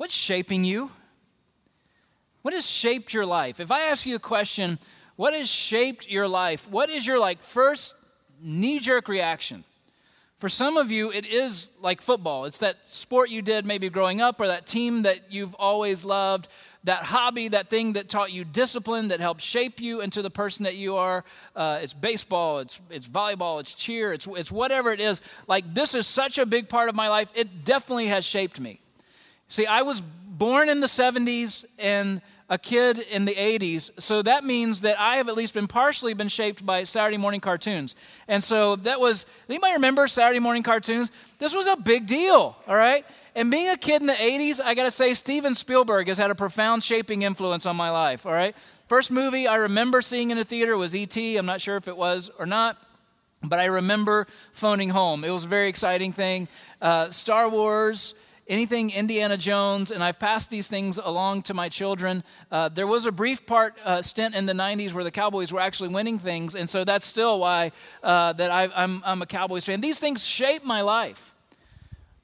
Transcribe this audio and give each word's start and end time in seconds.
What's 0.00 0.16
shaping 0.16 0.64
you? 0.64 0.90
What 2.40 2.54
has 2.54 2.66
shaped 2.66 3.12
your 3.12 3.26
life? 3.26 3.60
If 3.60 3.70
I 3.70 3.82
ask 3.82 4.06
you 4.06 4.16
a 4.16 4.18
question, 4.18 4.78
what 5.16 5.34
has 5.34 5.46
shaped 5.46 6.08
your 6.10 6.26
life? 6.26 6.66
What 6.70 6.88
is 6.88 7.06
your 7.06 7.20
like 7.20 7.42
first 7.42 7.94
knee-jerk 8.40 9.08
reaction? 9.08 9.62
For 10.38 10.48
some 10.48 10.78
of 10.78 10.90
you, 10.90 11.12
it 11.12 11.26
is 11.26 11.70
like 11.82 12.00
football. 12.00 12.46
It's 12.46 12.56
that 12.60 12.76
sport 12.86 13.28
you 13.28 13.42
did 13.42 13.66
maybe 13.66 13.90
growing 13.90 14.22
up, 14.22 14.40
or 14.40 14.46
that 14.46 14.66
team 14.66 15.02
that 15.02 15.30
you've 15.30 15.54
always 15.56 16.02
loved, 16.02 16.48
that 16.84 17.02
hobby, 17.02 17.48
that 17.48 17.68
thing 17.68 17.92
that 17.92 18.08
taught 18.08 18.32
you 18.32 18.46
discipline, 18.46 19.08
that 19.08 19.20
helped 19.20 19.42
shape 19.42 19.82
you 19.82 20.00
into 20.00 20.22
the 20.22 20.30
person 20.30 20.64
that 20.64 20.76
you 20.76 20.96
are. 20.96 21.26
Uh, 21.54 21.80
it's 21.82 21.92
baseball, 21.92 22.60
it's, 22.60 22.80
it's 22.88 23.06
volleyball, 23.06 23.60
it's 23.60 23.74
cheer, 23.74 24.14
it's, 24.14 24.26
it's 24.28 24.50
whatever 24.50 24.94
it 24.94 25.00
is. 25.00 25.20
Like, 25.46 25.74
this 25.74 25.94
is 25.94 26.06
such 26.06 26.38
a 26.38 26.46
big 26.46 26.70
part 26.70 26.88
of 26.88 26.94
my 26.94 27.10
life. 27.10 27.30
It 27.34 27.66
definitely 27.66 28.06
has 28.06 28.24
shaped 28.24 28.58
me. 28.58 28.80
See, 29.50 29.66
I 29.66 29.82
was 29.82 30.00
born 30.00 30.68
in 30.68 30.80
the 30.80 30.86
70s 30.86 31.64
and 31.78 32.22
a 32.48 32.56
kid 32.56 32.98
in 32.98 33.24
the 33.24 33.34
80s. 33.34 33.90
So 34.00 34.22
that 34.22 34.44
means 34.44 34.80
that 34.82 34.98
I 34.98 35.16
have 35.16 35.28
at 35.28 35.36
least 35.36 35.54
been 35.54 35.66
partially 35.66 36.14
been 36.14 36.28
shaped 36.28 36.64
by 36.64 36.84
Saturday 36.84 37.16
morning 37.16 37.40
cartoons. 37.40 37.94
And 38.28 38.42
so 38.42 38.76
that 38.76 39.00
was, 39.00 39.26
anybody 39.48 39.74
remember 39.74 40.06
Saturday 40.06 40.38
morning 40.38 40.62
cartoons? 40.62 41.10
This 41.38 41.54
was 41.54 41.66
a 41.66 41.76
big 41.76 42.06
deal, 42.06 42.56
all 42.66 42.76
right? 42.76 43.04
And 43.34 43.50
being 43.50 43.68
a 43.68 43.76
kid 43.76 44.02
in 44.02 44.06
the 44.06 44.12
80s, 44.14 44.60
I 44.60 44.74
got 44.74 44.84
to 44.84 44.90
say, 44.92 45.14
Steven 45.14 45.56
Spielberg 45.56 46.06
has 46.06 46.18
had 46.18 46.30
a 46.30 46.34
profound 46.36 46.84
shaping 46.84 47.22
influence 47.22 47.66
on 47.66 47.74
my 47.74 47.90
life, 47.90 48.26
all 48.26 48.32
right? 48.32 48.54
First 48.88 49.10
movie 49.10 49.48
I 49.48 49.56
remember 49.56 50.00
seeing 50.00 50.30
in 50.30 50.38
a 50.38 50.44
theater 50.44 50.76
was 50.76 50.94
E.T. 50.94 51.36
I'm 51.36 51.46
not 51.46 51.60
sure 51.60 51.76
if 51.76 51.88
it 51.88 51.96
was 51.96 52.30
or 52.38 52.46
not, 52.46 52.76
but 53.42 53.58
I 53.58 53.66
remember 53.66 54.28
phoning 54.52 54.90
home. 54.90 55.24
It 55.24 55.30
was 55.30 55.44
a 55.44 55.48
very 55.48 55.68
exciting 55.68 56.12
thing. 56.12 56.46
Uh, 56.80 57.10
Star 57.10 57.48
Wars, 57.48 58.14
anything 58.50 58.90
Indiana 58.90 59.36
Jones, 59.36 59.92
and 59.92 60.02
I've 60.02 60.18
passed 60.18 60.50
these 60.50 60.68
things 60.68 60.98
along 60.98 61.42
to 61.42 61.54
my 61.54 61.68
children. 61.68 62.24
Uh, 62.50 62.68
there 62.68 62.86
was 62.86 63.06
a 63.06 63.12
brief 63.12 63.46
part 63.46 63.74
uh, 63.84 64.02
stint 64.02 64.34
in 64.34 64.44
the 64.44 64.52
90s 64.52 64.92
where 64.92 65.04
the 65.04 65.10
Cowboys 65.10 65.52
were 65.52 65.60
actually 65.60 65.88
winning 65.88 66.18
things, 66.18 66.56
and 66.56 66.68
so 66.68 66.84
that's 66.84 67.06
still 67.06 67.38
why 67.40 67.70
uh, 68.02 68.32
that 68.34 68.50
I, 68.50 68.68
I'm, 68.74 69.02
I'm 69.06 69.22
a 69.22 69.26
Cowboys 69.26 69.64
fan. 69.64 69.80
These 69.80 70.00
things 70.00 70.26
shape 70.26 70.64
my 70.64 70.80
life. 70.80 71.32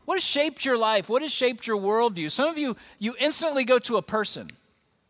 What 0.05 0.17
has 0.17 0.25
shaped 0.25 0.64
your 0.64 0.77
life? 0.77 1.09
What 1.09 1.23
has 1.23 1.33
shaped 1.33 1.67
your 1.67 1.78
worldview? 1.78 2.31
Some 2.31 2.48
of 2.48 2.58
you, 2.58 2.77
you 2.98 3.14
instantly 3.19 3.64
go 3.64 3.79
to 3.81 3.97
a 3.97 4.03
person. 4.03 4.48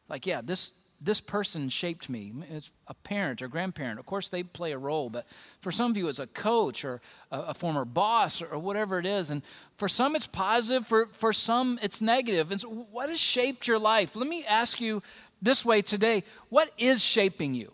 Like, 0.09 0.27
yeah, 0.27 0.43
this, 0.43 0.73
this 1.07 1.21
person 1.21 1.69
shaped 1.69 2.11
me. 2.11 2.33
It's 2.51 2.71
a 2.89 2.95
parent 2.95 3.41
or 3.41 3.49
grandparent. 3.49 4.01
Of 4.01 4.07
course, 4.07 4.29
they 4.29 4.43
play 4.43 4.73
a 4.73 4.79
role, 4.79 5.09
but 5.09 5.25
for 5.61 5.71
some 5.71 5.91
of 5.91 5.97
you, 5.97 6.09
it's 6.09 6.19
a 6.19 6.27
coach 6.27 6.85
or 6.85 7.01
a, 7.31 7.39
a 7.39 7.55
former 7.55 7.85
boss 7.85 8.43
or, 8.43 8.49
or, 8.49 8.59
whatever 8.59 8.99
it 8.99 9.07
is. 9.07 9.31
And 9.31 9.43
for 9.77 9.89
some, 9.89 10.17
it's 10.17 10.27
positive. 10.27 10.87
For, 10.87 11.07
for 11.13 11.33
some, 11.33 11.79
it's 11.81 12.03
negative. 12.03 12.51
And 12.51 12.61
so, 12.61 12.69
what 12.69 13.09
has 13.09 13.21
shaped 13.21 13.69
your 13.69 13.79
life? 13.79 14.17
Let 14.17 14.29
me 14.29 14.45
ask 14.45 14.81
you 14.81 15.03
this 15.41 15.65
way 15.65 15.81
today 15.81 16.25
what 16.49 16.71
is 16.77 17.03
shaping 17.03 17.55
you? 17.55 17.73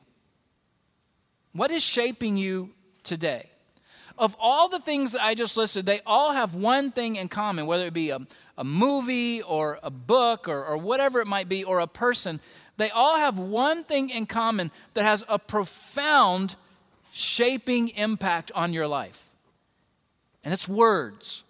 What 1.52 1.70
is 1.70 1.82
shaping 1.82 2.36
you 2.36 2.70
today? 3.02 3.48
Of 4.18 4.36
all 4.38 4.68
the 4.68 4.78
things 4.78 5.12
that 5.12 5.24
I 5.24 5.34
just 5.34 5.56
listed, 5.56 5.86
they 5.86 6.00
all 6.04 6.32
have 6.32 6.54
one 6.54 6.92
thing 6.92 7.16
in 7.16 7.28
common, 7.28 7.66
whether 7.66 7.86
it 7.86 7.94
be 7.94 8.10
a, 8.10 8.20
a 8.58 8.64
movie 8.64 9.40
or 9.42 9.78
a 9.82 9.90
book 9.90 10.48
or, 10.48 10.64
or 10.64 10.76
whatever 10.76 11.20
it 11.20 11.26
might 11.26 11.48
be, 11.48 11.64
or 11.64 11.80
a 11.80 11.86
person 11.86 12.38
they 12.82 12.90
all 12.90 13.16
have 13.16 13.38
one 13.38 13.84
thing 13.84 14.10
in 14.10 14.26
common 14.26 14.70
that 14.94 15.04
has 15.04 15.24
a 15.28 15.38
profound 15.38 16.56
shaping 17.12 17.90
impact 17.90 18.50
on 18.54 18.72
your 18.72 18.86
life. 18.86 19.30
And 20.42 20.52
it's 20.52 20.68
words. 20.68 21.44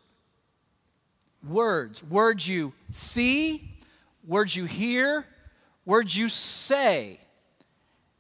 Words. 1.49 2.03
Words 2.05 2.47
you 2.47 2.73
see, 2.91 3.73
words 4.27 4.55
you 4.55 4.67
hear, 4.67 5.25
words 5.85 6.17
you 6.17 6.29
say 6.29 7.19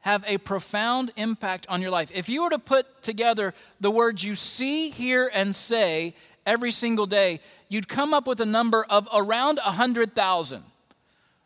have 0.01 0.25
a 0.27 0.39
profound 0.39 1.13
impact 1.17 1.67
on 1.69 1.81
your 1.81 1.91
life. 1.91 2.11
If 2.13 2.29
you 2.29 2.43
were 2.43 2.51
to 2.51 2.59
put 2.59 3.03
together 3.03 3.55
the 3.81 3.91
words 3.91 4.25
you 4.25 4.35
see, 4.35 4.91
hear, 4.91 5.31
and 5.33 5.55
say 5.55 6.15
every 6.45 6.73
single 6.73 7.07
day, 7.07 7.41
you'd 7.69 7.89
come 7.89 8.13
up 8.13 8.27
with 8.27 8.41
a 8.41 8.47
number 8.47 8.85
of 8.91 9.09
around 9.13 9.61
100,000 9.65 10.65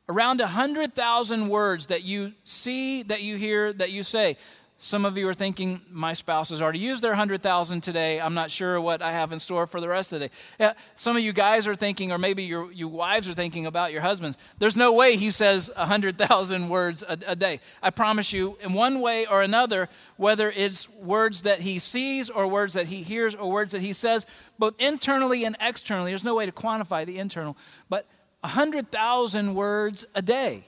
around 0.09 0.41
100,000 0.41 1.49
words 1.49 1.87
that 1.87 2.03
you 2.03 2.33
see, 2.45 3.03
that 3.05 3.23
you 3.23 3.37
hear, 3.37 3.73
that 3.73 3.91
you 3.91 4.03
say. 4.03 4.37
Some 4.79 5.07
of 5.07 5.17
you 5.17 5.27
are 5.27 5.35
thinking, 5.35 5.81
my 5.91 6.13
spouse 6.13 6.51
has 6.51 6.61
already 6.61 6.81
used 6.81 7.03
their 7.03 7.13
100,000 7.13 7.81
today. 7.81 8.21
I'm 8.21 8.35
not 8.35 8.51
sure 8.51 8.79
what 8.79 9.01
I 9.01 9.11
have 9.11 9.33
in 9.33 9.39
store 9.39 9.67
for 9.67 9.81
the 9.81 9.89
rest 9.89 10.13
of 10.13 10.21
the 10.21 10.29
day. 10.29 10.35
Yeah, 10.61 10.75
some 10.97 11.17
of 11.17 11.23
you 11.23 11.33
guys 11.33 11.67
are 11.67 11.75
thinking, 11.75 12.13
or 12.13 12.19
maybe 12.19 12.43
your, 12.43 12.71
you 12.71 12.87
wives 12.87 13.27
are 13.27 13.33
thinking 13.33 13.65
about 13.65 13.91
your 13.91 14.03
husbands. 14.03 14.37
There's 14.59 14.77
no 14.77 14.93
way 14.93 15.17
he 15.17 15.31
says 15.31 15.71
100,000 15.77 16.69
words 16.69 17.03
a, 17.09 17.19
a 17.27 17.35
day. 17.35 17.61
I 17.83 17.89
promise 17.89 18.35
you, 18.35 18.59
in 18.61 18.75
one 18.75 19.01
way 19.01 19.25
or 19.25 19.41
another, 19.41 19.89
whether 20.19 20.51
it's 20.55 20.91
words 20.91 21.43
that 21.43 21.61
he 21.61 21.79
sees 21.79 22.29
or 22.29 22.47
words 22.47 22.75
that 22.75 22.89
he 22.89 23.03
hears 23.03 23.35
or 23.35 23.51
words 23.51 23.73
that 23.73 23.81
he 23.81 23.95
says, 23.95 24.27
both 24.59 24.75
internally 24.79 25.45
and 25.45 25.57
externally, 25.59 26.11
there's 26.11 26.23
no 26.23 26.35
way 26.35 26.45
to 26.45 26.53
quantify 26.53 27.07
the 27.07 27.19
internal, 27.19 27.57
but 27.89 28.07
100,000 28.47 29.55
words 29.55 30.07
a 30.15 30.23
day. 30.23 30.65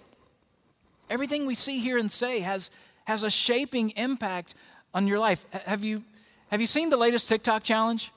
Everything 1.09 1.47
we 1.47 1.55
see, 1.55 1.79
hear, 1.79 1.97
and 1.97 2.11
say 2.11 2.41
has, 2.41 2.73
has 3.05 3.23
a 3.23 3.31
shaping 3.31 3.91
impact 3.91 4.55
on 4.93 5.07
your 5.07 5.21
life. 5.21 5.47
Have 5.53 5.85
you, 5.85 6.03
have 6.51 6.61
you 6.61 6.67
seen 6.67 6.91
the 6.91 6.97
latest 6.97 7.29
TikTok 7.29 7.63
challenge? 7.63 8.11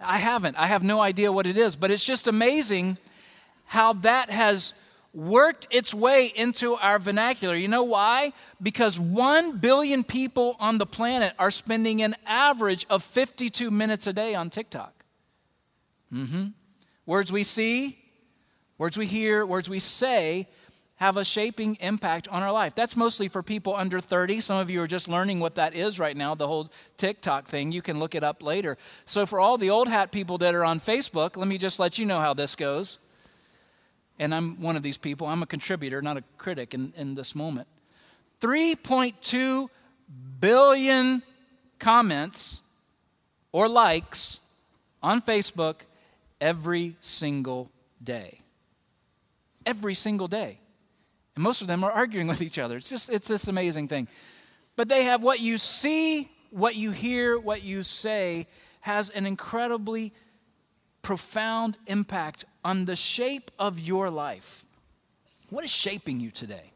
I 0.00 0.18
haven't. 0.18 0.56
I 0.58 0.66
have 0.66 0.82
no 0.82 1.00
idea 1.00 1.30
what 1.30 1.46
it 1.46 1.56
is, 1.56 1.76
but 1.76 1.92
it's 1.92 2.04
just 2.04 2.26
amazing 2.26 2.98
how 3.66 3.92
that 3.92 4.28
has 4.30 4.74
worked 5.14 5.68
its 5.70 5.94
way 5.94 6.26
into 6.34 6.74
our 6.74 6.98
vernacular. 6.98 7.54
You 7.54 7.68
know 7.68 7.84
why? 7.84 8.32
Because 8.60 8.98
1 8.98 9.58
billion 9.58 10.02
people 10.02 10.56
on 10.58 10.78
the 10.78 10.86
planet 10.86 11.32
are 11.38 11.52
spending 11.52 12.02
an 12.02 12.16
average 12.26 12.86
of 12.90 13.04
52 13.04 13.70
minutes 13.70 14.08
a 14.08 14.12
day 14.12 14.34
on 14.34 14.50
TikTok. 14.50 15.04
Mm-hmm. 16.12 16.46
Words 17.06 17.30
we 17.30 17.44
see, 17.44 17.98
Words 18.78 18.96
we 18.96 19.06
hear, 19.06 19.44
words 19.44 19.68
we 19.68 19.80
say 19.80 20.46
have 20.96 21.16
a 21.16 21.24
shaping 21.24 21.76
impact 21.80 22.26
on 22.28 22.42
our 22.42 22.52
life. 22.52 22.74
That's 22.74 22.96
mostly 22.96 23.28
for 23.28 23.42
people 23.42 23.74
under 23.74 24.00
30. 24.00 24.40
Some 24.40 24.58
of 24.58 24.68
you 24.70 24.80
are 24.82 24.86
just 24.86 25.08
learning 25.08 25.38
what 25.38 25.56
that 25.56 25.74
is 25.74 26.00
right 26.00 26.16
now, 26.16 26.34
the 26.34 26.46
whole 26.46 26.68
TikTok 26.96 27.46
thing. 27.46 27.70
You 27.70 27.82
can 27.82 28.00
look 28.00 28.14
it 28.14 28.24
up 28.24 28.42
later. 28.42 28.76
So, 29.04 29.24
for 29.26 29.38
all 29.38 29.58
the 29.58 29.70
old 29.70 29.88
hat 29.88 30.10
people 30.10 30.38
that 30.38 30.54
are 30.54 30.64
on 30.64 30.80
Facebook, 30.80 31.36
let 31.36 31.46
me 31.46 31.56
just 31.58 31.78
let 31.78 31.98
you 31.98 32.06
know 32.06 32.20
how 32.20 32.34
this 32.34 32.56
goes. 32.56 32.98
And 34.18 34.34
I'm 34.34 34.60
one 34.60 34.76
of 34.76 34.82
these 34.82 34.98
people. 34.98 35.28
I'm 35.28 35.42
a 35.42 35.46
contributor, 35.46 36.02
not 36.02 36.16
a 36.16 36.24
critic 36.36 36.74
in, 36.74 36.92
in 36.96 37.14
this 37.14 37.36
moment. 37.36 37.68
3.2 38.40 39.68
billion 40.40 41.22
comments 41.78 42.62
or 43.52 43.68
likes 43.68 44.40
on 45.00 45.22
Facebook 45.22 45.82
every 46.40 46.96
single 47.00 47.70
day 48.02 48.40
every 49.68 49.94
single 49.94 50.26
day. 50.26 50.58
And 51.36 51.44
most 51.44 51.60
of 51.60 51.68
them 51.68 51.84
are 51.84 51.92
arguing 51.92 52.26
with 52.32 52.40
each 52.40 52.58
other. 52.58 52.78
It's 52.78 52.88
just 52.88 53.10
it's 53.10 53.28
this 53.28 53.46
amazing 53.46 53.88
thing. 53.88 54.08
But 54.74 54.88
they 54.88 55.04
have 55.04 55.22
what 55.22 55.40
you 55.40 55.58
see, 55.58 56.28
what 56.50 56.74
you 56.76 56.90
hear, 56.90 57.38
what 57.38 57.62
you 57.62 57.82
say 57.82 58.46
has 58.80 59.10
an 59.10 59.26
incredibly 59.26 60.12
profound 61.02 61.76
impact 61.86 62.44
on 62.64 62.84
the 62.84 62.96
shape 62.96 63.50
of 63.58 63.78
your 63.78 64.08
life. 64.08 64.64
What 65.50 65.64
is 65.64 65.70
shaping 65.70 66.20
you 66.20 66.30
today? 66.30 66.72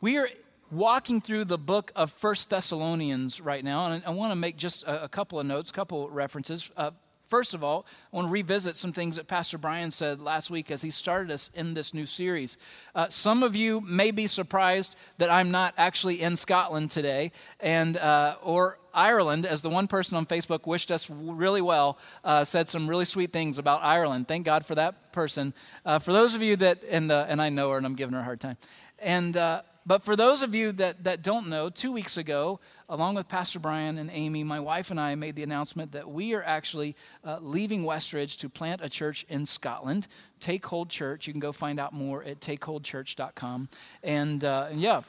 We 0.00 0.18
are 0.18 0.28
walking 0.70 1.20
through 1.20 1.44
the 1.44 1.58
book 1.58 1.92
of 1.96 2.12
First 2.12 2.50
Thessalonians 2.50 3.40
right 3.40 3.64
now, 3.64 3.90
and 3.90 4.02
I 4.06 4.10
want 4.10 4.32
to 4.32 4.36
make 4.36 4.56
just 4.56 4.84
a, 4.86 5.08
couple 5.08 5.40
of 5.40 5.46
notes, 5.46 5.72
couple 5.72 6.08
references. 6.08 6.70
Uh, 6.76 6.92
Uh, 7.28 7.38
First 7.38 7.54
of 7.54 7.62
all, 7.62 7.86
I 8.12 8.16
want 8.16 8.28
to 8.28 8.32
revisit 8.32 8.76
some 8.76 8.92
things 8.92 9.16
that 9.16 9.28
Pastor 9.28 9.58
Brian 9.58 9.90
said 9.90 10.20
last 10.20 10.50
week 10.50 10.70
as 10.70 10.82
he 10.82 10.90
started 10.90 11.30
us 11.30 11.50
in 11.54 11.74
this 11.74 11.92
new 11.92 12.06
series. 12.06 12.58
Uh, 12.94 13.08
some 13.08 13.42
of 13.42 13.54
you 13.54 13.80
may 13.82 14.10
be 14.10 14.26
surprised 14.26 14.96
that 15.18 15.30
I'm 15.30 15.50
not 15.50 15.74
actually 15.76 16.22
in 16.22 16.36
Scotland 16.36 16.90
today, 16.90 17.32
and 17.60 17.96
uh, 17.96 18.36
or 18.42 18.78
Ireland, 18.94 19.46
as 19.46 19.62
the 19.62 19.68
one 19.68 19.86
person 19.86 20.16
on 20.16 20.26
Facebook 20.26 20.66
wished 20.66 20.90
us 20.90 21.10
really 21.10 21.62
well, 21.62 21.98
uh, 22.24 22.44
said 22.44 22.68
some 22.68 22.88
really 22.88 23.04
sweet 23.04 23.32
things 23.32 23.58
about 23.58 23.82
Ireland. 23.84 24.26
Thank 24.26 24.46
God 24.46 24.64
for 24.64 24.74
that 24.74 25.12
person. 25.12 25.52
Uh, 25.84 25.98
for 25.98 26.12
those 26.12 26.34
of 26.34 26.42
you 26.42 26.56
that, 26.56 26.82
and, 26.90 27.12
and 27.12 27.40
I 27.40 27.50
know 27.50 27.70
her 27.70 27.76
and 27.76 27.86
I'm 27.86 27.94
giving 27.94 28.14
her 28.14 28.20
a 28.20 28.24
hard 28.24 28.40
time. 28.40 28.56
And, 28.98 29.36
uh, 29.36 29.62
but 29.88 30.02
for 30.02 30.16
those 30.16 30.42
of 30.42 30.54
you 30.54 30.70
that, 30.72 31.04
that 31.04 31.22
don't 31.22 31.48
know, 31.48 31.70
two 31.70 31.90
weeks 31.90 32.18
ago, 32.18 32.60
along 32.90 33.14
with 33.14 33.26
Pastor 33.26 33.58
Brian 33.58 33.96
and 33.96 34.10
Amy, 34.12 34.44
my 34.44 34.60
wife 34.60 34.90
and 34.90 35.00
I 35.00 35.14
made 35.14 35.34
the 35.34 35.42
announcement 35.42 35.92
that 35.92 36.10
we 36.10 36.34
are 36.34 36.42
actually 36.42 36.94
uh, 37.24 37.38
leaving 37.40 37.84
Westridge 37.84 38.36
to 38.40 38.50
plant 38.50 38.82
a 38.84 38.90
church 38.90 39.24
in 39.30 39.46
Scotland, 39.46 40.06
Take 40.40 40.66
Hold 40.66 40.90
Church. 40.90 41.26
You 41.26 41.32
can 41.32 41.40
go 41.40 41.52
find 41.52 41.80
out 41.80 41.94
more 41.94 42.22
at 42.22 42.38
takeholdchurch.com. 42.40 43.70
And, 44.02 44.44
uh, 44.44 44.66
and 44.70 44.78
yeah. 44.78 45.00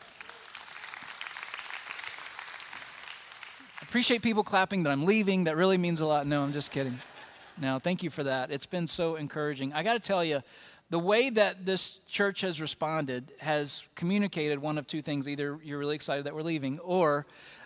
Appreciate 3.82 4.22
people 4.22 4.44
clapping 4.44 4.84
that 4.84 4.92
I'm 4.92 5.06
leaving. 5.06 5.44
That 5.44 5.58
really 5.58 5.78
means 5.78 6.00
a 6.00 6.06
lot. 6.06 6.26
No, 6.26 6.42
I'm 6.42 6.54
just 6.54 6.72
kidding. 6.72 7.00
No, 7.60 7.80
thank 7.80 8.02
you 8.02 8.10
for 8.10 8.24
that. 8.24 8.50
It's 8.50 8.66
been 8.66 8.88
so 8.88 9.18
encouraging. 9.18 9.74
I 9.74 9.84
got 9.84 9.94
to 9.94 10.00
tell 10.00 10.24
you, 10.24 10.42
the 10.90 11.00
way 11.00 11.30
that 11.30 11.66
this 11.66 12.00
church 12.08 12.42
has 12.42 12.60
responded 12.60 13.32
has 13.40 13.88
communicated 13.96 14.60
one 14.60 14.78
of 14.78 14.88
two 14.88 15.02
things 15.02 15.28
either 15.28 15.60
you're 15.64 15.80
really 15.80 15.96
excited 15.96 16.26
that 16.26 16.36
we're 16.36 16.42
leaving, 16.42 16.80
or 16.80 17.26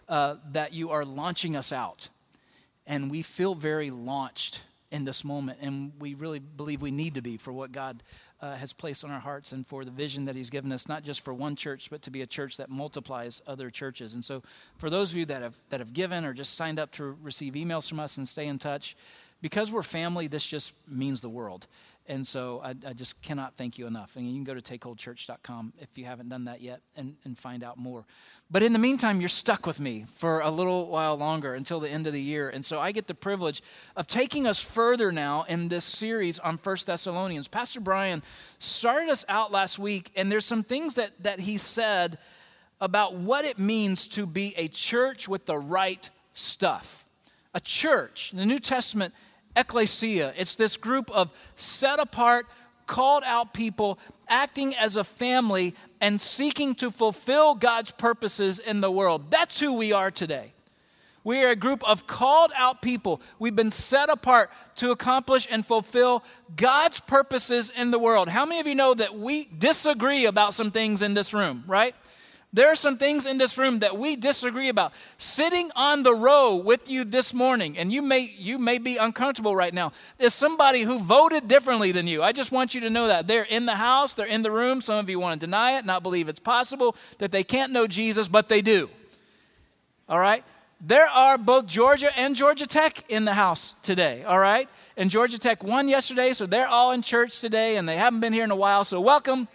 uh, 0.09 0.35
that 0.51 0.73
you 0.73 0.89
are 0.89 1.05
launching 1.05 1.55
us 1.55 1.71
out. 1.71 2.09
And 2.85 3.09
we 3.09 3.21
feel 3.21 3.55
very 3.55 3.91
launched 3.91 4.63
in 4.91 5.05
this 5.05 5.23
moment, 5.23 5.59
and 5.61 5.93
we 5.99 6.13
really 6.13 6.39
believe 6.39 6.81
we 6.81 6.91
need 6.91 7.15
to 7.15 7.21
be 7.21 7.37
for 7.37 7.51
what 7.51 7.71
God 7.71 8.03
uh, 8.41 8.55
has 8.55 8.73
placed 8.73 9.05
on 9.05 9.09
our 9.09 9.21
hearts 9.21 9.53
and 9.53 9.65
for 9.65 9.85
the 9.85 9.91
vision 9.91 10.25
that 10.25 10.35
He's 10.35 10.49
given 10.49 10.71
us, 10.73 10.89
not 10.89 11.01
just 11.03 11.21
for 11.21 11.33
one 11.33 11.55
church, 11.55 11.89
but 11.89 12.01
to 12.01 12.11
be 12.11 12.21
a 12.21 12.27
church 12.27 12.57
that 12.57 12.69
multiplies 12.69 13.41
other 13.47 13.69
churches. 13.69 14.15
And 14.15 14.23
so, 14.23 14.43
for 14.77 14.89
those 14.89 15.11
of 15.11 15.17
you 15.17 15.25
that 15.27 15.41
have, 15.41 15.57
that 15.69 15.79
have 15.79 15.93
given 15.93 16.25
or 16.25 16.33
just 16.33 16.55
signed 16.55 16.77
up 16.77 16.91
to 16.91 17.17
receive 17.23 17.53
emails 17.53 17.87
from 17.87 18.01
us 18.01 18.17
and 18.17 18.27
stay 18.27 18.45
in 18.45 18.59
touch, 18.59 18.97
because 19.41 19.71
we're 19.71 19.81
family, 19.81 20.27
this 20.27 20.45
just 20.45 20.73
means 20.87 21.21
the 21.21 21.29
world. 21.29 21.67
And 22.07 22.27
so 22.27 22.61
I, 22.63 22.69
I, 22.85 22.93
just 22.93 23.21
cannot 23.21 23.55
thank 23.55 23.77
you 23.77 23.87
enough. 23.87 24.17
And 24.17 24.27
you 24.27 24.33
can 24.33 24.43
go 24.43 24.53
to 24.53 24.61
takeholdchurch.com 24.61 25.73
if 25.79 25.97
you 25.97 26.03
haven't 26.03 26.27
done 26.27 26.45
that 26.45 26.59
yet 26.59 26.81
and, 26.97 27.15
and 27.23 27.37
find 27.37 27.63
out 27.63 27.77
more. 27.77 28.05
But 28.51 28.61
in 28.61 28.73
the 28.73 28.79
meantime, 28.79 29.21
you're 29.21 29.29
stuck 29.29 29.65
with 29.65 29.79
me 29.79 30.05
for 30.15 30.41
a 30.41 30.51
little 30.51 30.89
while 30.89 31.15
longer 31.15 31.55
until 31.55 31.79
the 31.79 31.89
end 31.89 32.05
of 32.05 32.11
the 32.11 32.21
year. 32.21 32.49
And 32.49 32.63
so 32.63 32.81
I 32.81 32.91
get 32.91 33.07
the 33.07 33.15
privilege 33.15 33.63
of 33.95 34.05
taking 34.05 34.45
us 34.45 34.61
further 34.61 35.13
now 35.13 35.45
in 35.47 35.69
this 35.69 35.85
series 35.85 36.39
on 36.39 36.57
First 36.57 36.87
Thessalonians. 36.87 37.47
Pastor 37.47 37.79
Brian 37.79 38.21
started 38.57 39.09
us 39.09 39.23
out 39.29 39.53
last 39.53 39.79
week, 39.79 40.11
and 40.15 40.29
there's 40.29 40.45
some 40.45 40.63
things 40.63 40.95
that, 40.95 41.11
that 41.23 41.39
he 41.39 41.57
said 41.57 42.17
about 42.81 43.15
what 43.15 43.45
it 43.45 43.57
means 43.57 44.07
to 44.09 44.25
be 44.25 44.53
a 44.57 44.67
church 44.67 45.29
with 45.29 45.45
the 45.45 45.57
right 45.57 46.09
stuff. 46.33 47.05
A 47.53 47.61
church, 47.61 48.31
the 48.35 48.45
New 48.45 48.59
Testament 48.59 49.13
ecclesia. 49.55 50.33
It's 50.37 50.55
this 50.55 50.77
group 50.77 51.09
of 51.11 51.31
set 51.55 51.99
apart, 51.99 52.47
called 52.87 53.23
out 53.25 53.53
people 53.53 53.97
acting 54.27 54.75
as 54.75 54.95
a 54.95 55.03
family 55.03 55.75
and 56.01 56.19
seeking 56.19 56.75
to 56.75 56.91
fulfill 56.91 57.55
God's 57.55 57.91
purposes 57.91 58.59
in 58.59 58.81
the 58.81 58.91
world. 58.91 59.31
That's 59.31 59.59
who 59.59 59.77
we 59.77 59.93
are 59.93 60.11
today. 60.11 60.53
We 61.23 61.41
are 61.43 61.51
a 61.51 61.55
group 61.55 61.87
of 61.87 62.05
called 62.05 62.51
out 62.55 62.81
people. 62.81 63.21
We've 63.39 63.55
been 63.55 63.71
set 63.71 64.09
apart 64.09 64.51
to 64.75 64.91
accomplish 64.91 65.47
and 65.49 65.65
fulfill 65.65 66.23
God's 66.55 66.99
purposes 66.99 67.71
in 67.73 67.91
the 67.91 67.99
world. 67.99 68.27
How 68.27 68.45
many 68.45 68.59
of 68.59 68.67
you 68.67 68.75
know 68.75 68.93
that 68.93 69.17
we 69.17 69.45
disagree 69.45 70.25
about 70.25 70.53
some 70.53 70.71
things 70.71 71.01
in 71.01 71.13
this 71.13 71.33
room, 71.33 71.63
right? 71.65 71.95
There 72.55 72.71
are 72.71 72.75
some 72.75 72.97
things 72.97 73.25
in 73.25 73.39
this 73.39 73.57
room 73.57 73.79
that 73.79 73.97
we 73.97 74.15
disagree 74.15 74.69
about. 74.69 74.93
Sitting 75.17 75.71
on 75.75 76.03
the 76.03 76.13
row 76.13 76.55
with 76.55 76.87
you 76.87 77.03
this 77.03 77.33
morning, 77.33 77.79
and 77.79 77.91
you 77.91 78.03
may 78.03 78.31
you 78.37 78.59
may 78.59 78.77
be 78.77 78.97
uncomfortable 78.97 79.55
right 79.55 79.73
now, 79.73 79.91
is 80.19 80.35
somebody 80.35 80.83
who 80.83 80.99
voted 80.99 81.47
differently 81.47 81.91
than 81.91 82.05
you. 82.05 82.21
I 82.21 82.31
just 82.31 82.51
want 82.51 82.75
you 82.75 82.81
to 82.81 82.91
know 82.91 83.07
that. 83.07 83.27
They're 83.27 83.43
in 83.43 83.65
the 83.65 83.75
house, 83.75 84.13
they're 84.13 84.27
in 84.27 84.43
the 84.43 84.51
room. 84.51 84.81
Some 84.81 84.99
of 84.99 85.09
you 85.09 85.19
want 85.19 85.41
to 85.41 85.47
deny 85.47 85.79
it, 85.79 85.85
not 85.85 86.03
believe 86.03 86.29
it's 86.29 86.39
possible, 86.39 86.95
that 87.17 87.31
they 87.31 87.43
can't 87.43 87.73
know 87.73 87.87
Jesus, 87.87 88.27
but 88.27 88.49
they 88.49 88.61
do. 88.61 88.87
All 90.07 90.19
right? 90.19 90.43
There 90.79 91.07
are 91.07 91.39
both 91.39 91.65
Georgia 91.65 92.15
and 92.15 92.35
Georgia 92.35 92.67
Tech 92.67 93.09
in 93.09 93.25
the 93.25 93.33
house 93.33 93.73
today, 93.81 94.25
all 94.25 94.37
right? 94.37 94.69
And 94.95 95.09
Georgia 95.09 95.39
Tech 95.39 95.63
won 95.63 95.87
yesterday, 95.87 96.33
so 96.33 96.45
they're 96.45 96.67
all 96.67 96.91
in 96.91 97.01
church 97.01 97.39
today, 97.39 97.77
and 97.77 97.89
they 97.89 97.95
haven't 97.95 98.19
been 98.19 98.33
here 98.33 98.43
in 98.43 98.51
a 98.51 98.55
while. 98.55 98.83
So 98.83 99.01
welcome 99.01 99.47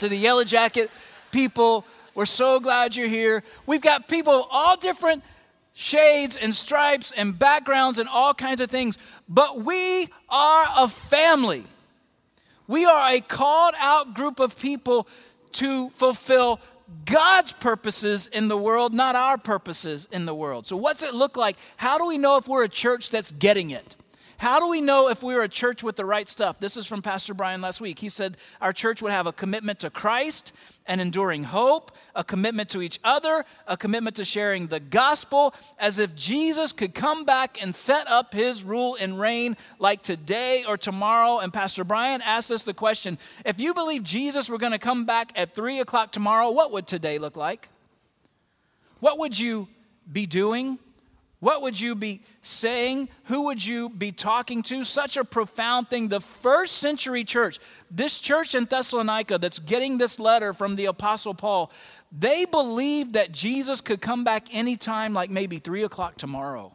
to 0.00 0.08
the 0.08 0.16
Yellow 0.16 0.42
Jacket 0.42 0.90
people 1.30 1.84
we're 2.14 2.26
so 2.26 2.60
glad 2.60 2.96
you're 2.96 3.08
here. 3.08 3.42
We've 3.66 3.80
got 3.82 4.08
people 4.08 4.46
all 4.50 4.76
different 4.76 5.24
shades 5.74 6.36
and 6.36 6.54
stripes 6.54 7.12
and 7.16 7.36
backgrounds 7.38 7.98
and 7.98 8.08
all 8.08 8.32
kinds 8.32 8.60
of 8.60 8.70
things, 8.70 8.98
but 9.28 9.62
we 9.62 10.08
are 10.28 10.66
a 10.76 10.88
family. 10.88 11.64
We 12.66 12.84
are 12.84 13.14
a 13.14 13.20
called 13.20 13.74
out 13.78 14.14
group 14.14 14.40
of 14.40 14.58
people 14.58 15.06
to 15.52 15.90
fulfill 15.90 16.60
God's 17.04 17.52
purposes 17.54 18.26
in 18.26 18.48
the 18.48 18.56
world, 18.56 18.94
not 18.94 19.16
our 19.16 19.38
purposes 19.38 20.08
in 20.12 20.26
the 20.26 20.34
world. 20.34 20.66
So, 20.66 20.76
what's 20.76 21.02
it 21.02 21.14
look 21.14 21.36
like? 21.36 21.56
How 21.76 21.98
do 21.98 22.06
we 22.06 22.18
know 22.18 22.36
if 22.36 22.46
we're 22.46 22.64
a 22.64 22.68
church 22.68 23.10
that's 23.10 23.32
getting 23.32 23.70
it? 23.70 23.96
How 24.38 24.58
do 24.58 24.68
we 24.68 24.80
know 24.80 25.08
if 25.08 25.22
we're 25.22 25.42
a 25.42 25.48
church 25.48 25.82
with 25.82 25.96
the 25.96 26.04
right 26.04 26.28
stuff? 26.28 26.58
This 26.58 26.76
is 26.76 26.86
from 26.86 27.02
Pastor 27.02 27.34
Brian 27.34 27.60
last 27.60 27.80
week. 27.80 27.98
He 27.98 28.08
said 28.08 28.36
our 28.60 28.72
church 28.72 29.00
would 29.00 29.12
have 29.12 29.26
a 29.26 29.32
commitment 29.32 29.80
to 29.80 29.90
Christ, 29.90 30.52
an 30.86 31.00
enduring 31.00 31.44
hope, 31.44 31.92
a 32.14 32.24
commitment 32.24 32.68
to 32.70 32.82
each 32.82 32.98
other, 33.04 33.44
a 33.66 33.76
commitment 33.76 34.16
to 34.16 34.24
sharing 34.24 34.66
the 34.66 34.80
gospel, 34.80 35.54
as 35.78 35.98
if 35.98 36.14
Jesus 36.14 36.72
could 36.72 36.94
come 36.94 37.24
back 37.24 37.58
and 37.62 37.74
set 37.74 38.08
up 38.08 38.34
his 38.34 38.64
rule 38.64 38.96
and 39.00 39.20
reign 39.20 39.56
like 39.78 40.02
today 40.02 40.64
or 40.66 40.76
tomorrow. 40.76 41.38
And 41.38 41.52
Pastor 41.52 41.84
Brian 41.84 42.20
asked 42.22 42.50
us 42.50 42.64
the 42.64 42.74
question 42.74 43.18
if 43.44 43.60
you 43.60 43.72
believe 43.72 44.02
Jesus 44.02 44.48
were 44.48 44.58
going 44.58 44.72
to 44.72 44.78
come 44.78 45.04
back 45.04 45.32
at 45.36 45.54
three 45.54 45.78
o'clock 45.80 46.12
tomorrow, 46.12 46.50
what 46.50 46.72
would 46.72 46.86
today 46.86 47.18
look 47.18 47.36
like? 47.36 47.68
What 49.00 49.18
would 49.18 49.38
you 49.38 49.68
be 50.10 50.26
doing? 50.26 50.78
What 51.44 51.60
would 51.60 51.78
you 51.78 51.94
be 51.94 52.22
saying? 52.40 53.10
Who 53.24 53.44
would 53.44 53.62
you 53.62 53.90
be 53.90 54.12
talking 54.12 54.62
to? 54.62 54.82
Such 54.82 55.18
a 55.18 55.26
profound 55.26 55.90
thing. 55.90 56.08
The 56.08 56.22
first 56.22 56.76
century 56.78 57.22
church, 57.22 57.58
this 57.90 58.18
church 58.18 58.54
in 58.54 58.64
Thessalonica 58.64 59.36
that's 59.36 59.58
getting 59.58 59.98
this 59.98 60.18
letter 60.18 60.54
from 60.54 60.74
the 60.76 60.86
Apostle 60.86 61.34
Paul, 61.34 61.70
they 62.10 62.46
believed 62.46 63.12
that 63.12 63.30
Jesus 63.30 63.82
could 63.82 64.00
come 64.00 64.24
back 64.24 64.54
anytime, 64.54 65.12
like 65.12 65.28
maybe 65.28 65.58
three 65.58 65.82
o'clock 65.82 66.16
tomorrow. 66.16 66.74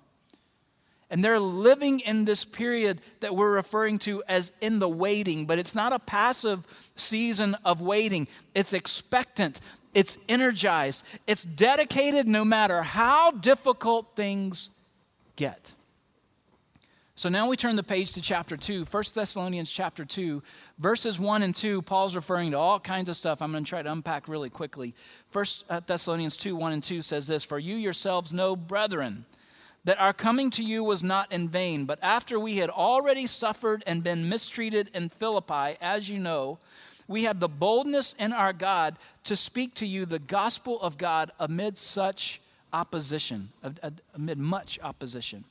And 1.09 1.25
they're 1.25 1.39
living 1.39 2.01
in 2.01 2.25
this 2.25 2.45
period 2.45 3.01
that 3.21 3.35
we're 3.35 3.51
referring 3.51 3.97
to 3.99 4.21
as 4.27 4.51
in 4.61 4.77
the 4.77 4.87
waiting, 4.87 5.47
but 5.47 5.57
it's 5.57 5.73
not 5.73 5.93
a 5.93 5.99
passive 5.99 6.67
season 6.95 7.55
of 7.65 7.81
waiting. 7.81 8.27
It's 8.53 8.73
expectant 8.73 9.61
it's 9.93 10.17
energized, 10.27 11.05
it's 11.27 11.43
dedicated 11.43 12.27
no 12.27 12.45
matter 12.45 12.81
how 12.81 13.31
difficult 13.31 14.15
things 14.15 14.69
get. 15.35 15.73
So 17.19 17.27
now 17.27 17.49
we 17.49 17.57
turn 17.57 17.75
the 17.75 17.83
page 17.83 18.13
to 18.13 18.21
chapter 18.21 18.55
2, 18.55 18.85
1 18.85 19.03
Thessalonians 19.13 19.69
chapter 19.69 20.05
2, 20.05 20.41
verses 20.77 21.19
1 21.19 21.43
and 21.43 21.53
2. 21.53 21.81
Paul's 21.81 22.15
referring 22.15 22.51
to 22.51 22.57
all 22.57 22.79
kinds 22.79 23.09
of 23.09 23.15
stuff. 23.17 23.41
I'm 23.41 23.51
going 23.51 23.65
to 23.65 23.69
try 23.69 23.81
to 23.81 23.91
unpack 23.91 24.29
really 24.29 24.49
quickly. 24.49 24.95
1 25.33 25.45
uh, 25.69 25.81
Thessalonians 25.85 26.37
2, 26.37 26.55
1 26.55 26.71
and 26.71 26.81
2 26.81 27.01
says 27.01 27.27
this 27.27 27.43
For 27.43 27.59
you 27.59 27.75
yourselves 27.75 28.31
know, 28.31 28.55
brethren, 28.55 29.25
that 29.83 29.99
our 29.99 30.13
coming 30.13 30.49
to 30.51 30.63
you 30.63 30.81
was 30.81 31.03
not 31.03 31.29
in 31.29 31.49
vain, 31.49 31.83
but 31.83 31.99
after 32.01 32.39
we 32.39 32.55
had 32.55 32.69
already 32.69 33.27
suffered 33.27 33.83
and 33.85 34.01
been 34.01 34.29
mistreated 34.29 34.89
in 34.93 35.09
Philippi, 35.09 35.77
as 35.81 36.09
you 36.09 36.19
know, 36.19 36.59
we 37.09 37.23
have 37.23 37.39
the 37.39 37.49
boldness 37.49 38.13
in 38.19 38.31
our 38.31 38.53
God 38.53 38.95
to 39.25 39.35
speak 39.35 39.73
to 39.75 39.85
you 39.85 40.05
the 40.05 40.19
gospel 40.19 40.79
of 40.79 40.97
God 40.97 41.31
amid 41.39 41.75
such 41.75 42.39
opposition, 42.71 43.49
amid 44.13 44.37
much 44.37 44.79
opposition. 44.83 45.43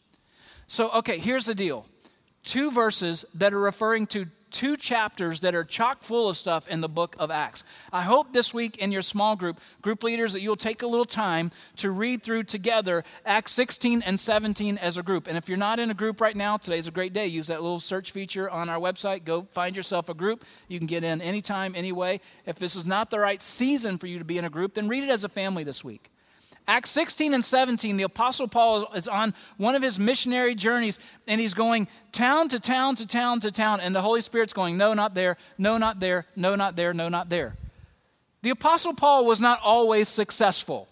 So, 0.68 0.88
okay, 0.92 1.18
here's 1.18 1.46
the 1.46 1.56
deal 1.56 1.84
two 2.44 2.70
verses 2.70 3.24
that 3.34 3.52
are 3.52 3.60
referring 3.60 4.06
to 4.06 4.26
two 4.50 4.76
chapters 4.76 5.40
that 5.40 5.54
are 5.54 5.64
chock 5.64 6.02
full 6.02 6.28
of 6.28 6.36
stuff 6.36 6.68
in 6.68 6.80
the 6.80 6.88
book 6.88 7.16
of 7.18 7.30
Acts. 7.30 7.64
I 7.92 8.02
hope 8.02 8.32
this 8.32 8.52
week 8.52 8.76
in 8.78 8.92
your 8.92 9.02
small 9.02 9.36
group, 9.36 9.60
group 9.82 10.02
leaders, 10.02 10.32
that 10.32 10.40
you'll 10.40 10.56
take 10.56 10.82
a 10.82 10.86
little 10.86 11.04
time 11.04 11.50
to 11.76 11.90
read 11.90 12.22
through 12.22 12.44
together 12.44 13.04
Acts 13.24 13.52
16 13.52 14.02
and 14.02 14.18
17 14.18 14.78
as 14.78 14.98
a 14.98 15.02
group. 15.02 15.26
And 15.26 15.36
if 15.36 15.48
you're 15.48 15.58
not 15.58 15.78
in 15.78 15.90
a 15.90 15.94
group 15.94 16.20
right 16.20 16.36
now, 16.36 16.56
today's 16.56 16.86
a 16.86 16.92
great 16.92 17.12
day. 17.12 17.26
Use 17.26 17.48
that 17.48 17.62
little 17.62 17.80
search 17.80 18.10
feature 18.10 18.48
on 18.50 18.68
our 18.68 18.78
website. 18.78 19.24
Go 19.24 19.46
find 19.50 19.76
yourself 19.76 20.08
a 20.08 20.14
group. 20.14 20.44
You 20.68 20.78
can 20.78 20.86
get 20.86 21.04
in 21.04 21.20
anytime, 21.20 21.74
anyway. 21.74 22.20
If 22.46 22.58
this 22.58 22.76
is 22.76 22.86
not 22.86 23.10
the 23.10 23.20
right 23.20 23.42
season 23.42 23.98
for 23.98 24.06
you 24.06 24.18
to 24.18 24.24
be 24.24 24.38
in 24.38 24.44
a 24.44 24.50
group, 24.50 24.74
then 24.74 24.88
read 24.88 25.04
it 25.04 25.10
as 25.10 25.24
a 25.24 25.28
family 25.28 25.64
this 25.64 25.84
week. 25.84 26.10
Acts 26.68 26.90
16 26.90 27.32
and 27.32 27.42
17, 27.42 27.96
the 27.96 28.02
Apostle 28.02 28.46
Paul 28.46 28.92
is 28.92 29.08
on 29.08 29.32
one 29.56 29.74
of 29.74 29.82
his 29.82 29.98
missionary 29.98 30.54
journeys 30.54 30.98
and 31.26 31.40
he's 31.40 31.54
going 31.54 31.88
town 32.12 32.50
to 32.50 32.60
town 32.60 32.94
to 32.96 33.06
town 33.06 33.40
to 33.40 33.50
town, 33.50 33.80
and 33.80 33.94
the 33.94 34.02
Holy 34.02 34.20
Spirit's 34.20 34.52
going, 34.52 34.76
no, 34.76 34.92
not 34.92 35.14
there, 35.14 35.38
no, 35.56 35.78
not 35.78 35.98
there, 35.98 36.26
no, 36.36 36.56
not 36.56 36.76
there, 36.76 36.92
no, 36.92 37.08
not 37.08 37.30
there. 37.30 37.56
The 38.42 38.50
Apostle 38.50 38.92
Paul 38.92 39.24
was 39.24 39.40
not 39.40 39.60
always 39.64 40.08
successful. 40.08 40.88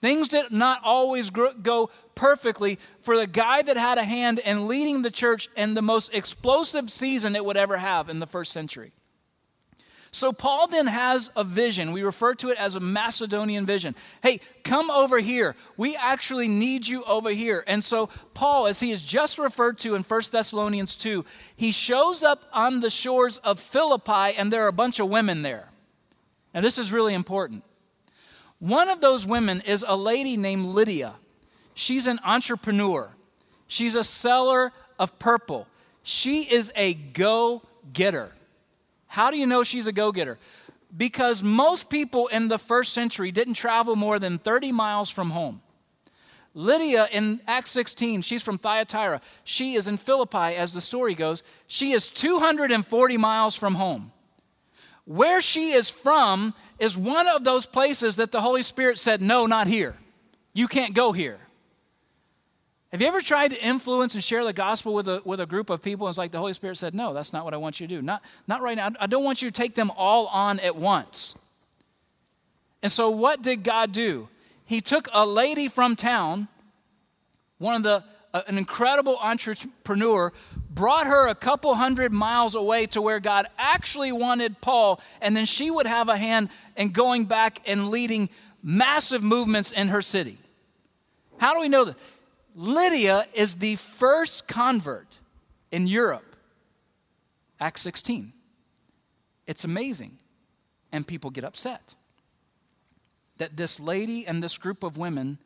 Things 0.00 0.26
did 0.26 0.50
not 0.50 0.80
always 0.82 1.30
go 1.30 1.90
perfectly 2.16 2.80
for 2.98 3.16
the 3.16 3.28
guy 3.28 3.62
that 3.62 3.76
had 3.76 3.96
a 3.96 4.04
hand 4.04 4.40
in 4.40 4.66
leading 4.66 5.02
the 5.02 5.10
church 5.10 5.48
in 5.56 5.74
the 5.74 5.82
most 5.82 6.12
explosive 6.12 6.90
season 6.90 7.36
it 7.36 7.44
would 7.44 7.56
ever 7.56 7.76
have 7.76 8.08
in 8.08 8.18
the 8.18 8.26
first 8.26 8.50
century. 8.50 8.90
So 10.12 10.32
Paul 10.32 10.66
then 10.66 10.88
has 10.88 11.30
a 11.36 11.44
vision. 11.44 11.92
We 11.92 12.02
refer 12.02 12.34
to 12.36 12.48
it 12.48 12.58
as 12.58 12.74
a 12.74 12.80
Macedonian 12.80 13.64
vision. 13.64 13.94
Hey, 14.22 14.40
come 14.64 14.90
over 14.90 15.20
here. 15.20 15.54
We 15.76 15.94
actually 15.94 16.48
need 16.48 16.86
you 16.86 17.04
over 17.04 17.30
here. 17.30 17.62
And 17.66 17.82
so 17.82 18.08
Paul, 18.34 18.66
as 18.66 18.80
he 18.80 18.90
is 18.90 19.04
just 19.04 19.38
referred 19.38 19.78
to 19.78 19.94
in 19.94 20.02
1 20.02 20.22
Thessalonians 20.32 20.96
2, 20.96 21.24
he 21.54 21.70
shows 21.70 22.24
up 22.24 22.42
on 22.52 22.80
the 22.80 22.90
shores 22.90 23.38
of 23.38 23.60
Philippi 23.60 24.36
and 24.36 24.52
there 24.52 24.64
are 24.64 24.68
a 24.68 24.72
bunch 24.72 24.98
of 24.98 25.08
women 25.08 25.42
there. 25.42 25.68
And 26.52 26.64
this 26.64 26.78
is 26.78 26.92
really 26.92 27.14
important. 27.14 27.62
One 28.58 28.88
of 28.88 29.00
those 29.00 29.24
women 29.24 29.62
is 29.64 29.84
a 29.86 29.96
lady 29.96 30.36
named 30.36 30.66
Lydia. 30.66 31.14
She's 31.74 32.08
an 32.08 32.18
entrepreneur. 32.24 33.10
She's 33.68 33.94
a 33.94 34.02
seller 34.02 34.72
of 34.98 35.20
purple. 35.20 35.68
She 36.02 36.42
is 36.42 36.72
a 36.74 36.94
go 36.94 37.62
getter. 37.92 38.32
How 39.10 39.32
do 39.32 39.36
you 39.36 39.46
know 39.48 39.64
she's 39.64 39.88
a 39.88 39.92
go 39.92 40.12
getter? 40.12 40.38
Because 40.96 41.42
most 41.42 41.90
people 41.90 42.28
in 42.28 42.46
the 42.46 42.60
first 42.60 42.92
century 42.92 43.32
didn't 43.32 43.54
travel 43.54 43.96
more 43.96 44.20
than 44.20 44.38
30 44.38 44.70
miles 44.70 45.10
from 45.10 45.30
home. 45.30 45.62
Lydia 46.54 47.08
in 47.10 47.40
Acts 47.48 47.72
16, 47.72 48.22
she's 48.22 48.40
from 48.40 48.56
Thyatira. 48.56 49.20
She 49.42 49.74
is 49.74 49.88
in 49.88 49.96
Philippi, 49.96 50.54
as 50.54 50.72
the 50.72 50.80
story 50.80 51.16
goes. 51.16 51.42
She 51.66 51.90
is 51.90 52.08
240 52.08 53.16
miles 53.16 53.56
from 53.56 53.74
home. 53.74 54.12
Where 55.06 55.40
she 55.40 55.72
is 55.72 55.90
from 55.90 56.54
is 56.78 56.96
one 56.96 57.26
of 57.26 57.42
those 57.42 57.66
places 57.66 58.14
that 58.14 58.30
the 58.30 58.40
Holy 58.40 58.62
Spirit 58.62 59.00
said, 59.00 59.20
No, 59.20 59.46
not 59.46 59.66
here. 59.66 59.96
You 60.52 60.68
can't 60.68 60.94
go 60.94 61.10
here. 61.10 61.40
Have 62.92 63.00
you 63.00 63.06
ever 63.06 63.20
tried 63.20 63.52
to 63.52 63.64
influence 63.64 64.14
and 64.14 64.24
share 64.24 64.44
the 64.44 64.52
gospel 64.52 64.94
with 64.94 65.06
a, 65.06 65.22
with 65.24 65.38
a 65.38 65.46
group 65.46 65.70
of 65.70 65.80
people? 65.80 66.06
And 66.06 66.12
it's 66.12 66.18
like 66.18 66.32
the 66.32 66.38
Holy 66.38 66.52
Spirit 66.52 66.76
said, 66.76 66.92
No, 66.92 67.14
that's 67.14 67.32
not 67.32 67.44
what 67.44 67.54
I 67.54 67.56
want 67.56 67.78
you 67.78 67.86
to 67.86 67.94
do. 67.94 68.02
Not, 68.02 68.20
not 68.48 68.62
right 68.62 68.76
now. 68.76 68.90
I 68.98 69.06
don't 69.06 69.22
want 69.22 69.42
you 69.42 69.48
to 69.48 69.52
take 69.52 69.76
them 69.76 69.92
all 69.96 70.26
on 70.26 70.58
at 70.58 70.74
once. 70.74 71.36
And 72.82 72.90
so, 72.90 73.10
what 73.10 73.42
did 73.42 73.62
God 73.62 73.92
do? 73.92 74.28
He 74.64 74.80
took 74.80 75.08
a 75.12 75.24
lady 75.24 75.68
from 75.68 75.94
town, 75.94 76.48
one 77.58 77.76
of 77.76 77.82
the, 77.84 78.04
uh, 78.34 78.42
an 78.48 78.58
incredible 78.58 79.18
entrepreneur, 79.22 80.32
brought 80.70 81.06
her 81.06 81.28
a 81.28 81.34
couple 81.34 81.74
hundred 81.76 82.12
miles 82.12 82.56
away 82.56 82.86
to 82.86 83.02
where 83.02 83.20
God 83.20 83.46
actually 83.56 84.10
wanted 84.10 84.60
Paul, 84.60 85.00
and 85.20 85.36
then 85.36 85.46
she 85.46 85.70
would 85.70 85.86
have 85.86 86.08
a 86.08 86.16
hand 86.16 86.48
in 86.76 86.90
going 86.90 87.26
back 87.26 87.60
and 87.66 87.90
leading 87.90 88.30
massive 88.64 89.22
movements 89.22 89.70
in 89.70 89.88
her 89.88 90.02
city. 90.02 90.38
How 91.38 91.54
do 91.54 91.60
we 91.60 91.68
know 91.68 91.84
that? 91.84 91.96
Lydia 92.60 93.24
is 93.32 93.54
the 93.54 93.76
first 93.76 94.46
convert 94.46 95.18
in 95.72 95.86
Europe. 95.86 96.36
Acts 97.58 97.80
16. 97.80 98.34
It's 99.46 99.64
amazing. 99.64 100.18
And 100.92 101.06
people 101.06 101.30
get 101.30 101.42
upset 101.42 101.94
that 103.38 103.56
this 103.56 103.80
lady 103.80 104.26
and 104.26 104.42
this 104.42 104.58
group 104.58 104.82
of 104.82 104.98
women 104.98 105.38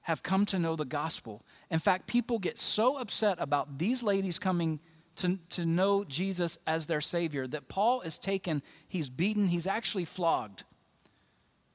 have 0.00 0.22
come 0.22 0.46
to 0.46 0.58
know 0.58 0.76
the 0.76 0.86
gospel. 0.86 1.42
In 1.70 1.78
fact, 1.78 2.06
people 2.06 2.38
get 2.38 2.58
so 2.58 2.98
upset 2.98 3.36
about 3.38 3.78
these 3.78 4.02
ladies 4.02 4.38
coming 4.38 4.80
to, 5.16 5.38
to 5.50 5.66
know 5.66 6.04
Jesus 6.04 6.56
as 6.66 6.86
their 6.86 7.02
Savior 7.02 7.46
that 7.48 7.68
Paul 7.68 8.00
is 8.00 8.18
taken, 8.18 8.62
he's 8.88 9.10
beaten, 9.10 9.48
he's 9.48 9.66
actually 9.66 10.06
flogged 10.06 10.64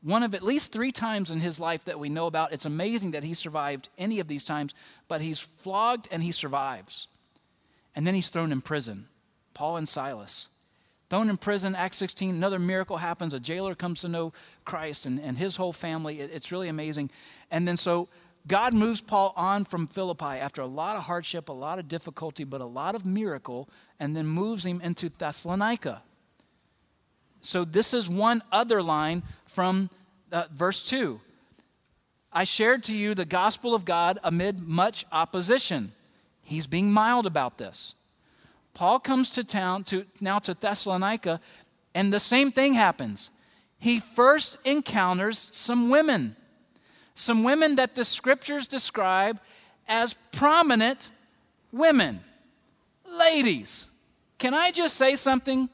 one 0.06 0.22
of 0.22 0.36
at 0.36 0.44
least 0.44 0.72
three 0.72 0.92
times 0.92 1.32
in 1.32 1.40
his 1.40 1.60
life 1.60 1.86
that 1.86 2.00
we 2.00 2.10
know 2.10 2.28
about. 2.28 2.54
It's 2.54 2.66
amazing 2.66 3.12
that 3.12 3.24
he 3.24 3.34
survived 3.34 3.90
any 3.98 4.20
of 4.20 4.28
these 4.28 4.44
times, 4.44 4.76
but 5.08 5.20
he's 5.20 5.40
flogged 5.40 6.08
and 6.12 6.22
he 6.22 6.32
survives. 6.32 7.08
And 7.96 8.06
then 8.06 8.14
he's 8.14 8.30
thrown 8.30 8.52
in 8.52 8.62
prison. 8.62 9.08
Paul 9.56 9.78
and 9.78 9.90
Silas. 9.90 10.50
Thrown 11.10 11.28
in 11.28 11.38
prison, 11.38 11.74
Acts 11.74 11.98
16, 11.98 12.36
another 12.36 12.60
miracle 12.60 12.98
happens. 12.98 13.34
A 13.34 13.40
jailer 13.40 13.74
comes 13.74 14.02
to 14.02 14.08
know 14.08 14.32
Christ 14.64 15.08
and, 15.08 15.20
and 15.20 15.40
his 15.40 15.56
whole 15.56 15.74
family. 15.74 16.22
It, 16.22 16.30
it's 16.32 16.52
really 16.52 16.70
amazing. 16.70 17.10
And 17.50 17.68
then 17.68 17.78
so 17.78 18.08
God 18.46 18.76
moves 18.76 19.02
Paul 19.02 19.34
on 19.36 19.66
from 19.66 19.88
Philippi 19.88 20.26
after 20.26 20.62
a 20.62 20.68
lot 20.68 20.98
of 20.98 21.04
hardship, 21.04 21.50
a 21.50 21.54
lot 21.54 21.80
of 21.80 21.88
difficulty, 21.88 22.44
but 22.44 22.62
a 22.62 22.66
lot 22.66 22.94
of 22.94 23.08
miracle, 23.08 23.68
and 24.00 24.16
then 24.16 24.28
moves 24.28 24.68
him 24.68 24.82
into 24.82 25.10
Thessalonica. 25.10 26.04
So, 27.46 27.64
this 27.64 27.94
is 27.94 28.10
one 28.10 28.42
other 28.52 28.82
line 28.82 29.22
from 29.46 29.92
uh, 30.32 30.46
verse 30.52 30.84
2. 30.84 31.22
I 32.34 32.44
shared 32.44 32.82
to 32.84 32.96
you 32.96 33.14
the 33.14 33.24
gospel 33.24 33.76
of 33.76 33.86
God 33.86 34.18
amid 34.24 34.68
much 34.68 35.06
opposition. 35.12 35.92
He's 36.42 36.66
being 36.66 36.92
mild 36.92 37.28
about 37.28 37.60
this. 37.60 37.94
Paul 38.74 39.00
comes 39.00 39.30
to 39.30 39.44
town 39.44 39.84
to 39.86 40.08
now 40.20 40.40
to 40.40 40.56
Thessalonica, 40.56 41.40
and 41.94 42.12
the 42.12 42.20
same 42.20 42.52
thing 42.52 42.74
happens. 42.74 43.30
He 43.78 44.00
first 44.00 44.58
encounters 44.66 45.52
some 45.54 45.92
women, 45.92 46.36
some 47.14 47.44
women 47.44 47.76
that 47.76 47.94
the 47.94 48.06
scriptures 48.06 48.68
describe 48.68 49.40
as 49.88 50.16
prominent 50.32 51.12
women, 51.72 52.22
ladies. 53.08 53.88
Can 54.40 54.56
I 54.56 54.72
just 54.72 54.96
say 54.96 55.16
something? 55.16 55.70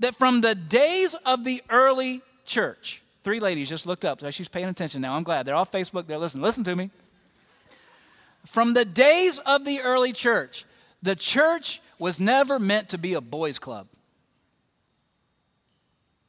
That 0.00 0.14
from 0.14 0.40
the 0.40 0.54
days 0.54 1.14
of 1.26 1.44
the 1.44 1.62
early 1.70 2.22
church, 2.44 3.02
three 3.24 3.40
ladies 3.40 3.68
just 3.68 3.86
looked 3.86 4.04
up. 4.04 4.20
So 4.20 4.30
she's 4.30 4.48
paying 4.48 4.68
attention 4.68 5.02
now. 5.02 5.14
I'm 5.14 5.22
glad. 5.22 5.46
They're 5.46 5.54
off 5.54 5.70
Facebook. 5.70 6.06
They're 6.06 6.18
listening. 6.18 6.42
Listen 6.42 6.64
to 6.64 6.76
me. 6.76 6.90
From 8.46 8.74
the 8.74 8.84
days 8.84 9.38
of 9.38 9.64
the 9.64 9.80
early 9.80 10.12
church, 10.12 10.64
the 11.02 11.14
church 11.14 11.80
was 11.98 12.18
never 12.18 12.58
meant 12.58 12.90
to 12.90 12.98
be 12.98 13.14
a 13.14 13.20
boys' 13.20 13.58
club. 13.58 13.88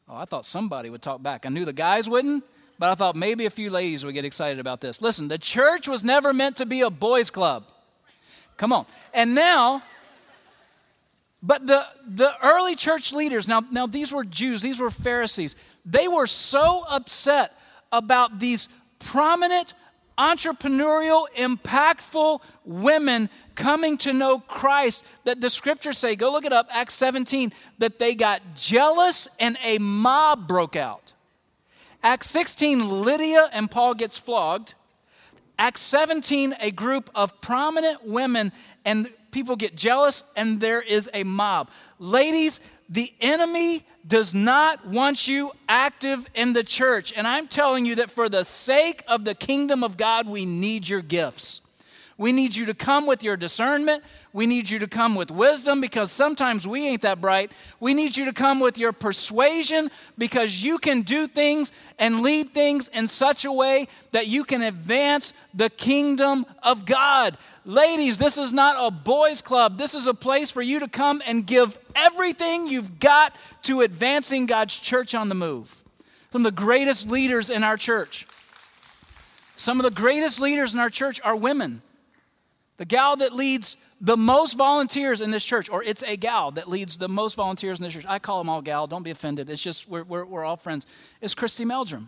Oh, 0.08 0.16
I 0.16 0.26
thought 0.26 0.46
somebody 0.46 0.90
would 0.90 1.02
talk 1.02 1.22
back. 1.22 1.46
I 1.46 1.50
knew 1.50 1.66
the 1.66 1.74
guys 1.74 2.10
wouldn't, 2.10 2.44
but 2.80 2.90
I 2.90 2.96
thought 2.96 3.16
maybe 3.16 3.46
a 3.46 3.52
few 3.52 3.70
ladies 3.70 4.04
would 4.04 4.16
get 4.16 4.26
excited 4.26 4.60
about 4.60 4.82
this. 4.82 5.02
Listen, 5.02 5.28
the 5.28 5.38
church 5.38 5.88
was 5.88 6.04
never 6.04 6.34
meant 6.34 6.58
to 6.58 6.66
be 6.66 6.82
a 6.82 6.90
boys' 6.90 7.30
club. 7.30 7.66
Come 8.58 8.74
on. 8.74 8.86
And 9.14 9.36
now, 9.36 9.84
but 11.42 11.66
the, 11.66 11.86
the 12.06 12.34
early 12.44 12.76
church 12.76 13.14
leaders, 13.14 13.48
now, 13.48 13.62
now 13.72 13.88
these 13.88 14.12
were 14.12 14.24
Jews, 14.24 14.62
these 14.62 14.80
were 14.80 14.92
Pharisees, 14.92 15.56
they 15.86 16.08
were 16.08 16.28
so 16.28 16.84
upset 16.90 17.58
about 17.92 18.40
these 18.40 18.68
prominent, 19.00 19.74
entrepreneurial, 20.18 21.28
impactful 21.36 22.42
women 22.66 23.30
coming 23.56 23.98
to 24.00 24.12
know 24.12 24.40
Christ 24.40 25.06
that 25.24 25.40
the 25.40 25.50
scriptures 25.50 25.98
say, 25.98 26.16
go 26.16 26.32
look 26.32 26.46
it 26.46 26.54
up, 26.54 26.68
Acts 26.72 26.94
17, 26.96 27.54
that 27.78 28.00
they 28.00 28.16
got 28.16 28.42
jealous 28.56 29.28
and 29.40 29.58
a 29.64 29.78
mob 29.78 30.48
broke 30.48 30.76
out. 30.76 31.14
Acts 32.04 32.30
16, 32.30 33.04
Lydia 33.04 33.50
and 33.52 33.72
Paul 33.72 33.94
gets 33.94 34.18
flogged. 34.18 34.74
Acts 35.60 35.82
17, 35.82 36.56
a 36.62 36.72
group 36.72 37.10
of 37.14 37.42
prominent 37.42 38.06
women 38.06 38.54
and 38.86 39.12
people 39.32 39.58
get 39.58 39.76
jealous 39.76 40.24
and 40.38 40.62
there 40.62 40.82
is 40.82 41.10
a 41.14 41.24
mob. 41.24 41.70
Ladies, 42.00 42.62
the 42.88 43.14
enemy 43.20 43.84
does 44.08 44.34
not 44.34 44.88
want 44.88 45.28
you 45.28 45.52
active 45.68 46.26
in 46.34 46.54
the 46.54 46.64
church. 46.64 47.12
And 47.14 47.28
I'm 47.28 47.46
telling 47.46 47.86
you 47.86 47.96
that 47.96 48.10
for 48.10 48.30
the 48.30 48.46
sake 48.46 49.04
of 49.06 49.26
the 49.26 49.36
kingdom 49.36 49.84
of 49.84 49.98
God, 49.98 50.30
we 50.30 50.46
need 50.46 50.88
your 50.88 51.02
gifts. 51.02 51.60
We 52.20 52.34
need 52.34 52.54
you 52.54 52.66
to 52.66 52.74
come 52.74 53.08
with 53.08 53.24
your 53.24 53.38
discernment. 53.38 54.04
We 54.34 54.46
need 54.46 54.70
you 54.70 54.80
to 54.80 54.88
come 54.88 55.16
with 55.16 55.32
wisdom 55.32 55.80
because 55.80 56.12
sometimes 56.12 56.68
we 56.68 56.86
ain't 56.86 57.04
that 57.04 57.22
bright. 57.22 57.50
We 57.80 57.94
need 57.94 58.18
you 58.18 58.26
to 58.26 58.34
come 58.34 58.60
with 58.60 58.78
your 58.78 58.92
persuasion 58.92 59.90
because 60.18 60.62
you 60.62 60.80
can 60.80 61.04
do 61.04 61.28
things 61.28 61.72
and 61.98 62.20
lead 62.22 62.50
things 62.50 62.90
in 62.90 63.08
such 63.08 63.46
a 63.46 63.54
way 63.54 63.88
that 64.12 64.28
you 64.28 64.44
can 64.44 64.62
advance 64.62 65.34
the 65.54 65.70
kingdom 65.70 66.46
of 66.62 66.86
God. 66.86 67.38
Ladies, 67.64 68.18
this 68.18 68.38
is 68.38 68.52
not 68.52 68.76
a 68.78 68.92
boys' 68.92 69.42
club. 69.42 69.78
This 69.78 69.94
is 69.94 70.06
a 70.06 70.14
place 70.14 70.52
for 70.52 70.62
you 70.62 70.82
to 70.82 70.90
come 70.90 71.22
and 71.26 71.48
give 71.48 71.78
everything 71.96 72.68
you've 72.68 73.00
got 73.00 73.34
to 73.64 73.80
advancing 73.80 74.46
God's 74.46 74.76
church 74.76 75.16
on 75.16 75.30
the 75.30 75.36
move. 75.36 75.86
Some 76.34 76.46
of 76.46 76.54
the 76.54 76.62
greatest 76.62 77.10
leaders 77.10 77.50
in 77.50 77.64
our 77.64 77.78
church. 77.78 78.28
Some 79.56 79.80
of 79.80 79.86
the 79.86 79.92
greatest 79.92 80.42
leaders 80.42 80.74
in 80.74 80.82
our 80.82 80.90
church 80.90 81.22
are 81.24 81.38
women. 81.38 81.82
The 82.80 82.86
gal 82.86 83.18
that 83.18 83.34
leads 83.34 83.76
the 84.00 84.16
most 84.16 84.54
volunteers 84.54 85.20
in 85.20 85.32
this 85.32 85.44
church, 85.44 85.70
or 85.70 85.84
it's 85.84 86.02
a 86.04 86.16
gal 86.16 86.52
that 86.52 86.70
leads 86.70 86.98
the 86.98 87.10
most 87.10 87.36
volunteers 87.36 87.78
in 87.78 87.84
this 87.84 87.92
church. 87.92 88.06
I 88.08 88.20
call 88.20 88.38
them 88.38 88.48
all 88.48 88.62
gal, 88.62 88.88
don't 88.88 89.04
be 89.04 89.12
offended. 89.12 89.50
It's 89.50 89.62
just 89.62 89.90
we're, 89.90 90.04
we're, 90.04 90.24
we're 90.24 90.46
all 90.46 90.56
friends. 90.56 90.86
It's 91.20 91.36
Christy 91.36 91.66
Meldrum. 91.66 92.08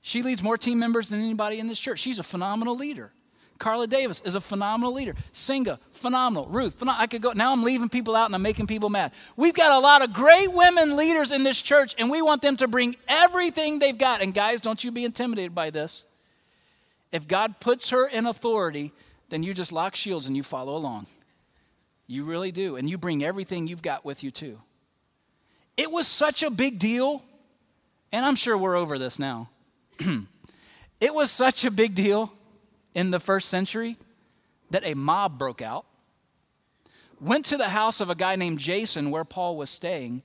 She 0.00 0.22
leads 0.22 0.42
more 0.42 0.56
team 0.56 0.78
members 0.78 1.10
than 1.10 1.20
anybody 1.20 1.58
in 1.58 1.68
this 1.68 1.78
church. 1.78 1.98
She's 1.98 2.18
a 2.18 2.22
phenomenal 2.22 2.76
leader. 2.76 3.12
Carla 3.58 3.86
Davis 3.86 4.22
is 4.24 4.34
a 4.36 4.40
phenomenal 4.40 4.94
leader. 4.94 5.14
Singa, 5.34 5.78
phenomenal. 5.90 6.48
Ruth, 6.48 6.78
phenomenal. 6.78 7.02
I 7.02 7.06
could 7.06 7.20
go. 7.20 7.32
Now 7.32 7.52
I'm 7.52 7.62
leaving 7.62 7.90
people 7.90 8.16
out 8.16 8.24
and 8.24 8.34
I'm 8.34 8.40
making 8.40 8.68
people 8.68 8.88
mad. 8.88 9.12
We've 9.36 9.52
got 9.52 9.70
a 9.72 9.78
lot 9.80 10.00
of 10.00 10.14
great 10.14 10.50
women 10.50 10.96
leaders 10.96 11.30
in 11.30 11.44
this 11.44 11.60
church, 11.60 11.94
and 11.98 12.10
we 12.10 12.22
want 12.22 12.40
them 12.40 12.56
to 12.56 12.68
bring 12.68 12.96
everything 13.06 13.80
they've 13.80 13.98
got. 13.98 14.22
And 14.22 14.32
guys, 14.32 14.62
don't 14.62 14.82
you 14.82 14.90
be 14.90 15.04
intimidated 15.04 15.54
by 15.54 15.68
this. 15.68 16.06
If 17.12 17.28
God 17.28 17.60
puts 17.60 17.90
her 17.90 18.06
in 18.06 18.26
authority, 18.26 18.92
then 19.32 19.42
you 19.42 19.54
just 19.54 19.72
lock 19.72 19.96
shields 19.96 20.26
and 20.26 20.36
you 20.36 20.42
follow 20.42 20.76
along. 20.76 21.06
You 22.06 22.24
really 22.24 22.52
do. 22.52 22.76
And 22.76 22.88
you 22.90 22.98
bring 22.98 23.24
everything 23.24 23.66
you've 23.66 23.80
got 23.80 24.04
with 24.04 24.22
you, 24.22 24.30
too. 24.30 24.60
It 25.74 25.90
was 25.90 26.06
such 26.06 26.42
a 26.42 26.50
big 26.50 26.78
deal, 26.78 27.24
and 28.12 28.26
I'm 28.26 28.34
sure 28.34 28.58
we're 28.58 28.76
over 28.76 28.98
this 28.98 29.18
now. 29.18 29.48
it 31.00 31.14
was 31.14 31.30
such 31.30 31.64
a 31.64 31.70
big 31.70 31.94
deal 31.94 32.30
in 32.94 33.10
the 33.10 33.18
first 33.18 33.48
century 33.48 33.96
that 34.70 34.84
a 34.84 34.92
mob 34.92 35.38
broke 35.38 35.62
out, 35.62 35.86
went 37.18 37.46
to 37.46 37.56
the 37.56 37.70
house 37.70 38.02
of 38.02 38.10
a 38.10 38.14
guy 38.14 38.36
named 38.36 38.58
Jason 38.58 39.10
where 39.10 39.24
Paul 39.24 39.56
was 39.56 39.70
staying. 39.70 40.24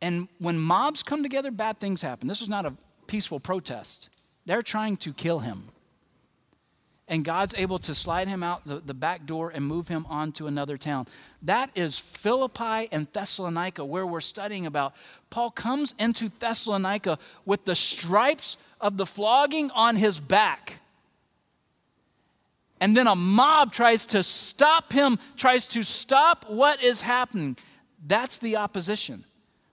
And 0.00 0.28
when 0.38 0.56
mobs 0.56 1.02
come 1.02 1.24
together, 1.24 1.50
bad 1.50 1.80
things 1.80 2.02
happen. 2.02 2.28
This 2.28 2.38
was 2.38 2.48
not 2.48 2.64
a 2.64 2.74
peaceful 3.08 3.40
protest. 3.40 4.08
They're 4.46 4.62
trying 4.62 4.98
to 4.98 5.12
kill 5.12 5.40
him. 5.40 5.70
And 7.08 7.24
God's 7.24 7.54
able 7.56 7.78
to 7.80 7.94
slide 7.94 8.28
him 8.28 8.42
out 8.42 8.64
the, 8.66 8.80
the 8.80 8.94
back 8.94 9.24
door 9.24 9.50
and 9.50 9.64
move 9.64 9.88
him 9.88 10.06
on 10.08 10.32
to 10.32 10.46
another 10.46 10.76
town. 10.76 11.06
That 11.42 11.70
is 11.74 11.98
Philippi 11.98 12.88
and 12.92 13.10
Thessalonica, 13.12 13.84
where 13.84 14.06
we're 14.06 14.20
studying 14.20 14.66
about. 14.66 14.94
Paul 15.30 15.50
comes 15.50 15.94
into 15.98 16.30
Thessalonica 16.38 17.18
with 17.46 17.64
the 17.64 17.74
stripes 17.74 18.58
of 18.80 18.96
the 18.96 19.06
flogging 19.06 19.70
on 19.70 19.96
his 19.96 20.20
back. 20.20 20.80
And 22.80 22.96
then 22.96 23.06
a 23.06 23.16
mob 23.16 23.72
tries 23.72 24.06
to 24.06 24.22
stop 24.22 24.92
him, 24.92 25.18
tries 25.36 25.66
to 25.68 25.82
stop 25.82 26.44
what 26.48 26.82
is 26.82 27.00
happening. 27.00 27.56
That's 28.06 28.38
the 28.38 28.56
opposition. 28.56 29.24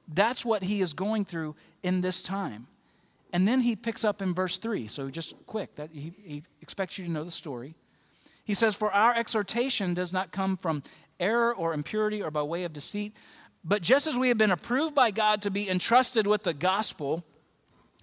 That's 0.08 0.46
what 0.46 0.64
he 0.64 0.82
is 0.82 0.94
going 0.94 1.26
through 1.26 1.56
in 1.84 2.02
this 2.02 2.24
time. 2.24 2.68
And 3.36 3.46
then 3.46 3.60
he 3.60 3.76
picks 3.76 4.06
up 4.06 4.22
in 4.22 4.34
verse 4.34 4.60
3. 4.60 4.88
So 4.88 5.10
just 5.10 5.34
quick, 5.46 5.76
that 5.76 5.90
he, 5.92 6.14
he 6.24 6.44
expects 6.62 6.98
you 6.98 7.04
to 7.04 7.12
know 7.12 7.26
the 7.26 7.32
story. 7.32 7.76
He 8.46 8.54
says, 8.54 8.76
For 8.76 8.90
our 8.94 9.14
exhortation 9.14 9.94
does 9.94 10.14
not 10.14 10.32
come 10.32 10.56
from 10.56 10.84
error 11.20 11.54
or 11.54 11.74
impurity 11.74 12.24
or 12.24 12.32
by 12.32 12.44
way 12.44 12.64
of 12.64 12.72
deceit, 12.72 13.14
but 13.66 13.82
just 13.82 14.08
as 14.08 14.18
we 14.18 14.30
have 14.30 14.38
been 14.38 14.52
approved 14.52 14.96
by 14.96 15.12
God 15.12 15.42
to 15.42 15.52
be 15.52 15.70
entrusted 15.70 16.26
with 16.26 16.44
the 16.44 16.54
gospel, 16.54 17.26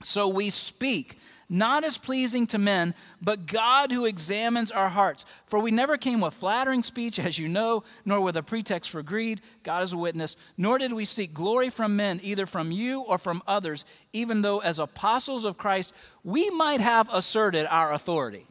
so 0.02 0.28
we 0.28 0.50
speak 0.50 1.18
not 1.52 1.85
as 1.85 1.99
pleasing 1.99 2.47
to 2.47 2.56
men, 2.56 2.94
but 3.21 3.44
God 3.44 3.92
who 3.92 4.06
examines 4.06 4.71
our 4.71 4.88
hearts. 4.88 5.26
For 5.47 5.59
we 5.59 5.71
never 5.71 5.99
came 5.99 6.23
with 6.23 6.32
flattering 6.32 6.82
speech, 6.82 7.18
as 7.18 7.38
you 7.38 7.47
know, 7.47 7.85
nor 8.06 8.23
with 8.23 8.38
a 8.38 8.42
pretext 8.42 8.88
for 8.88 9.02
greed, 9.02 9.42
God 9.62 9.82
is 9.82 9.92
a 9.92 9.99
witness, 9.99 10.35
nor 10.56 10.78
did 10.78 10.94
we 10.94 11.04
seek 11.04 11.35
glory 11.35 11.68
from 11.68 11.94
men, 11.94 12.21
either 12.23 12.47
from 12.47 12.71
you 12.71 13.02
or 13.02 13.18
from 13.18 13.42
others, 13.47 13.85
even 14.14 14.40
though 14.40 14.61
as 14.61 14.78
apostles 14.78 15.44
of 15.44 15.59
Christ 15.59 15.94
we 16.25 16.49
might 16.50 16.80
have 16.80 17.12
asserted 17.12 17.66
our 17.66 17.92
authority. 17.92 18.47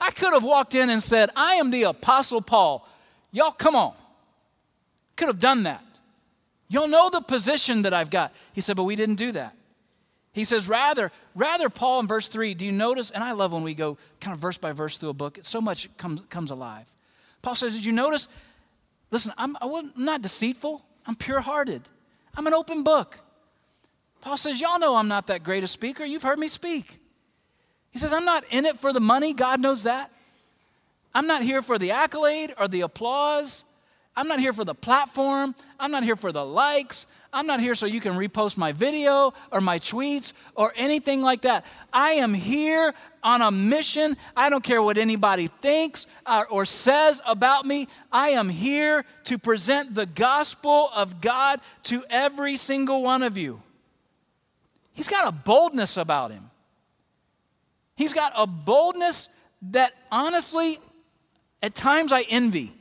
I 0.00 0.10
could 0.10 0.32
have 0.32 0.42
walked 0.42 0.74
in 0.74 0.90
and 0.90 1.00
said, 1.00 1.30
I 1.36 1.54
am 1.54 1.70
the 1.70 1.84
apostle 1.84 2.42
Paul. 2.42 2.88
Y'all, 3.30 3.52
come 3.52 3.76
on. 3.76 3.94
Could 5.14 5.28
have 5.28 5.38
done 5.38 5.62
that. 5.62 5.84
Y'all 6.68 6.88
know 6.88 7.08
the 7.08 7.20
position 7.20 7.82
that 7.82 7.94
I've 7.94 8.10
got. 8.10 8.34
He 8.52 8.60
said, 8.60 8.74
but 8.74 8.82
we 8.82 8.96
didn't 8.96 9.14
do 9.14 9.30
that. 9.32 9.54
He 10.32 10.44
says, 10.44 10.68
rather, 10.68 11.12
rather, 11.34 11.68
Paul 11.68 12.00
in 12.00 12.06
verse 12.06 12.28
3, 12.28 12.54
do 12.54 12.64
you 12.64 12.72
notice? 12.72 13.10
And 13.10 13.22
I 13.22 13.32
love 13.32 13.52
when 13.52 13.62
we 13.62 13.74
go 13.74 13.98
kind 14.20 14.34
of 14.34 14.40
verse 14.40 14.56
by 14.56 14.72
verse 14.72 14.96
through 14.96 15.10
a 15.10 15.14
book, 15.14 15.38
so 15.42 15.60
much 15.60 15.94
comes, 15.98 16.22
comes 16.30 16.50
alive. 16.50 16.86
Paul 17.42 17.54
says, 17.54 17.74
Did 17.74 17.84
you 17.84 17.92
notice? 17.92 18.28
Listen, 19.10 19.32
I'm, 19.36 19.56
I'm 19.60 19.92
not 19.94 20.22
deceitful, 20.22 20.82
I'm 21.06 21.16
pure 21.16 21.40
hearted, 21.40 21.82
I'm 22.34 22.46
an 22.46 22.54
open 22.54 22.82
book. 22.82 23.18
Paul 24.22 24.36
says, 24.36 24.60
Y'all 24.60 24.78
know 24.78 24.96
I'm 24.96 25.08
not 25.08 25.26
that 25.26 25.42
great 25.42 25.64
a 25.64 25.66
speaker. 25.66 26.04
You've 26.04 26.22
heard 26.22 26.38
me 26.38 26.48
speak. 26.48 26.98
He 27.90 27.98
says, 27.98 28.12
I'm 28.12 28.24
not 28.24 28.44
in 28.50 28.64
it 28.64 28.78
for 28.78 28.92
the 28.92 29.00
money. 29.00 29.34
God 29.34 29.60
knows 29.60 29.82
that. 29.82 30.10
I'm 31.14 31.26
not 31.26 31.42
here 31.42 31.60
for 31.60 31.76
the 31.76 31.90
accolade 31.90 32.54
or 32.58 32.68
the 32.68 32.82
applause. 32.82 33.64
I'm 34.16 34.28
not 34.28 34.38
here 34.38 34.52
for 34.52 34.64
the 34.64 34.74
platform. 34.74 35.54
I'm 35.78 35.90
not 35.90 36.04
here 36.04 36.16
for 36.16 36.32
the 36.32 36.44
likes. 36.44 37.06
I'm 37.32 37.46
not 37.46 37.60
here 37.60 37.74
so 37.74 37.86
you 37.86 38.00
can 38.00 38.12
repost 38.12 38.58
my 38.58 38.72
video 38.72 39.32
or 39.50 39.62
my 39.62 39.78
tweets 39.78 40.34
or 40.54 40.72
anything 40.76 41.22
like 41.22 41.42
that. 41.42 41.64
I 41.90 42.12
am 42.12 42.34
here 42.34 42.92
on 43.22 43.40
a 43.40 43.50
mission. 43.50 44.18
I 44.36 44.50
don't 44.50 44.62
care 44.62 44.82
what 44.82 44.98
anybody 44.98 45.46
thinks 45.46 46.06
or, 46.26 46.46
or 46.48 46.64
says 46.66 47.22
about 47.26 47.64
me. 47.64 47.88
I 48.10 48.30
am 48.30 48.50
here 48.50 49.06
to 49.24 49.38
present 49.38 49.94
the 49.94 50.04
gospel 50.04 50.90
of 50.94 51.22
God 51.22 51.60
to 51.84 52.04
every 52.10 52.56
single 52.56 53.02
one 53.02 53.22
of 53.22 53.38
you. 53.38 53.62
He's 54.92 55.08
got 55.08 55.26
a 55.26 55.32
boldness 55.32 55.96
about 55.96 56.32
him. 56.32 56.50
He's 57.96 58.12
got 58.12 58.34
a 58.36 58.46
boldness 58.46 59.30
that 59.70 59.94
honestly, 60.10 60.78
at 61.62 61.74
times 61.74 62.12
I 62.12 62.22
envy. 62.28 62.74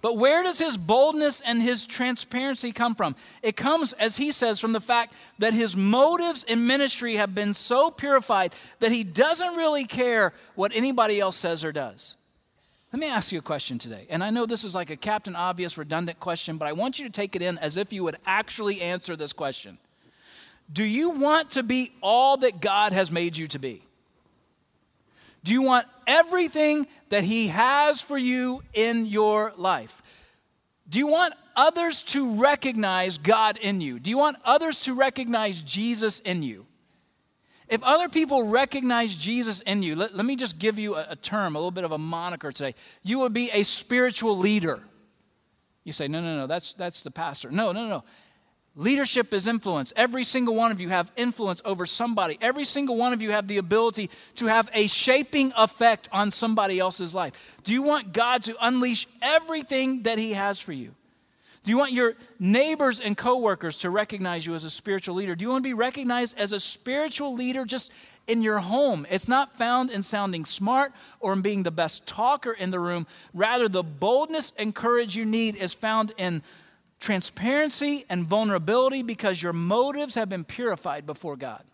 But 0.00 0.16
where 0.16 0.42
does 0.42 0.58
his 0.58 0.76
boldness 0.76 1.40
and 1.42 1.60
his 1.60 1.86
transparency 1.86 2.72
come 2.72 2.94
from? 2.94 3.16
It 3.42 3.56
comes, 3.56 3.92
as 3.94 4.16
he 4.16 4.32
says, 4.32 4.58
from 4.58 4.72
the 4.72 4.80
fact 4.80 5.12
that 5.38 5.52
his 5.52 5.76
motives 5.76 6.42
in 6.44 6.66
ministry 6.66 7.16
have 7.16 7.34
been 7.34 7.52
so 7.52 7.90
purified 7.90 8.54
that 8.78 8.92
he 8.92 9.04
doesn't 9.04 9.56
really 9.56 9.84
care 9.84 10.32
what 10.54 10.72
anybody 10.74 11.20
else 11.20 11.36
says 11.36 11.64
or 11.64 11.72
does. 11.72 12.16
Let 12.92 13.00
me 13.00 13.08
ask 13.08 13.30
you 13.30 13.38
a 13.38 13.42
question 13.42 13.78
today. 13.78 14.06
And 14.10 14.24
I 14.24 14.30
know 14.30 14.46
this 14.46 14.64
is 14.64 14.74
like 14.74 14.90
a 14.90 14.96
Captain 14.96 15.36
Obvious, 15.36 15.78
redundant 15.78 16.18
question, 16.18 16.56
but 16.56 16.66
I 16.66 16.72
want 16.72 16.98
you 16.98 17.04
to 17.04 17.12
take 17.12 17.36
it 17.36 17.42
in 17.42 17.58
as 17.58 17.76
if 17.76 17.92
you 17.92 18.02
would 18.04 18.16
actually 18.26 18.80
answer 18.80 19.16
this 19.16 19.32
question. 19.32 19.78
Do 20.72 20.84
you 20.84 21.10
want 21.10 21.50
to 21.52 21.62
be 21.62 21.92
all 22.00 22.38
that 22.38 22.60
God 22.60 22.92
has 22.92 23.12
made 23.12 23.36
you 23.36 23.46
to 23.48 23.58
be? 23.58 23.82
Do 25.42 25.52
you 25.52 25.62
want 25.62 25.86
everything 26.06 26.86
that 27.08 27.24
He 27.24 27.48
has 27.48 28.00
for 28.00 28.18
you 28.18 28.62
in 28.74 29.06
your 29.06 29.52
life? 29.56 30.02
Do 30.88 30.98
you 30.98 31.06
want 31.06 31.34
others 31.56 32.02
to 32.02 32.40
recognize 32.40 33.18
God 33.18 33.58
in 33.58 33.80
you? 33.80 34.00
Do 34.00 34.10
you 34.10 34.18
want 34.18 34.36
others 34.44 34.82
to 34.82 34.94
recognize 34.94 35.62
Jesus 35.62 36.20
in 36.20 36.42
you? 36.42 36.66
If 37.68 37.84
other 37.84 38.08
people 38.08 38.48
recognize 38.48 39.14
Jesus 39.14 39.60
in 39.60 39.84
you, 39.84 39.94
let, 39.94 40.14
let 40.16 40.26
me 40.26 40.34
just 40.34 40.58
give 40.58 40.78
you 40.78 40.96
a, 40.96 41.06
a 41.10 41.16
term, 41.16 41.54
a 41.54 41.58
little 41.58 41.70
bit 41.70 41.84
of 41.84 41.92
a 41.92 41.98
moniker 41.98 42.50
today. 42.50 42.74
You 43.04 43.20
would 43.20 43.32
be 43.32 43.48
a 43.52 43.62
spiritual 43.62 44.36
leader. 44.36 44.82
You 45.84 45.92
say, 45.92 46.08
no, 46.08 46.20
no, 46.20 46.36
no, 46.36 46.46
that's, 46.48 46.74
that's 46.74 47.02
the 47.02 47.12
pastor. 47.12 47.50
No, 47.50 47.70
no, 47.70 47.86
no. 47.86 48.04
Leadership 48.80 49.34
is 49.34 49.46
influence. 49.46 49.92
Every 49.94 50.24
single 50.24 50.54
one 50.54 50.72
of 50.72 50.80
you 50.80 50.88
have 50.88 51.12
influence 51.14 51.60
over 51.66 51.84
somebody. 51.84 52.38
Every 52.40 52.64
single 52.64 52.96
one 52.96 53.12
of 53.12 53.20
you 53.20 53.30
have 53.32 53.46
the 53.46 53.58
ability 53.58 54.08
to 54.36 54.46
have 54.46 54.70
a 54.72 54.86
shaping 54.86 55.52
effect 55.54 56.08
on 56.12 56.30
somebody 56.30 56.78
else's 56.78 57.14
life. 57.14 57.34
Do 57.62 57.74
you 57.74 57.82
want 57.82 58.14
God 58.14 58.42
to 58.44 58.56
unleash 58.58 59.06
everything 59.20 60.04
that 60.04 60.16
He 60.16 60.32
has 60.32 60.60
for 60.60 60.72
you? 60.72 60.94
Do 61.62 61.70
you 61.70 61.76
want 61.76 61.92
your 61.92 62.14
neighbors 62.38 63.00
and 63.00 63.14
coworkers 63.14 63.80
to 63.80 63.90
recognize 63.90 64.46
you 64.46 64.54
as 64.54 64.64
a 64.64 64.70
spiritual 64.70 65.14
leader? 65.14 65.34
Do 65.36 65.44
you 65.44 65.50
want 65.50 65.62
to 65.62 65.68
be 65.68 65.74
recognized 65.74 66.38
as 66.38 66.54
a 66.54 66.58
spiritual 66.58 67.34
leader 67.34 67.66
just 67.66 67.92
in 68.26 68.42
your 68.42 68.60
home? 68.60 69.06
It's 69.10 69.28
not 69.28 69.54
found 69.54 69.90
in 69.90 70.02
sounding 70.02 70.46
smart 70.46 70.94
or 71.20 71.34
in 71.34 71.42
being 71.42 71.64
the 71.64 71.70
best 71.70 72.06
talker 72.06 72.52
in 72.52 72.70
the 72.70 72.80
room. 72.80 73.06
Rather, 73.34 73.68
the 73.68 73.82
boldness 73.82 74.54
and 74.56 74.74
courage 74.74 75.14
you 75.14 75.26
need 75.26 75.54
is 75.54 75.74
found 75.74 76.14
in 76.16 76.42
transparency 77.00 78.04
and 78.08 78.26
vulnerability 78.26 79.02
because 79.02 79.42
your 79.42 79.54
motives 79.54 80.14
have 80.14 80.28
been 80.28 80.44
purified 80.44 81.06
before 81.06 81.36
God. 81.36 81.64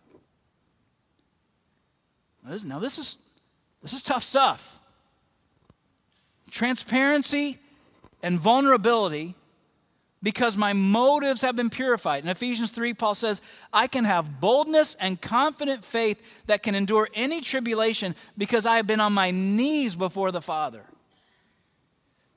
Now, 2.65 2.79
this 2.79 2.97
is, 2.97 3.17
this 3.83 3.91
is 3.91 4.01
tough 4.01 4.23
stuff. 4.23 4.79
Transparency 6.49 7.59
and 8.23 8.39
vulnerability 8.39 9.35
because 10.23 10.55
my 10.55 10.71
motives 10.71 11.41
have 11.41 11.57
been 11.57 11.69
purified. 11.69 12.23
In 12.23 12.29
Ephesians 12.29 12.71
3, 12.71 12.93
Paul 12.93 13.13
says, 13.13 13.41
I 13.71 13.87
can 13.87 14.05
have 14.05 14.39
boldness 14.39 14.95
and 14.95 15.21
confident 15.21 15.83
faith 15.83 16.21
that 16.47 16.63
can 16.63 16.73
endure 16.73 17.09
any 17.13 17.41
tribulation 17.41 18.15
because 18.37 18.65
I 18.65 18.77
have 18.77 18.87
been 18.87 19.01
on 19.01 19.11
my 19.11 19.31
knees 19.31 19.95
before 19.95 20.31
the 20.31 20.41
Father. 20.41 20.83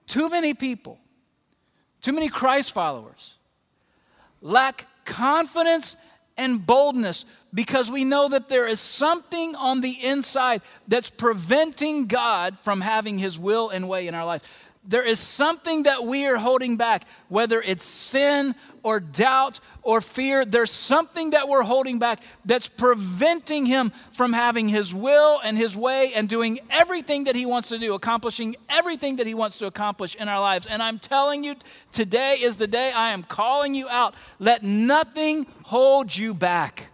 Too 0.09 0.29
many 0.29 0.55
people 0.55 0.99
too 2.01 2.13
many 2.13 2.29
Christ 2.29 2.73
followers. 2.73 3.35
Lack 4.43 4.87
confidence 5.05 5.97
and 6.37 6.65
boldness 6.65 7.25
because 7.53 7.91
we 7.91 8.05
know 8.05 8.29
that 8.29 8.49
there 8.49 8.67
is 8.67 8.81
something 8.81 9.55
on 9.57 9.81
the 9.81 9.97
inside 10.03 10.63
that's 10.89 11.11
preventing 11.11 12.07
God 12.07 12.59
from 12.61 12.81
having 12.81 13.19
his 13.19 13.39
will 13.39 13.69
and 13.69 13.89
way 13.89 14.07
in 14.07 14.15
our 14.15 14.25
life 14.25 14.43
there 14.83 15.07
is 15.07 15.21
something 15.21 15.83
that 15.83 16.05
we 16.05 16.27
are 16.27 16.37
holding 16.37 16.79
back, 16.79 17.07
whether 17.29 17.61
it's 17.61 17.85
sin 17.85 18.55
or 18.83 18.99
doubt 18.99 19.61
or 19.83 20.01
fear. 20.01 20.45
There's 20.47 20.71
something 20.71 21.31
that 21.31 21.49
we're 21.49 21.63
holding 21.63 21.99
back 21.99 22.23
that's 22.47 22.69
preventing 22.69 23.67
him 23.67 23.93
from 24.11 24.33
having 24.33 24.71
his 24.71 24.95
will 24.95 25.39
and 25.45 25.59
his 25.59 25.77
way 25.77 26.13
and 26.15 26.29
doing 26.29 26.61
everything 26.71 27.25
that 27.25 27.37
he 27.37 27.45
wants 27.45 27.69
to 27.69 27.79
do, 27.79 27.95
accomplishing 27.95 28.57
everything 28.71 29.17
that 29.17 29.27
he 29.27 29.35
wants 29.35 29.59
to 29.59 29.67
accomplish 29.67 30.15
in 30.15 30.29
our 30.29 30.41
lives. 30.41 30.67
And 30.67 30.83
I'm 30.83 30.99
telling 30.99 31.45
you, 31.45 31.57
today 31.93 32.39
is 32.41 32.57
the 32.57 32.67
day 32.67 32.91
I 32.91 33.13
am 33.13 33.23
calling 33.23 33.75
you 33.75 33.87
out. 33.89 34.15
Let 34.39 34.63
nothing 34.63 35.47
hold 35.63 36.17
you 36.17 36.33
back. 36.33 36.90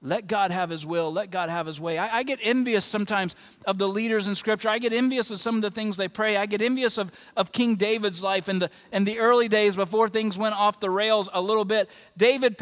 Let 0.00 0.28
God 0.28 0.52
have 0.52 0.70
his 0.70 0.86
will. 0.86 1.12
Let 1.12 1.30
God 1.30 1.48
have 1.50 1.66
his 1.66 1.80
way. 1.80 1.98
I, 1.98 2.18
I, 2.18 2.22
get 2.22 2.38
envious 2.40 2.84
sometimes 2.84 3.34
of 3.66 3.78
the 3.78 3.88
leaders 3.88 4.28
in 4.28 4.36
Scripture. 4.36 4.68
I 4.68 4.78
get 4.78 4.92
envious 4.92 5.32
of 5.32 5.40
some 5.40 5.56
of 5.56 5.62
the 5.62 5.72
things 5.72 5.96
they 5.96 6.06
pray. 6.06 6.36
I 6.36 6.46
get 6.46 6.62
envious 6.62 6.98
of, 6.98 7.10
of 7.36 7.50
King 7.50 7.74
David's 7.74 8.22
life 8.22 8.48
in 8.48 8.60
the, 8.60 8.70
in 8.92 9.02
the 9.02 9.18
early 9.18 9.48
days 9.48 9.74
before 9.74 10.08
things 10.08 10.38
went 10.38 10.54
off 10.54 10.78
the 10.78 10.90
rails 10.90 11.28
a 11.32 11.40
little 11.40 11.64
bit. 11.64 11.90
David, 12.16 12.56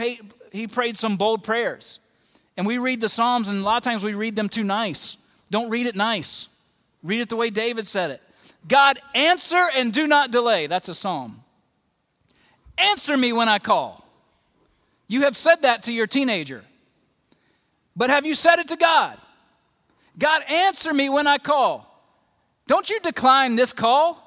he 0.51 0.66
prayed 0.66 0.96
some 0.96 1.18
bold 1.18 1.44
prayers. 1.44 2.01
And 2.57 2.66
we 2.66 2.79
read 2.79 3.03
the 3.03 3.09
Psalms, 3.11 3.49
and 3.49 3.61
a 3.61 3.62
lot 3.62 3.77
of 3.77 3.83
times 3.83 4.03
we 4.03 4.14
read 4.14 4.35
them 4.35 4.49
too 4.49 4.64
nice. 4.64 5.18
Don't 5.51 5.68
read 5.68 5.87
it 5.87 5.94
nice. 5.94 6.49
Read 7.03 7.20
it 7.20 7.29
the 7.29 7.37
way 7.37 7.51
David 7.51 7.87
said 7.87 8.11
it. 8.11 8.22
God, 8.66 8.99
answer 9.14 9.68
and 9.77 9.92
do 9.92 10.07
not 10.07 10.31
delay. 10.31 10.66
That's 10.66 10.88
a 10.88 10.94
psalm. 10.94 11.44
Answer 12.79 13.16
me 13.16 13.33
when 13.33 13.49
I 13.49 13.59
call. 13.59 14.05
You 15.07 15.22
have 15.22 15.37
said 15.37 15.62
that 15.62 15.85
to 15.85 15.92
your 15.92 16.07
teenager. 16.07 16.64
But 17.97 18.11
have 18.11 18.27
you 18.27 18.35
said 18.35 18.59
it 18.59 18.69
to 18.69 18.77
God? 18.77 19.19
God, 20.19 20.43
answer 20.49 20.93
me 20.93 21.09
when 21.09 21.27
I 21.27 21.39
call. 21.39 21.83
Don't 22.67 22.89
you 22.91 23.01
decline 23.01 23.57
this 23.57 23.73
call. 23.73 24.23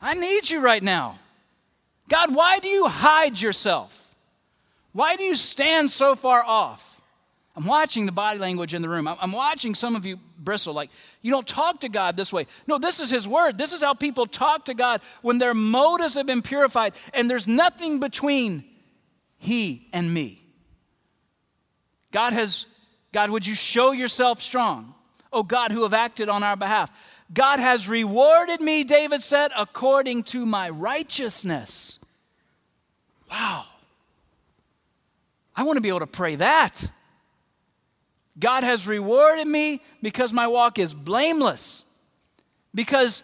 I 0.00 0.14
need 0.14 0.48
you 0.48 0.60
right 0.60 0.82
now. 0.82 1.18
God, 2.08 2.34
why 2.34 2.58
do 2.58 2.68
you 2.68 2.86
hide 2.86 3.40
yourself? 3.40 4.14
Why 4.92 5.16
do 5.16 5.22
you 5.22 5.36
stand 5.36 5.90
so 5.90 6.14
far 6.14 6.42
off? 6.44 7.00
I'm 7.56 7.66
watching 7.66 8.06
the 8.06 8.12
body 8.12 8.38
language 8.38 8.74
in 8.74 8.82
the 8.82 8.88
room. 8.88 9.08
I'm 9.08 9.32
watching 9.32 9.74
some 9.74 9.96
of 9.96 10.06
you 10.06 10.18
bristle 10.38 10.72
like, 10.72 10.90
you 11.20 11.30
don't 11.30 11.46
talk 11.46 11.80
to 11.80 11.88
God 11.88 12.16
this 12.16 12.32
way. 12.32 12.46
No, 12.66 12.78
this 12.78 13.00
is 13.00 13.10
His 13.10 13.28
Word. 13.28 13.58
This 13.58 13.72
is 13.72 13.82
how 13.82 13.92
people 13.94 14.26
talk 14.26 14.66
to 14.66 14.74
God 14.74 15.00
when 15.22 15.38
their 15.38 15.54
motives 15.54 16.14
have 16.14 16.26
been 16.26 16.42
purified 16.42 16.94
and 17.12 17.28
there's 17.28 17.46
nothing 17.46 18.00
between 18.00 18.64
He 19.36 19.88
and 19.92 20.12
me. 20.12 20.39
God 22.12 22.32
has, 22.32 22.66
God, 23.12 23.30
would 23.30 23.46
you 23.46 23.54
show 23.54 23.92
yourself 23.92 24.40
strong? 24.40 24.94
Oh 25.32 25.42
God, 25.42 25.72
who 25.72 25.82
have 25.82 25.94
acted 25.94 26.28
on 26.28 26.42
our 26.42 26.56
behalf. 26.56 26.90
God 27.32 27.60
has 27.60 27.88
rewarded 27.88 28.60
me, 28.60 28.82
David 28.82 29.22
said, 29.22 29.52
according 29.56 30.24
to 30.24 30.44
my 30.44 30.68
righteousness. 30.68 32.00
Wow. 33.30 33.64
I 35.54 35.62
want 35.62 35.76
to 35.76 35.80
be 35.80 35.88
able 35.88 36.00
to 36.00 36.06
pray 36.06 36.36
that. 36.36 36.90
God 38.38 38.64
has 38.64 38.88
rewarded 38.88 39.46
me 39.46 39.82
because 40.02 40.32
my 40.32 40.46
walk 40.46 40.78
is 40.78 40.94
blameless. 40.94 41.84
Because 42.74 43.22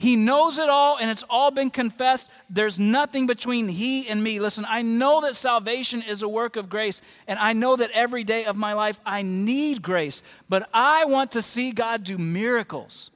he 0.00 0.14
knows 0.14 0.60
it 0.60 0.68
all 0.68 0.96
and 0.96 1.10
it's 1.10 1.24
all 1.28 1.50
been 1.50 1.70
confessed. 1.70 2.30
There's 2.48 2.78
nothing 2.78 3.26
between 3.26 3.68
He 3.68 4.08
and 4.08 4.22
me. 4.22 4.38
Listen, 4.38 4.64
I 4.68 4.82
know 4.82 5.22
that 5.22 5.34
salvation 5.34 6.02
is 6.02 6.22
a 6.22 6.28
work 6.28 6.54
of 6.54 6.68
grace, 6.68 7.02
and 7.26 7.36
I 7.36 7.52
know 7.52 7.74
that 7.74 7.90
every 7.92 8.22
day 8.22 8.44
of 8.44 8.56
my 8.56 8.74
life 8.74 9.00
I 9.04 9.22
need 9.22 9.82
grace, 9.82 10.22
but 10.48 10.68
I 10.72 11.04
want 11.06 11.32
to 11.32 11.42
see 11.42 11.72
God 11.72 12.04
do 12.04 12.16
miracles. 12.16 13.10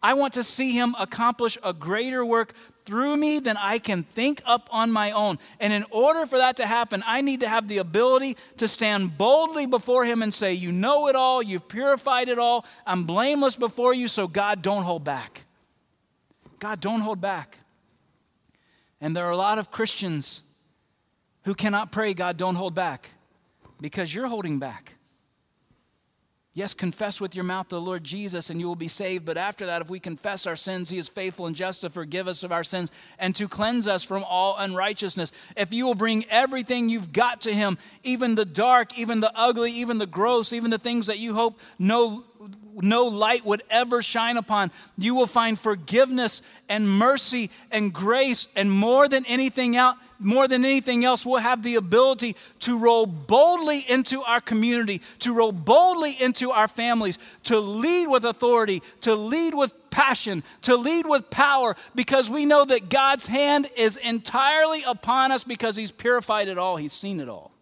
I 0.00 0.14
want 0.14 0.34
to 0.34 0.44
see 0.44 0.70
Him 0.70 0.94
accomplish 0.96 1.58
a 1.64 1.72
greater 1.72 2.24
work 2.24 2.54
through 2.84 3.16
me 3.16 3.40
than 3.40 3.56
I 3.56 3.80
can 3.80 4.04
think 4.04 4.40
up 4.46 4.68
on 4.70 4.92
my 4.92 5.10
own. 5.10 5.40
And 5.58 5.72
in 5.72 5.84
order 5.90 6.24
for 6.24 6.38
that 6.38 6.58
to 6.58 6.68
happen, 6.68 7.02
I 7.04 7.20
need 7.20 7.40
to 7.40 7.48
have 7.48 7.66
the 7.66 7.78
ability 7.78 8.36
to 8.58 8.68
stand 8.68 9.18
boldly 9.18 9.66
before 9.66 10.04
Him 10.04 10.22
and 10.22 10.32
say, 10.32 10.52
You 10.52 10.70
know 10.70 11.08
it 11.08 11.16
all, 11.16 11.42
you've 11.42 11.66
purified 11.66 12.28
it 12.28 12.38
all, 12.38 12.64
I'm 12.86 13.02
blameless 13.02 13.56
before 13.56 13.92
you, 13.92 14.06
so 14.06 14.28
God, 14.28 14.62
don't 14.62 14.84
hold 14.84 15.02
back. 15.02 15.45
God, 16.58 16.80
don't 16.80 17.00
hold 17.00 17.20
back. 17.20 17.58
And 19.00 19.14
there 19.14 19.24
are 19.26 19.32
a 19.32 19.36
lot 19.36 19.58
of 19.58 19.70
Christians 19.70 20.42
who 21.44 21.54
cannot 21.54 21.92
pray, 21.92 22.14
God, 22.14 22.36
don't 22.36 22.56
hold 22.56 22.74
back, 22.74 23.10
because 23.80 24.14
you're 24.14 24.26
holding 24.26 24.58
back. 24.58 24.96
Yes, 26.56 26.72
confess 26.72 27.20
with 27.20 27.34
your 27.34 27.44
mouth 27.44 27.68
the 27.68 27.78
Lord 27.78 28.02
Jesus 28.02 28.48
and 28.48 28.58
you 28.58 28.66
will 28.66 28.76
be 28.76 28.88
saved. 28.88 29.26
But 29.26 29.36
after 29.36 29.66
that, 29.66 29.82
if 29.82 29.90
we 29.90 30.00
confess 30.00 30.46
our 30.46 30.56
sins, 30.56 30.88
He 30.88 30.96
is 30.96 31.06
faithful 31.06 31.44
and 31.44 31.54
just 31.54 31.82
to 31.82 31.90
forgive 31.90 32.28
us 32.28 32.44
of 32.44 32.50
our 32.50 32.64
sins 32.64 32.90
and 33.18 33.36
to 33.36 33.46
cleanse 33.46 33.86
us 33.86 34.02
from 34.02 34.24
all 34.24 34.56
unrighteousness. 34.56 35.32
If 35.54 35.74
you 35.74 35.84
will 35.84 35.94
bring 35.94 36.24
everything 36.30 36.88
you've 36.88 37.12
got 37.12 37.42
to 37.42 37.52
Him, 37.52 37.76
even 38.04 38.36
the 38.36 38.46
dark, 38.46 38.98
even 38.98 39.20
the 39.20 39.30
ugly, 39.36 39.70
even 39.72 39.98
the 39.98 40.06
gross, 40.06 40.54
even 40.54 40.70
the 40.70 40.78
things 40.78 41.08
that 41.08 41.18
you 41.18 41.34
hope 41.34 41.60
no 41.78 42.24
no 42.82 43.04
light 43.04 43.44
would 43.44 43.62
ever 43.70 44.02
shine 44.02 44.36
upon. 44.36 44.70
You 44.98 45.14
will 45.14 45.26
find 45.26 45.58
forgiveness 45.58 46.42
and 46.68 46.88
mercy 46.88 47.50
and 47.70 47.92
grace, 47.92 48.48
and 48.56 48.70
more 48.70 49.08
than 49.08 49.24
anything 49.26 49.76
else, 49.76 49.96
more 50.18 50.48
than 50.48 50.64
anything 50.64 51.04
else, 51.04 51.26
we'll 51.26 51.40
have 51.40 51.62
the 51.62 51.74
ability 51.74 52.36
to 52.60 52.78
roll 52.78 53.06
boldly 53.06 53.80
into 53.80 54.22
our 54.22 54.40
community, 54.40 55.02
to 55.20 55.34
roll 55.34 55.52
boldly 55.52 56.20
into 56.20 56.50
our 56.50 56.68
families, 56.68 57.18
to 57.44 57.58
lead 57.58 58.08
with 58.08 58.24
authority, 58.24 58.82
to 59.02 59.14
lead 59.14 59.54
with 59.54 59.74
passion, 59.90 60.42
to 60.62 60.76
lead 60.76 61.06
with 61.06 61.28
power, 61.30 61.76
because 61.94 62.30
we 62.30 62.44
know 62.44 62.64
that 62.64 62.88
God's 62.88 63.26
hand 63.26 63.68
is 63.76 63.96
entirely 63.96 64.82
upon 64.86 65.32
us 65.32 65.44
because 65.44 65.76
He's 65.76 65.92
purified 65.92 66.48
it 66.48 66.58
all, 66.58 66.76
He's 66.76 66.92
seen 66.92 67.20
it 67.20 67.28
all. 67.28 67.55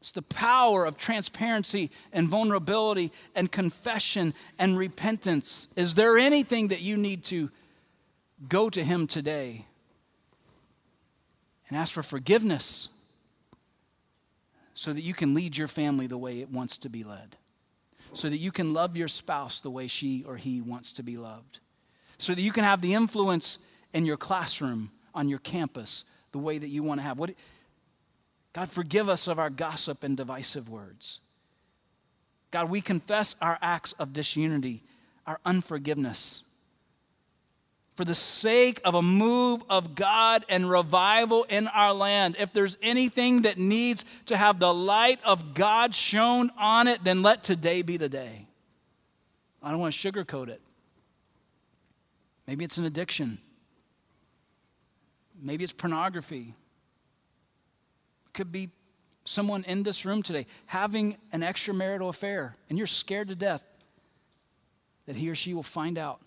It's 0.00 0.12
the 0.12 0.22
power 0.22 0.86
of 0.86 0.96
transparency 0.96 1.90
and 2.12 2.26
vulnerability 2.26 3.12
and 3.34 3.52
confession 3.52 4.32
and 4.58 4.76
repentance. 4.78 5.68
Is 5.76 5.94
there 5.94 6.16
anything 6.16 6.68
that 6.68 6.80
you 6.80 6.96
need 6.96 7.22
to 7.24 7.50
go 8.48 8.70
to 8.70 8.82
Him 8.82 9.06
today 9.06 9.66
and 11.68 11.76
ask 11.76 11.92
for 11.92 12.02
forgiveness 12.02 12.88
so 14.72 14.94
that 14.94 15.02
you 15.02 15.12
can 15.12 15.34
lead 15.34 15.58
your 15.58 15.68
family 15.68 16.06
the 16.06 16.16
way 16.16 16.40
it 16.40 16.50
wants 16.50 16.78
to 16.78 16.88
be 16.88 17.04
led? 17.04 17.36
So 18.14 18.30
that 18.30 18.38
you 18.38 18.50
can 18.50 18.72
love 18.72 18.96
your 18.96 19.06
spouse 19.06 19.60
the 19.60 19.70
way 19.70 19.86
she 19.86 20.24
or 20.26 20.36
he 20.36 20.62
wants 20.62 20.92
to 20.92 21.02
be 21.02 21.18
loved? 21.18 21.60
So 22.16 22.34
that 22.34 22.40
you 22.40 22.52
can 22.52 22.64
have 22.64 22.80
the 22.80 22.94
influence 22.94 23.58
in 23.92 24.06
your 24.06 24.16
classroom, 24.16 24.92
on 25.14 25.28
your 25.28 25.38
campus, 25.40 26.06
the 26.32 26.38
way 26.38 26.56
that 26.56 26.68
you 26.68 26.82
want 26.82 27.00
to 27.00 27.02
have? 27.02 27.18
What, 27.18 27.34
God, 28.52 28.68
forgive 28.70 29.08
us 29.08 29.28
of 29.28 29.38
our 29.38 29.50
gossip 29.50 30.02
and 30.02 30.16
divisive 30.16 30.68
words. 30.68 31.20
God, 32.50 32.68
we 32.68 32.80
confess 32.80 33.36
our 33.40 33.58
acts 33.62 33.92
of 33.92 34.12
disunity, 34.12 34.82
our 35.26 35.38
unforgiveness. 35.44 36.42
For 37.94 38.04
the 38.04 38.14
sake 38.14 38.80
of 38.84 38.94
a 38.94 39.02
move 39.02 39.62
of 39.68 39.94
God 39.94 40.44
and 40.48 40.68
revival 40.68 41.44
in 41.44 41.68
our 41.68 41.92
land, 41.92 42.36
if 42.38 42.52
there's 42.52 42.76
anything 42.82 43.42
that 43.42 43.58
needs 43.58 44.04
to 44.26 44.36
have 44.36 44.58
the 44.58 44.72
light 44.72 45.20
of 45.24 45.54
God 45.54 45.94
shone 45.94 46.50
on 46.58 46.88
it, 46.88 47.04
then 47.04 47.22
let 47.22 47.44
today 47.44 47.82
be 47.82 47.98
the 47.98 48.08
day. 48.08 48.46
I 49.62 49.70
don't 49.70 49.80
want 49.80 49.94
to 49.94 50.12
sugarcoat 50.12 50.48
it. 50.48 50.60
Maybe 52.46 52.64
it's 52.64 52.78
an 52.78 52.84
addiction. 52.84 53.38
Maybe 55.40 55.62
it's 55.62 55.72
pornography 55.72 56.54
could 58.40 58.50
be 58.50 58.70
someone 59.26 59.64
in 59.64 59.82
this 59.82 60.06
room 60.06 60.22
today 60.22 60.46
having 60.64 61.14
an 61.30 61.42
extramarital 61.42 62.08
affair, 62.08 62.54
and 62.70 62.78
you're 62.78 62.86
scared 62.86 63.28
to 63.28 63.34
death 63.34 63.62
that 65.04 65.14
he 65.14 65.28
or 65.28 65.34
she 65.34 65.52
will 65.52 65.62
find 65.62 65.98
out. 65.98 66.22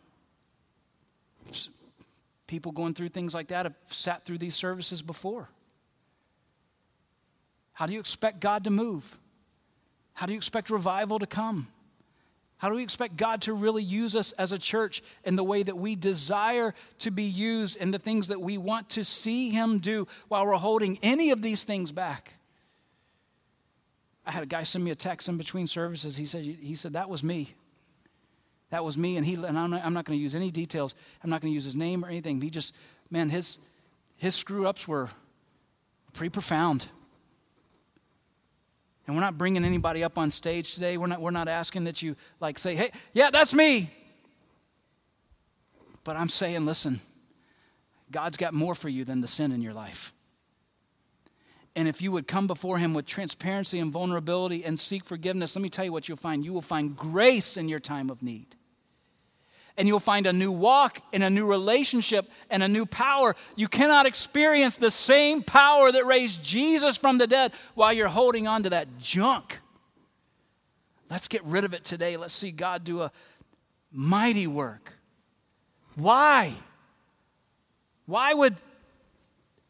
People 2.46 2.72
going 2.72 2.94
through 2.94 3.10
things 3.10 3.34
like 3.34 3.48
that 3.48 3.66
have 3.66 3.74
sat 3.88 4.26
through 4.26 4.38
these 4.38 4.54
services 4.54 5.02
before. 5.02 5.50
How 7.72 7.88
do 7.88 7.94
you 7.94 8.00
expect 8.00 8.40
God 8.40 8.66
to 8.66 8.70
move? 8.70 9.18
How 10.14 10.28
do 10.28 10.34
you 10.34 10.38
expect 10.38 10.70
revival 10.70 11.18
to 11.18 11.26
come? 11.26 11.70
How 12.64 12.70
do 12.70 12.76
we 12.76 12.84
expect 12.84 13.18
God 13.18 13.42
to 13.42 13.54
really 13.54 13.84
use 13.84 14.16
us 14.16 14.32
as 14.32 14.54
a 14.54 14.58
church 14.58 15.04
in 15.26 15.36
the 15.36 15.44
way 15.44 15.64
that 15.64 15.78
we 15.78 15.98
desire 15.98 16.74
to 17.00 17.12
be 17.12 17.24
used 17.24 17.76
and 17.78 17.94
the 17.94 18.00
things 18.00 18.30
that 18.30 18.40
we 18.40 18.58
want 18.58 18.92
to 18.92 19.04
see 19.04 19.50
Him 19.50 19.80
do 19.80 20.08
while 20.30 20.46
we're 20.46 20.54
holding 20.54 20.98
any 21.04 21.32
of 21.32 21.42
these 21.42 21.66
things 21.66 21.92
back? 21.92 22.36
I 24.26 24.32
had 24.32 24.44
a 24.44 24.46
guy 24.46 24.64
send 24.64 24.86
me 24.86 24.92
a 24.92 24.96
text 24.96 25.28
in 25.28 25.36
between 25.36 25.68
services. 25.68 26.16
He 26.16 26.26
said, 26.26 26.46
he 26.46 26.74
said 26.76 26.94
That 26.94 27.10
was 27.10 27.22
me. 27.22 27.54
That 28.70 28.86
was 28.86 28.98
me. 28.98 29.18
And, 29.18 29.26
he, 29.26 29.34
and 29.34 29.60
I'm 29.60 29.72
not, 29.72 29.84
I'm 29.84 29.94
not 29.94 30.06
going 30.06 30.18
to 30.18 30.24
use 30.24 30.34
any 30.34 30.50
details. 30.50 30.96
I'm 31.22 31.30
not 31.30 31.42
going 31.42 31.52
to 31.52 31.56
use 31.56 31.66
his 31.66 31.76
name 31.76 32.06
or 32.06 32.08
anything. 32.08 32.40
He 32.40 32.50
just, 32.50 32.74
man, 33.12 33.30
his, 33.30 33.58
his 34.16 34.36
screw 34.36 34.68
ups 34.70 34.88
were 34.88 35.10
pretty 36.14 36.30
profound. 36.30 36.88
And 39.06 39.16
we're 39.16 39.22
not 39.22 39.38
bringing 39.38 39.66
anybody 39.66 40.04
up 40.04 40.18
on 40.18 40.32
stage 40.32 40.74
today. 40.74 40.98
We're 40.98 41.08
not, 41.08 41.22
we're 41.22 41.32
not 41.32 41.48
asking 41.48 41.86
that 41.86 42.02
you 42.02 42.16
like 42.40 42.58
say, 42.58 42.76
hey, 42.76 42.92
yeah, 43.14 43.30
that's 43.32 43.54
me. 43.54 43.92
But 46.04 46.16
I'm 46.16 46.30
saying, 46.30 46.66
listen, 46.66 47.02
God's 48.12 48.38
got 48.38 48.54
more 48.54 48.76
for 48.76 48.90
you 48.90 49.04
than 49.04 49.22
the 49.22 49.28
sin 49.28 49.52
in 49.52 49.62
your 49.62 49.74
life. 49.74 50.14
And 51.76 51.88
if 51.88 52.02
you 52.02 52.12
would 52.12 52.28
come 52.28 52.48
before 52.48 52.78
Him 52.78 52.94
with 52.94 53.06
transparency 53.06 53.80
and 53.80 53.92
vulnerability 53.92 54.64
and 54.64 54.80
seek 54.80 55.04
forgiveness, 55.04 55.56
let 55.56 55.64
me 55.64 55.70
tell 55.70 55.86
you 55.86 55.92
what 55.92 56.08
you'll 56.08 56.18
find. 56.18 56.46
You 56.46 56.54
will 56.54 56.62
find 56.62 56.96
grace 56.96 57.58
in 57.58 57.68
your 57.68 57.80
time 57.80 58.10
of 58.10 58.22
need 58.22 58.56
and 59.78 59.88
you'll 59.88 60.00
find 60.00 60.28
a 60.28 60.34
new 60.34 60.52
walk 60.52 61.02
and 61.12 61.24
a 61.24 61.30
new 61.30 61.48
relationship 61.48 62.30
and 62.50 62.62
a 62.62 62.68
new 62.68 62.86
power. 62.86 63.36
You 63.56 63.68
cannot 63.68 64.06
experience 64.06 64.78
the 64.78 64.92
same 64.92 65.42
power 65.42 65.92
that 65.92 66.06
raised 66.06 66.44
Jesus 66.44 66.98
from 66.98 67.18
the 67.18 67.28
dead 67.28 67.52
while 67.74 67.94
you're 67.94 68.08
holding 68.08 68.48
on 68.48 68.64
to 68.64 68.70
that 68.72 69.00
junk. 69.00 69.60
Let's 71.10 71.28
get 71.28 71.44
rid 71.44 71.64
of 71.64 71.74
it 71.74 71.84
today. 71.84 72.18
Let's 72.18 72.34
see 72.34 72.52
God 72.52 72.84
do 72.84 73.02
a 73.02 73.12
mighty 73.92 74.48
work. 74.48 74.94
Why? 75.96 76.54
Why 78.06 78.34
would 78.34 78.56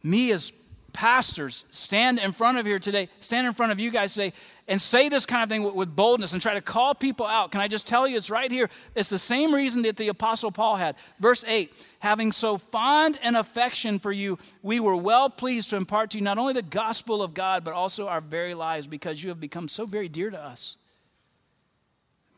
me 0.02 0.32
as 0.32 0.52
pastors 0.94 1.66
stand 1.72 2.20
in 2.20 2.32
front 2.32 2.60
of 2.60 2.66
here 2.66 2.80
today, 2.80 3.10
stand 3.20 3.48
in 3.48 3.54
front 3.54 3.72
of 3.72 3.80
you 3.80 3.90
guys 3.92 4.14
today, 4.14 4.32
and 4.68 4.80
say 4.80 5.10
this 5.10 5.26
kind 5.26 5.44
of 5.44 5.50
thing 5.50 5.76
with, 5.76 5.96
boldness 5.96 6.34
and 6.34 6.42
try 6.42 6.54
to 6.54 6.62
call 6.62 6.96
people 6.96 7.26
out. 7.26 7.52
Can 7.52 7.60
I 7.60 7.68
just 7.68 7.86
tell 7.86 8.08
you, 8.08 8.16
it's 8.16 8.30
right 8.30 8.50
here. 8.50 8.70
It's 8.96 9.10
the 9.10 9.18
same 9.18 9.54
reason 9.54 9.82
that 9.82 9.98
the 9.98 10.08
Apostle 10.08 10.52
Paul 10.52 10.78
had. 10.78 10.96
Verse 11.20 11.44
8 11.46 11.74
Having 12.00 12.32
so 12.32 12.58
fond 12.58 13.20
an 13.24 13.36
affection 13.36 14.00
for 14.00 14.12
you, 14.12 14.38
we 14.62 14.80
were 14.80 14.96
well 14.96 15.30
pleased 15.30 15.70
to 15.72 15.76
impart 15.76 16.12
to 16.12 16.18
you 16.18 16.24
not 16.24 16.38
only 16.38 16.54
the 16.54 16.62
gospel 16.62 17.22
of 17.22 17.34
God, 17.34 17.64
but 17.64 17.74
also 17.74 18.08
our 18.08 18.22
very 18.22 18.54
lives, 18.54 18.88
because 18.88 19.22
you 19.22 19.30
have 19.30 19.40
become 19.40 19.68
so 19.68 19.86
very 19.86 20.10
dear 20.10 20.30
to 20.30 20.40
us. 20.40 20.78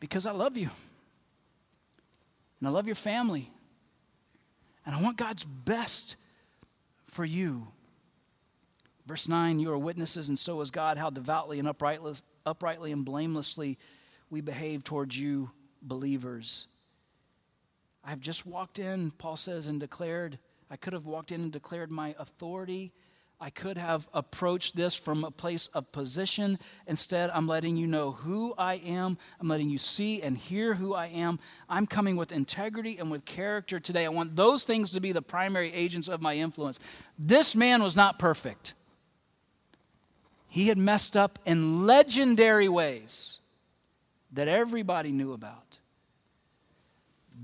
because 0.00 0.26
I 0.26 0.32
love 0.32 0.56
you. 0.56 0.70
And 2.60 2.68
I 2.68 2.70
love 2.70 2.86
your 2.86 2.96
family. 2.96 3.50
And 4.84 4.94
I 4.94 5.02
want 5.02 5.16
God's 5.16 5.44
best 5.44 6.16
for 7.06 7.24
you. 7.24 7.68
Verse 9.06 9.28
9, 9.28 9.60
you 9.60 9.70
are 9.70 9.78
witnesses, 9.78 10.28
and 10.28 10.38
so 10.38 10.60
is 10.60 10.70
God, 10.70 10.98
how 10.98 11.10
devoutly 11.10 11.58
and 11.58 11.68
uprightly, 11.68 12.14
uprightly 12.44 12.90
and 12.92 13.04
blamelessly 13.04 13.78
we 14.30 14.40
behave 14.40 14.82
towards 14.82 15.18
you, 15.18 15.50
believers. 15.80 16.66
I've 18.04 18.20
just 18.20 18.46
walked 18.46 18.78
in, 18.78 19.12
Paul 19.12 19.36
says, 19.36 19.68
and 19.68 19.78
declared, 19.78 20.38
I 20.70 20.76
could 20.76 20.92
have 20.92 21.06
walked 21.06 21.30
in 21.30 21.40
and 21.40 21.52
declared 21.52 21.92
my 21.92 22.14
authority 22.18 22.92
I 23.38 23.50
could 23.50 23.76
have 23.76 24.08
approached 24.14 24.76
this 24.76 24.94
from 24.96 25.22
a 25.22 25.30
place 25.30 25.66
of 25.68 25.92
position. 25.92 26.58
Instead, 26.86 27.28
I'm 27.30 27.46
letting 27.46 27.76
you 27.76 27.86
know 27.86 28.12
who 28.12 28.54
I 28.56 28.76
am. 28.76 29.18
I'm 29.38 29.48
letting 29.48 29.68
you 29.68 29.76
see 29.76 30.22
and 30.22 30.38
hear 30.38 30.74
who 30.74 30.94
I 30.94 31.08
am. 31.08 31.38
I'm 31.68 31.86
coming 31.86 32.16
with 32.16 32.32
integrity 32.32 32.96
and 32.96 33.10
with 33.10 33.26
character 33.26 33.78
today. 33.78 34.06
I 34.06 34.08
want 34.08 34.36
those 34.36 34.64
things 34.64 34.90
to 34.92 35.00
be 35.00 35.12
the 35.12 35.20
primary 35.20 35.70
agents 35.74 36.08
of 36.08 36.22
my 36.22 36.34
influence. 36.34 36.78
This 37.18 37.54
man 37.54 37.82
was 37.82 37.94
not 37.94 38.18
perfect, 38.18 38.72
he 40.48 40.68
had 40.68 40.78
messed 40.78 41.16
up 41.16 41.38
in 41.44 41.86
legendary 41.86 42.68
ways 42.68 43.38
that 44.32 44.48
everybody 44.48 45.12
knew 45.12 45.32
about. 45.32 45.78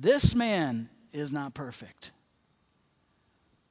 This 0.01 0.35
man 0.35 0.89
is 1.13 1.33
not 1.33 1.55
perfect. 1.55 2.11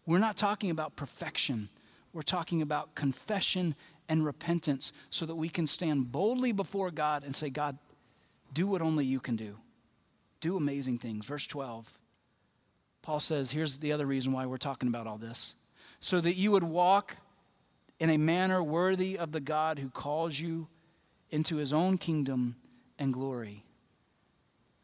We're 0.05 0.19
not 0.19 0.37
talking 0.37 0.69
about 0.69 0.95
perfection. 0.95 1.69
We're 2.13 2.21
talking 2.21 2.61
about 2.61 2.95
confession 2.95 3.75
and 4.09 4.25
repentance 4.25 4.91
so 5.09 5.25
that 5.25 5.35
we 5.35 5.49
can 5.49 5.67
stand 5.67 6.11
boldly 6.11 6.51
before 6.51 6.91
God 6.91 7.23
and 7.23 7.35
say, 7.35 7.49
God, 7.49 7.77
do 8.53 8.67
what 8.67 8.81
only 8.81 9.05
you 9.05 9.19
can 9.19 9.35
do. 9.35 9.57
Do 10.41 10.57
amazing 10.57 10.97
things. 10.97 11.25
Verse 11.25 11.47
12, 11.47 11.99
Paul 13.01 13.19
says, 13.19 13.51
here's 13.51 13.77
the 13.77 13.93
other 13.93 14.05
reason 14.05 14.33
why 14.33 14.45
we're 14.45 14.57
talking 14.57 14.89
about 14.89 15.07
all 15.07 15.17
this. 15.17 15.55
So 15.99 16.19
that 16.19 16.33
you 16.33 16.51
would 16.51 16.63
walk 16.63 17.15
in 18.01 18.09
a 18.09 18.17
manner 18.17 18.63
worthy 18.63 19.15
of 19.19 19.31
the 19.31 19.39
God 19.39 19.77
who 19.77 19.87
calls 19.87 20.37
you 20.37 20.67
into 21.29 21.57
his 21.57 21.71
own 21.71 21.99
kingdom 21.99 22.55
and 22.97 23.13
glory. 23.13 23.63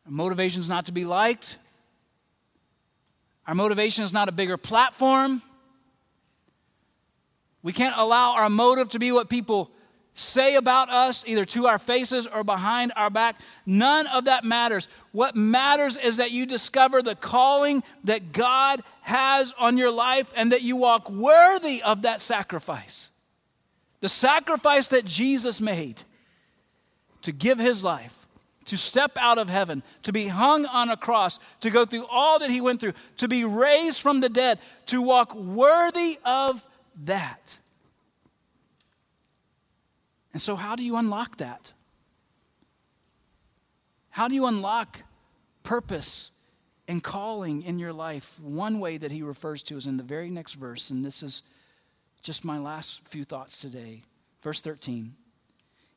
Our 0.06 0.12
motivation 0.12 0.60
is 0.60 0.70
not 0.70 0.86
to 0.86 0.92
be 0.92 1.04
liked. 1.04 1.58
Our 3.48 3.56
motivation 3.56 4.04
is 4.04 4.14
not 4.14 4.30
a 4.30 4.32
bigger 4.32 4.56
platform. 4.56 5.42
We 7.64 7.74
can't 7.74 7.96
allow 7.98 8.34
our 8.34 8.52
motive 8.52 8.90
to 8.90 9.00
be 9.00 9.12
what 9.12 9.30
people 9.30 9.72
say 10.18 10.56
about 10.56 10.90
us, 10.90 11.24
either 11.28 11.46
to 11.46 11.68
our 11.68 11.78
faces 11.78 12.26
or 12.26 12.44
behind 12.44 12.92
our 12.96 13.10
back. 13.10 13.40
None 13.66 14.08
of 14.08 14.26
that 14.26 14.44
matters. 14.44 14.88
What 15.12 15.36
matters 15.36 15.96
is 15.96 16.18
that 16.18 16.32
you 16.32 16.46
discover 16.46 17.02
the 17.02 17.16
calling 17.16 17.84
that 18.04 18.32
God 18.32 18.82
has 19.02 19.54
on 19.60 19.78
your 19.78 19.92
life 19.92 20.34
and 20.36 20.52
that 20.52 20.64
you 20.64 20.76
walk 20.76 21.10
worthy 21.10 21.84
of 21.84 22.02
that 22.02 22.20
sacrifice. 22.20 23.12
The 24.00 24.10
sacrifice 24.10 24.88
that 24.90 25.06
Jesus 25.06 25.62
made 25.62 26.02
to 27.22 27.32
give 27.32 27.60
his 27.60 27.84
life, 27.84 28.28
to 28.66 28.78
step 28.78 29.18
out 29.20 29.38
of 29.38 29.50
heaven, 29.50 29.84
to 30.04 30.12
be 30.12 30.28
hung 30.28 30.66
on 30.66 30.90
a 30.90 30.98
cross, 30.98 31.40
to 31.60 31.70
go 31.70 31.86
through 31.86 32.06
all 32.08 32.40
that 32.40 32.50
he 32.50 32.62
went 32.62 32.80
through, 32.80 32.94
to 33.18 33.28
be 33.28 33.44
raised 33.44 34.02
from 34.02 34.20
the 34.20 34.30
dead, 34.30 34.60
to 34.88 35.02
walk 35.02 35.36
worthy 35.36 36.18
of 36.26 36.68
that. 37.04 37.60
And 40.38 40.42
so, 40.44 40.56
how 40.56 40.76
do 40.76 40.86
you 40.86 40.98
unlock 40.98 41.38
that? 41.38 41.74
How 44.12 44.28
do 44.28 44.36
you 44.36 44.46
unlock 44.46 45.00
purpose 45.64 46.30
and 46.88 47.04
calling 47.04 47.64
in 47.64 47.80
your 47.80 47.92
life? 47.92 48.40
One 48.40 48.80
way 48.80 48.98
that 48.98 49.12
he 49.12 49.24
refers 49.24 49.64
to 49.64 49.78
is 49.78 49.88
in 49.88 49.98
the 49.98 50.04
very 50.04 50.30
next 50.30 50.54
verse, 50.54 50.92
and 50.92 51.04
this 51.04 51.24
is 51.24 51.42
just 52.22 52.46
my 52.46 52.60
last 52.60 53.08
few 53.08 53.24
thoughts 53.24 53.60
today. 53.60 54.04
Verse 54.44 54.62
13. 54.62 55.16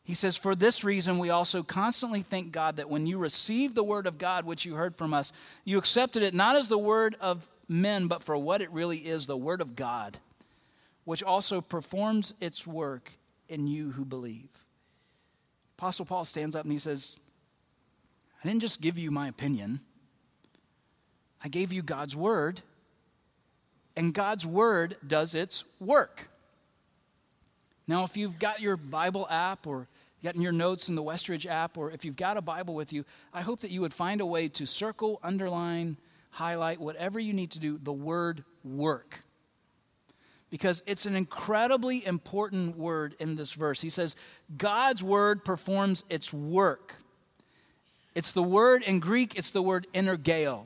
He 0.04 0.14
says, 0.14 0.38
For 0.38 0.54
this 0.54 0.84
reason, 0.84 1.18
we 1.18 1.28
also 1.28 1.62
constantly 1.62 2.22
thank 2.22 2.50
God 2.50 2.76
that 2.76 2.88
when 2.88 3.06
you 3.06 3.18
received 3.18 3.74
the 3.74 3.84
word 3.84 4.06
of 4.06 4.16
God, 4.16 4.46
which 4.46 4.64
you 4.64 4.74
heard 4.74 4.96
from 4.96 5.12
us, 5.12 5.34
you 5.66 5.76
accepted 5.76 6.22
it 6.22 6.32
not 6.32 6.56
as 6.56 6.68
the 6.68 6.78
word 6.78 7.14
of 7.20 7.46
men, 7.68 8.06
but 8.06 8.22
for 8.22 8.38
what 8.38 8.62
it 8.62 8.70
really 8.70 9.06
is 9.06 9.26
the 9.26 9.36
word 9.36 9.60
of 9.60 9.76
God 9.76 10.18
which 11.04 11.22
also 11.22 11.60
performs 11.60 12.34
its 12.40 12.66
work 12.66 13.12
in 13.50 13.66
you 13.66 13.90
who 13.90 14.04
believe. 14.04 14.48
Apostle 15.76 16.06
Paul 16.06 16.24
stands 16.24 16.54
up 16.54 16.64
and 16.64 16.72
he 16.72 16.78
says, 16.78 17.18
I 18.42 18.48
didn't 18.48 18.62
just 18.62 18.80
give 18.80 18.96
you 18.96 19.10
my 19.10 19.28
opinion, 19.28 19.80
I 21.42 21.48
gave 21.48 21.72
you 21.72 21.82
God's 21.82 22.14
word, 22.14 22.60
and 23.96 24.14
God's 24.14 24.46
word 24.46 24.96
does 25.06 25.34
its 25.34 25.64
work. 25.78 26.28
Now, 27.86 28.04
if 28.04 28.16
you've 28.16 28.38
got 28.38 28.60
your 28.60 28.76
Bible 28.76 29.26
app 29.28 29.66
or 29.66 29.88
gotten 30.22 30.42
your 30.42 30.52
notes 30.52 30.88
in 30.88 30.94
the 30.94 31.02
Westridge 31.02 31.46
app, 31.46 31.76
or 31.76 31.90
if 31.90 32.04
you've 32.04 32.16
got 32.16 32.36
a 32.36 32.42
Bible 32.42 32.74
with 32.74 32.92
you, 32.92 33.04
I 33.32 33.40
hope 33.40 33.60
that 33.60 33.70
you 33.70 33.80
would 33.80 33.94
find 33.94 34.20
a 34.20 34.26
way 34.26 34.48
to 34.48 34.66
circle, 34.66 35.18
underline, 35.22 35.96
highlight, 36.30 36.78
whatever 36.78 37.18
you 37.18 37.32
need 37.32 37.50
to 37.52 37.58
do, 37.58 37.78
the 37.82 37.92
word 37.92 38.44
work 38.62 39.20
because 40.50 40.82
it's 40.86 41.06
an 41.06 41.14
incredibly 41.14 42.04
important 42.04 42.76
word 42.76 43.14
in 43.20 43.36
this 43.36 43.52
verse. 43.52 43.80
He 43.80 43.90
says, 43.90 44.16
God's 44.56 45.02
word 45.02 45.44
performs 45.44 46.04
its 46.10 46.32
work. 46.32 46.96
It's 48.14 48.32
the 48.32 48.42
word 48.42 48.82
in 48.82 48.98
Greek, 48.98 49.36
it's 49.36 49.52
the 49.52 49.62
word 49.62 49.86
energeo. 49.94 50.64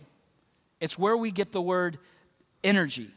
It's 0.81 0.99
where 0.99 1.17
we 1.17 1.31
get 1.31 1.53
the 1.53 1.63
word 1.63 1.99
energy. 2.63 3.11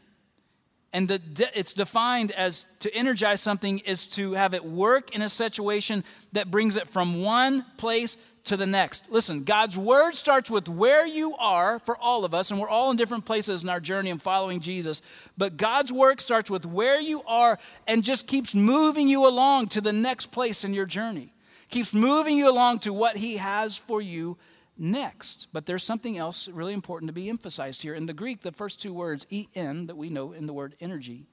And 0.92 1.08
the, 1.08 1.50
it's 1.54 1.74
defined 1.74 2.32
as 2.32 2.64
to 2.80 2.94
energize 2.94 3.40
something 3.40 3.80
is 3.80 4.06
to 4.08 4.32
have 4.32 4.54
it 4.54 4.64
work 4.64 5.14
in 5.14 5.20
a 5.20 5.28
situation 5.28 6.02
that 6.32 6.50
brings 6.50 6.76
it 6.76 6.88
from 6.88 7.22
one 7.22 7.64
place 7.76 8.16
to 8.44 8.56
the 8.56 8.66
next. 8.66 9.10
Listen, 9.10 9.44
God's 9.44 9.76
word 9.76 10.14
starts 10.14 10.50
with 10.50 10.68
where 10.68 11.06
you 11.06 11.34
are 11.36 11.78
for 11.78 11.96
all 11.98 12.24
of 12.24 12.34
us, 12.34 12.50
and 12.50 12.60
we're 12.60 12.68
all 12.68 12.90
in 12.90 12.96
different 12.96 13.24
places 13.24 13.62
in 13.62 13.68
our 13.68 13.80
journey 13.80 14.10
in 14.10 14.18
following 14.18 14.60
Jesus. 14.60 15.02
But 15.36 15.56
God's 15.56 15.92
work 15.92 16.20
starts 16.20 16.50
with 16.50 16.66
where 16.66 17.00
you 17.00 17.22
are 17.26 17.58
and 17.86 18.02
just 18.02 18.26
keeps 18.26 18.54
moving 18.54 19.08
you 19.08 19.26
along 19.26 19.68
to 19.68 19.80
the 19.80 19.92
next 19.92 20.26
place 20.26 20.64
in 20.64 20.74
your 20.74 20.86
journey, 20.86 21.32
keeps 21.68 21.92
moving 21.92 22.36
you 22.36 22.50
along 22.50 22.80
to 22.80 22.92
what 22.92 23.16
He 23.16 23.36
has 23.36 23.76
for 23.76 24.00
you 24.00 24.38
next. 24.78 25.48
But 25.52 25.66
there's 25.66 25.82
something 25.82 26.16
else 26.16 26.48
really 26.48 26.72
important 26.72 27.08
to 27.08 27.14
be 27.14 27.28
emphasized 27.28 27.82
here. 27.82 27.94
In 27.94 28.06
the 28.06 28.14
Greek, 28.14 28.42
the 28.42 28.52
first 28.52 28.80
two 28.80 28.94
words, 28.94 29.26
en, 29.54 29.86
that 29.86 29.96
we 29.96 30.08
know 30.08 30.32
in 30.32 30.46
the 30.46 30.52
word 30.52 30.74
energy, 30.80 31.26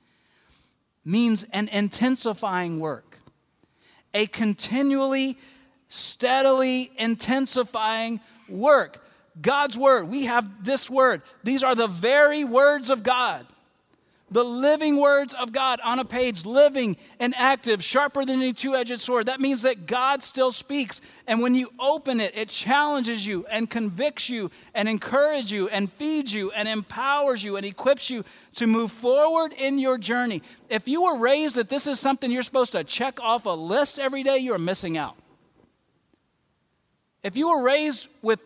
means 1.06 1.46
an 1.52 1.70
intensifying 1.70 2.80
work, 2.80 3.20
a 4.14 4.26
continually 4.26 5.38
steadily 5.88 6.92
intensifying 6.98 8.20
work. 8.50 9.06
God's 9.42 9.78
word, 9.78 10.10
we 10.10 10.26
have 10.26 10.64
this 10.64 10.90
word. 10.90 11.22
These 11.44 11.64
are 11.64 11.76
the 11.76 11.88
very 11.88 12.44
words 12.44 12.90
of 12.90 13.04
God. 13.04 13.46
The 14.32 14.44
living 14.44 14.98
words 14.98 15.36
of 15.36 15.52
God 15.52 15.80
on 15.84 16.00
a 16.00 16.06
page, 16.06 16.46
living 16.46 16.98
and 17.20 17.36
active, 17.38 17.84
sharper 17.84 18.26
than 18.26 18.42
any 18.42 18.54
two 18.54 18.74
edged 18.74 19.00
sword. 19.00 19.28
That 19.28 19.40
means 19.40 19.62
that 19.62 19.86
God 19.86 20.24
still 20.24 20.52
speaks. 20.52 21.00
And 21.28 21.42
when 21.42 21.54
you 21.54 21.70
open 21.80 22.20
it, 22.20 22.36
it 22.36 22.50
challenges 22.50 23.26
you 23.26 23.46
and 23.52 23.70
convicts 23.70 24.28
you 24.28 24.50
and 24.74 24.90
encourages 24.90 25.52
you 25.52 25.70
and 25.70 25.92
feeds 25.92 26.34
you 26.34 26.52
and 26.52 26.68
empowers 26.68 27.44
you 27.44 27.56
and 27.56 27.66
equips 27.66 28.10
you 28.10 28.26
to 28.56 28.66
move 28.66 28.92
forward 28.92 29.54
in 29.54 29.78
your 29.78 30.00
journey. 30.00 30.42
If 30.70 30.88
you 30.88 31.04
were 31.04 31.20
raised 31.20 31.56
that 31.56 31.70
this 31.70 31.86
is 31.86 32.00
something 32.00 32.32
you're 32.32 32.44
supposed 32.44 32.72
to 32.72 32.84
check 32.84 33.22
off 33.22 33.46
a 33.46 33.50
list 33.50 34.00
every 34.00 34.24
day, 34.24 34.40
you're 34.40 34.58
missing 34.58 34.98
out. 34.98 35.16
If 37.26 37.36
you 37.36 37.50
were 37.50 37.64
raised 37.64 38.08
with 38.22 38.40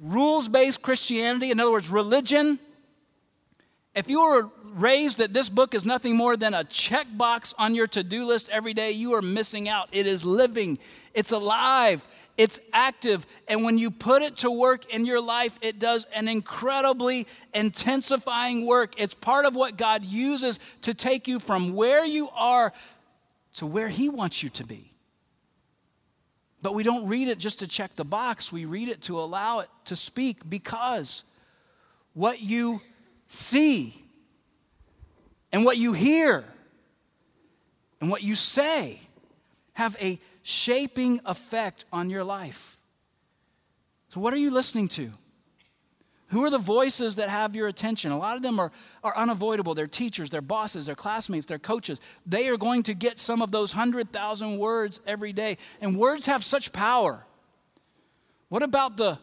rules 0.00 0.48
based 0.48 0.82
Christianity, 0.82 1.50
in 1.50 1.58
other 1.58 1.72
words, 1.72 1.90
religion, 1.90 2.60
if 3.92 4.08
you 4.08 4.22
were 4.22 4.48
raised 4.66 5.18
that 5.18 5.32
this 5.32 5.50
book 5.50 5.74
is 5.74 5.84
nothing 5.84 6.16
more 6.16 6.36
than 6.36 6.54
a 6.54 6.62
checkbox 6.62 7.54
on 7.58 7.74
your 7.74 7.88
to 7.88 8.04
do 8.04 8.24
list 8.24 8.48
every 8.50 8.72
day, 8.72 8.92
you 8.92 9.14
are 9.14 9.20
missing 9.20 9.68
out. 9.68 9.88
It 9.90 10.06
is 10.06 10.24
living, 10.24 10.78
it's 11.12 11.32
alive, 11.32 12.06
it's 12.38 12.60
active. 12.72 13.26
And 13.48 13.64
when 13.64 13.78
you 13.78 13.90
put 13.90 14.22
it 14.22 14.36
to 14.38 14.50
work 14.52 14.94
in 14.94 15.06
your 15.06 15.20
life, 15.20 15.58
it 15.60 15.80
does 15.80 16.06
an 16.14 16.28
incredibly 16.28 17.26
intensifying 17.52 18.64
work. 18.64 18.94
It's 18.96 19.12
part 19.12 19.44
of 19.44 19.56
what 19.56 19.76
God 19.76 20.04
uses 20.04 20.60
to 20.82 20.94
take 20.94 21.26
you 21.26 21.40
from 21.40 21.74
where 21.74 22.04
you 22.04 22.28
are 22.36 22.72
to 23.54 23.66
where 23.66 23.88
He 23.88 24.08
wants 24.08 24.40
you 24.40 24.50
to 24.50 24.64
be. 24.64 24.89
But 26.62 26.74
we 26.74 26.82
don't 26.82 27.06
read 27.06 27.28
it 27.28 27.38
just 27.38 27.60
to 27.60 27.66
check 27.66 27.96
the 27.96 28.04
box. 28.04 28.52
We 28.52 28.64
read 28.64 28.88
it 28.88 29.02
to 29.02 29.18
allow 29.18 29.60
it 29.60 29.68
to 29.86 29.96
speak 29.96 30.48
because 30.48 31.24
what 32.12 32.40
you 32.40 32.80
see 33.26 34.04
and 35.52 35.64
what 35.64 35.78
you 35.78 35.92
hear 35.92 36.44
and 38.00 38.10
what 38.10 38.22
you 38.22 38.34
say 38.34 39.00
have 39.74 39.96
a 40.00 40.18
shaping 40.42 41.20
effect 41.24 41.84
on 41.92 42.10
your 42.10 42.24
life. 42.24 42.78
So, 44.10 44.20
what 44.20 44.34
are 44.34 44.38
you 44.38 44.50
listening 44.50 44.88
to? 44.88 45.12
Who 46.30 46.44
are 46.44 46.50
the 46.50 46.58
voices 46.58 47.16
that 47.16 47.28
have 47.28 47.56
your 47.56 47.66
attention? 47.66 48.12
A 48.12 48.18
lot 48.18 48.36
of 48.36 48.42
them 48.42 48.60
are, 48.60 48.70
are 49.02 49.16
unavoidable. 49.16 49.74
They're 49.74 49.88
teachers, 49.88 50.30
they're 50.30 50.40
bosses, 50.40 50.86
they're 50.86 50.94
classmates, 50.94 51.46
they're 51.46 51.58
coaches. 51.58 52.00
They 52.24 52.48
are 52.48 52.56
going 52.56 52.84
to 52.84 52.94
get 52.94 53.18
some 53.18 53.42
of 53.42 53.50
those 53.50 53.74
100,000 53.74 54.58
words 54.58 55.00
every 55.06 55.32
day. 55.32 55.58
And 55.80 55.98
words 55.98 56.26
have 56.26 56.44
such 56.44 56.72
power. 56.72 57.24
What 58.48 58.62
about 58.62 58.96
the 58.96 59.18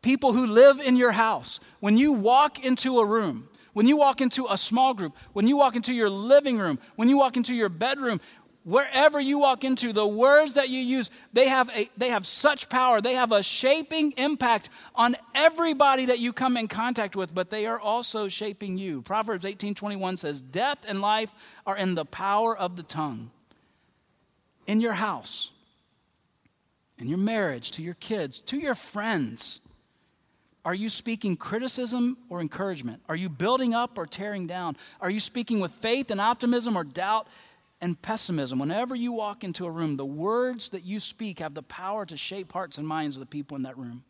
people 0.00 0.32
who 0.32 0.46
live 0.46 0.80
in 0.80 0.96
your 0.96 1.12
house? 1.12 1.60
When 1.80 1.98
you 1.98 2.14
walk 2.14 2.64
into 2.64 2.98
a 2.98 3.06
room, 3.06 3.50
when 3.74 3.86
you 3.86 3.98
walk 3.98 4.22
into 4.22 4.46
a 4.48 4.56
small 4.56 4.94
group, 4.94 5.14
when 5.34 5.46
you 5.46 5.58
walk 5.58 5.76
into 5.76 5.92
your 5.92 6.08
living 6.08 6.58
room, 6.58 6.78
when 6.96 7.10
you 7.10 7.18
walk 7.18 7.36
into 7.36 7.54
your 7.54 7.68
bedroom, 7.68 8.22
wherever 8.64 9.20
you 9.20 9.38
walk 9.38 9.64
into 9.64 9.92
the 9.92 10.06
words 10.06 10.54
that 10.54 10.68
you 10.68 10.80
use 10.80 11.10
they 11.32 11.48
have 11.48 11.70
a 11.74 11.88
they 11.96 12.08
have 12.08 12.26
such 12.26 12.68
power 12.68 13.00
they 13.00 13.14
have 13.14 13.32
a 13.32 13.42
shaping 13.42 14.12
impact 14.16 14.68
on 14.94 15.16
everybody 15.34 16.06
that 16.06 16.18
you 16.18 16.32
come 16.32 16.56
in 16.56 16.68
contact 16.68 17.16
with 17.16 17.34
but 17.34 17.50
they 17.50 17.66
are 17.66 17.80
also 17.80 18.28
shaping 18.28 18.76
you 18.76 19.00
proverbs 19.02 19.44
18:21 19.44 20.18
says 20.18 20.40
death 20.40 20.84
and 20.86 21.00
life 21.00 21.34
are 21.66 21.76
in 21.76 21.94
the 21.94 22.04
power 22.04 22.56
of 22.56 22.76
the 22.76 22.82
tongue 22.82 23.30
in 24.66 24.80
your 24.80 24.94
house 24.94 25.50
in 26.98 27.08
your 27.08 27.18
marriage 27.18 27.70
to 27.70 27.82
your 27.82 27.94
kids 27.94 28.40
to 28.40 28.58
your 28.58 28.74
friends 28.74 29.60
are 30.64 30.74
you 30.74 30.90
speaking 30.90 31.34
criticism 31.34 32.18
or 32.28 32.42
encouragement? 32.42 33.00
Are 33.08 33.16
you 33.16 33.30
building 33.30 33.72
up 33.72 33.96
or 33.96 34.04
tearing 34.04 34.46
down? 34.46 34.76
Are 35.00 35.08
you 35.08 35.18
speaking 35.18 35.60
with 35.60 35.72
faith 35.72 36.10
and 36.10 36.20
optimism 36.20 36.76
or 36.76 36.84
doubt 36.84 37.26
and 37.80 38.00
pessimism. 38.00 38.58
Whenever 38.58 38.94
you 38.94 39.12
walk 39.12 39.44
into 39.44 39.66
a 39.66 39.70
room, 39.70 39.96
the 39.96 40.06
words 40.06 40.70
that 40.70 40.84
you 40.84 41.00
speak 41.00 41.38
have 41.38 41.54
the 41.54 41.62
power 41.62 42.04
to 42.06 42.16
shape 42.16 42.52
hearts 42.52 42.78
and 42.78 42.86
minds 42.86 43.16
of 43.16 43.20
the 43.20 43.26
people 43.26 43.56
in 43.56 43.62
that 43.62 43.78
room. 43.78 44.04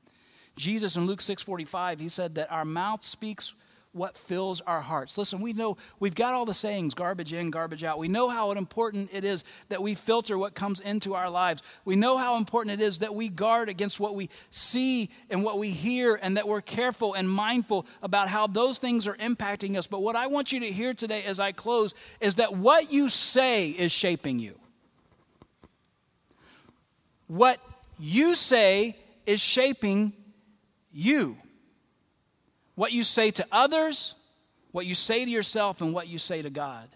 Jesus 0.57 0.97
in 0.97 1.07
Luke 1.07 1.21
6:45, 1.21 2.01
he 2.01 2.09
said 2.09 2.35
that 2.35 2.51
our 2.51 2.65
mouth 2.65 3.05
speaks 3.05 3.55
what 3.93 4.17
fills 4.17 4.61
our 4.63 4.81
hearts. 4.81 5.17
Listen, 5.17 5.41
we 5.41 5.53
know 5.53 5.77
we've 5.99 6.15
got 6.15 6.35
all 6.35 6.45
the 6.45 6.55
sayings 6.55 6.95
garbage 6.95 7.33
in, 7.33 7.51
garbage 7.51 7.85
out. 7.85 7.99
We 7.99 8.09
know 8.09 8.29
how 8.29 8.53
important 8.53 9.11
it 9.13 9.25
is 9.25 9.45
that 9.71 9.83
we 9.83 9.95
filter 9.95 10.37
what 10.37 10.55
comes 10.55 10.81
into 10.81 11.15
our 11.15 11.31
lives. 11.31 11.63
We 11.85 11.97
know 11.97 12.19
how 12.19 12.37
important 12.37 12.81
it 12.81 12.85
is 12.85 12.99
that 12.99 13.15
we 13.15 13.29
guard 13.29 13.69
against 13.69 13.99
what 13.99 14.15
we 14.15 14.29
see 14.51 15.11
and 15.31 15.43
what 15.43 15.59
we 15.59 15.71
hear 15.71 16.19
and 16.21 16.37
that 16.37 16.47
we're 16.47 16.61
careful 16.61 17.15
and 17.15 17.29
mindful 17.29 17.87
about 18.03 18.29
how 18.29 18.47
those 18.47 18.79
things 18.79 19.07
are 19.07 19.17
impacting 19.17 19.77
us. 19.77 19.87
But 19.87 20.03
what 20.03 20.17
I 20.17 20.27
want 20.27 20.53
you 20.53 20.61
to 20.61 20.71
hear 20.71 20.95
today 20.95 21.25
as 21.25 21.41
I 21.41 21.53
close 21.53 21.95
is 22.21 22.37
that 22.37 22.57
what 22.57 22.93
you 22.93 23.09
say 23.09 23.71
is 23.71 23.91
shaping 23.91 24.39
you. 24.39 24.59
What 27.27 27.61
you 27.99 28.35
say 28.37 28.97
is 29.27 29.41
shaping 29.41 30.13
you 30.93 31.37
what 32.79 32.93
you 32.93 33.03
say 33.03 33.33
to 33.33 33.45
others, 33.51 34.15
what 34.71 34.87
you 34.87 34.95
say 34.95 35.25
to 35.25 35.31
yourself, 35.31 35.81
and 35.81 35.93
what 35.93 36.07
you 36.07 36.17
say 36.17 36.43
to 36.43 36.49
God. 36.49 36.89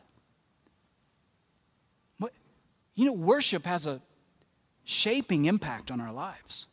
What, 2.18 2.33
you 2.95 3.07
know, 3.07 3.12
worship 3.12 3.66
has 3.66 3.88
a 3.88 4.01
shaping 4.85 5.47
impact 5.47 5.90
on 5.90 6.01
our 6.01 6.12
lives. 6.12 6.68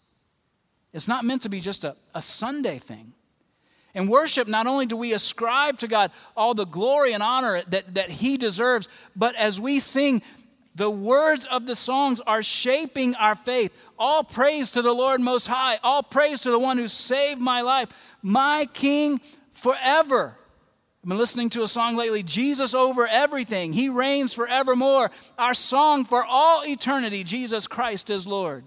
It's 0.93 1.08
not 1.08 1.26
meant 1.26 1.41
to 1.41 1.50
be 1.50 1.60
just 1.60 1.84
a, 1.86 1.95
a 2.13 2.22
Sunday 2.22 2.78
thing. 2.78 3.13
In 3.95 4.10
worship, 4.10 4.48
not 4.48 4.67
only 4.67 4.86
do 4.86 4.95
we 4.95 5.13
ascribe 5.13 5.80
to 5.80 5.88
God 5.88 6.12
all 6.38 6.54
the 6.54 6.67
glory 6.67 7.13
and 7.13 7.24
honor 7.24 7.63
that, 7.69 7.95
that 7.95 8.12
He 8.12 8.38
deserves, 8.38 8.88
but 9.15 9.36
as 9.38 9.60
we 9.60 9.80
sing, 9.80 10.22
the 10.76 10.91
words 10.91 11.45
of 11.45 11.65
the 11.65 11.76
songs 11.76 12.22
are 12.22 12.43
shaping 12.43 13.15
our 13.15 13.34
faith. 13.34 13.76
All 14.00 14.24
praise 14.24 14.72
to 14.72 14.82
the 14.82 14.94
Lord 14.94 15.20
Most 15.20 15.48
High. 15.48 15.78
All 15.84 16.02
praise 16.02 16.44
to 16.44 16.52
the 16.52 16.58
one 16.58 16.78
who 16.78 16.88
saved 16.88 17.42
my 17.42 17.62
life 17.62 17.90
my 18.24 18.66
King 18.74 19.20
forever. 19.52 20.38
I've 21.04 21.10
been 21.10 21.18
listening 21.18 21.50
to 21.52 21.64
a 21.64 21.68
song 21.68 21.98
lately, 21.98 22.24
Jesus 22.24 22.74
over 22.74 23.08
everything. 23.08 23.74
He 23.74 23.90
reigns 23.90 24.34
forevermore. 24.34 25.12
Our 25.38 25.54
song 25.54 26.06
for 26.06 26.26
all 26.26 26.64
eternity, 26.66 27.24
Jesus 27.24 27.68
Christ 27.68 28.10
is 28.10 28.26
Lord. 28.26 28.64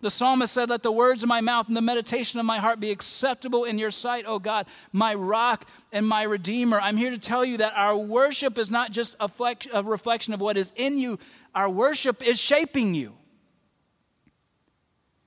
The 0.00 0.10
psalmist 0.10 0.52
said, 0.52 0.68
Let 0.68 0.82
the 0.82 0.90
words 0.90 1.22
of 1.22 1.28
my 1.28 1.40
mouth 1.40 1.68
and 1.68 1.76
the 1.76 1.80
meditation 1.80 2.40
of 2.40 2.46
my 2.46 2.58
heart 2.58 2.80
be 2.80 2.90
acceptable 2.90 3.64
in 3.64 3.78
your 3.78 3.90
sight, 3.90 4.24
O 4.26 4.38
God, 4.38 4.66
my 4.92 5.14
rock 5.14 5.66
and 5.92 6.06
my 6.06 6.24
redeemer. 6.24 6.80
I'm 6.80 6.96
here 6.96 7.10
to 7.10 7.18
tell 7.18 7.44
you 7.44 7.58
that 7.58 7.74
our 7.76 7.96
worship 7.96 8.58
is 8.58 8.70
not 8.70 8.90
just 8.90 9.16
a, 9.20 9.82
reflection 9.82 10.34
of 10.34 10.40
what 10.40 10.56
is 10.56 10.72
in 10.76 10.98
you, 10.98 11.18
our 11.54 11.70
worship 11.70 12.26
is 12.26 12.38
shaping 12.38 12.94
you. 12.94 13.14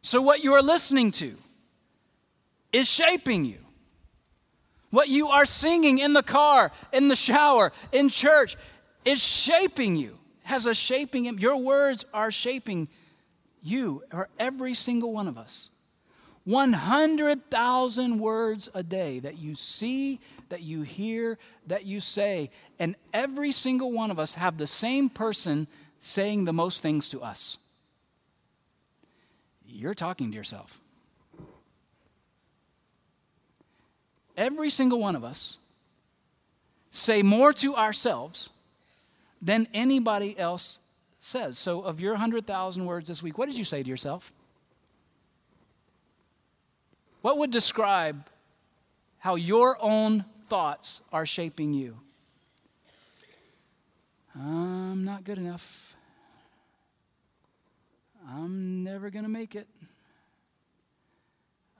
So, 0.05 0.21
what 0.21 0.43
you 0.43 0.53
are 0.53 0.61
listening 0.61 1.09
to, 1.13 1.35
is 2.71 2.87
shaping 2.87 3.43
you. 3.43 3.57
What 4.91 5.09
you 5.09 5.29
are 5.29 5.45
singing 5.45 5.97
in 5.97 6.13
the 6.13 6.21
car, 6.21 6.71
in 6.93 7.07
the 7.07 7.15
shower, 7.15 7.73
in 7.91 8.09
church 8.09 8.55
is 9.03 9.19
shaping 9.19 9.95
you, 9.95 10.19
has 10.43 10.67
a 10.67 10.75
shaping. 10.75 11.39
Your 11.39 11.57
words 11.57 12.05
are 12.13 12.29
shaping 12.29 12.87
you, 13.63 14.03
or 14.13 14.29
every 14.37 14.75
single 14.75 15.11
one 15.11 15.27
of 15.27 15.39
us. 15.39 15.69
100,000 16.43 18.19
words 18.19 18.69
a 18.75 18.83
day 18.83 19.17
that 19.17 19.39
you 19.39 19.55
see, 19.55 20.19
that 20.49 20.61
you 20.61 20.83
hear, 20.83 21.39
that 21.65 21.87
you 21.87 21.99
say. 21.99 22.51
And 22.77 22.95
every 23.11 23.51
single 23.51 23.91
one 23.91 24.11
of 24.11 24.19
us 24.19 24.35
have 24.35 24.59
the 24.59 24.67
same 24.67 25.09
person 25.09 25.65
saying 25.97 26.45
the 26.45 26.53
most 26.53 26.83
things 26.83 27.09
to 27.09 27.23
us. 27.23 27.57
You're 29.75 29.93
talking 29.93 30.31
to 30.31 30.37
yourself. 30.37 30.79
every 34.37 34.69
single 34.69 34.99
one 34.99 35.15
of 35.15 35.23
us 35.23 35.57
say 36.91 37.21
more 37.21 37.53
to 37.53 37.75
ourselves 37.75 38.49
than 39.41 39.67
anybody 39.73 40.37
else 40.37 40.79
says. 41.19 41.57
So, 41.57 41.81
of 41.81 41.99
your 41.99 42.13
100,000 42.13 42.85
words 42.85 43.07
this 43.07 43.21
week, 43.21 43.37
what 43.37 43.47
did 43.47 43.57
you 43.57 43.65
say 43.65 43.83
to 43.83 43.89
yourself? 43.89 44.33
What 47.21 47.37
would 47.39 47.51
describe 47.51 48.27
how 49.17 49.35
your 49.35 49.77
own 49.81 50.25
thoughts 50.47 51.01
are 51.11 51.25
shaping 51.25 51.73
you? 51.73 51.97
I'm 54.35 55.05
not 55.05 55.23
good 55.23 55.37
enough. 55.37 55.94
I'm 58.27 58.83
never 58.83 59.09
going 59.09 59.23
to 59.23 59.29
make 59.29 59.55
it. 59.55 59.67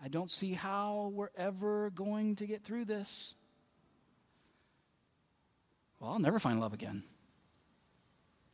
I 0.04 0.08
don't 0.08 0.30
see 0.30 0.54
how 0.54 1.12
we're 1.14 1.32
ever 1.36 1.90
going 1.90 2.36
to 2.36 2.46
get 2.46 2.64
through 2.64 2.86
this. 2.86 3.34
Well, 6.00 6.12
I'll 6.12 6.20
never 6.20 6.40
find 6.40 6.60
love 6.60 6.74
again. 6.74 7.04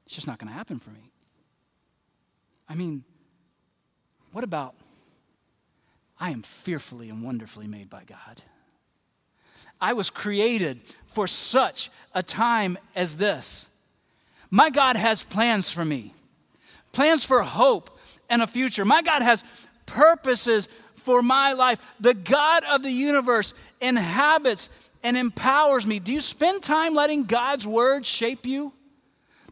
It's 0.05 0.15
just 0.15 0.27
not 0.27 0.39
going 0.39 0.47
to 0.47 0.53
happen 0.53 0.79
for 0.79 0.91
me. 0.91 1.11
I 2.69 2.75
mean, 2.75 3.03
what 4.31 4.43
about 4.45 4.75
I 6.19 6.31
am 6.31 6.41
fearfully 6.41 7.09
and 7.09 7.23
wonderfully 7.23 7.67
made 7.67 7.89
by 7.89 8.03
God? 8.05 8.41
I 9.81 9.93
was 9.93 10.09
created 10.09 10.81
for 11.07 11.27
such 11.27 11.89
a 12.13 12.23
time 12.23 12.77
as 12.95 13.17
this. 13.17 13.67
My 14.49 14.69
God 14.69 14.95
has 14.95 15.23
plans 15.23 15.71
for 15.71 15.83
me, 15.83 16.13
plans 16.91 17.23
for 17.23 17.41
hope 17.41 17.99
and 18.29 18.41
a 18.41 18.47
future. 18.47 18.85
My 18.85 19.01
God 19.01 19.21
has 19.21 19.43
purposes 19.85 20.69
for 20.93 21.21
my 21.21 21.53
life. 21.53 21.79
The 21.99 22.13
God 22.13 22.63
of 22.63 22.83
the 22.83 22.91
universe 22.91 23.53
inhabits 23.79 24.69
and 25.03 25.17
empowers 25.17 25.87
me. 25.87 25.99
Do 25.99 26.13
you 26.13 26.21
spend 26.21 26.61
time 26.63 26.93
letting 26.93 27.23
God's 27.23 27.65
word 27.65 28.05
shape 28.05 28.45
you? 28.45 28.73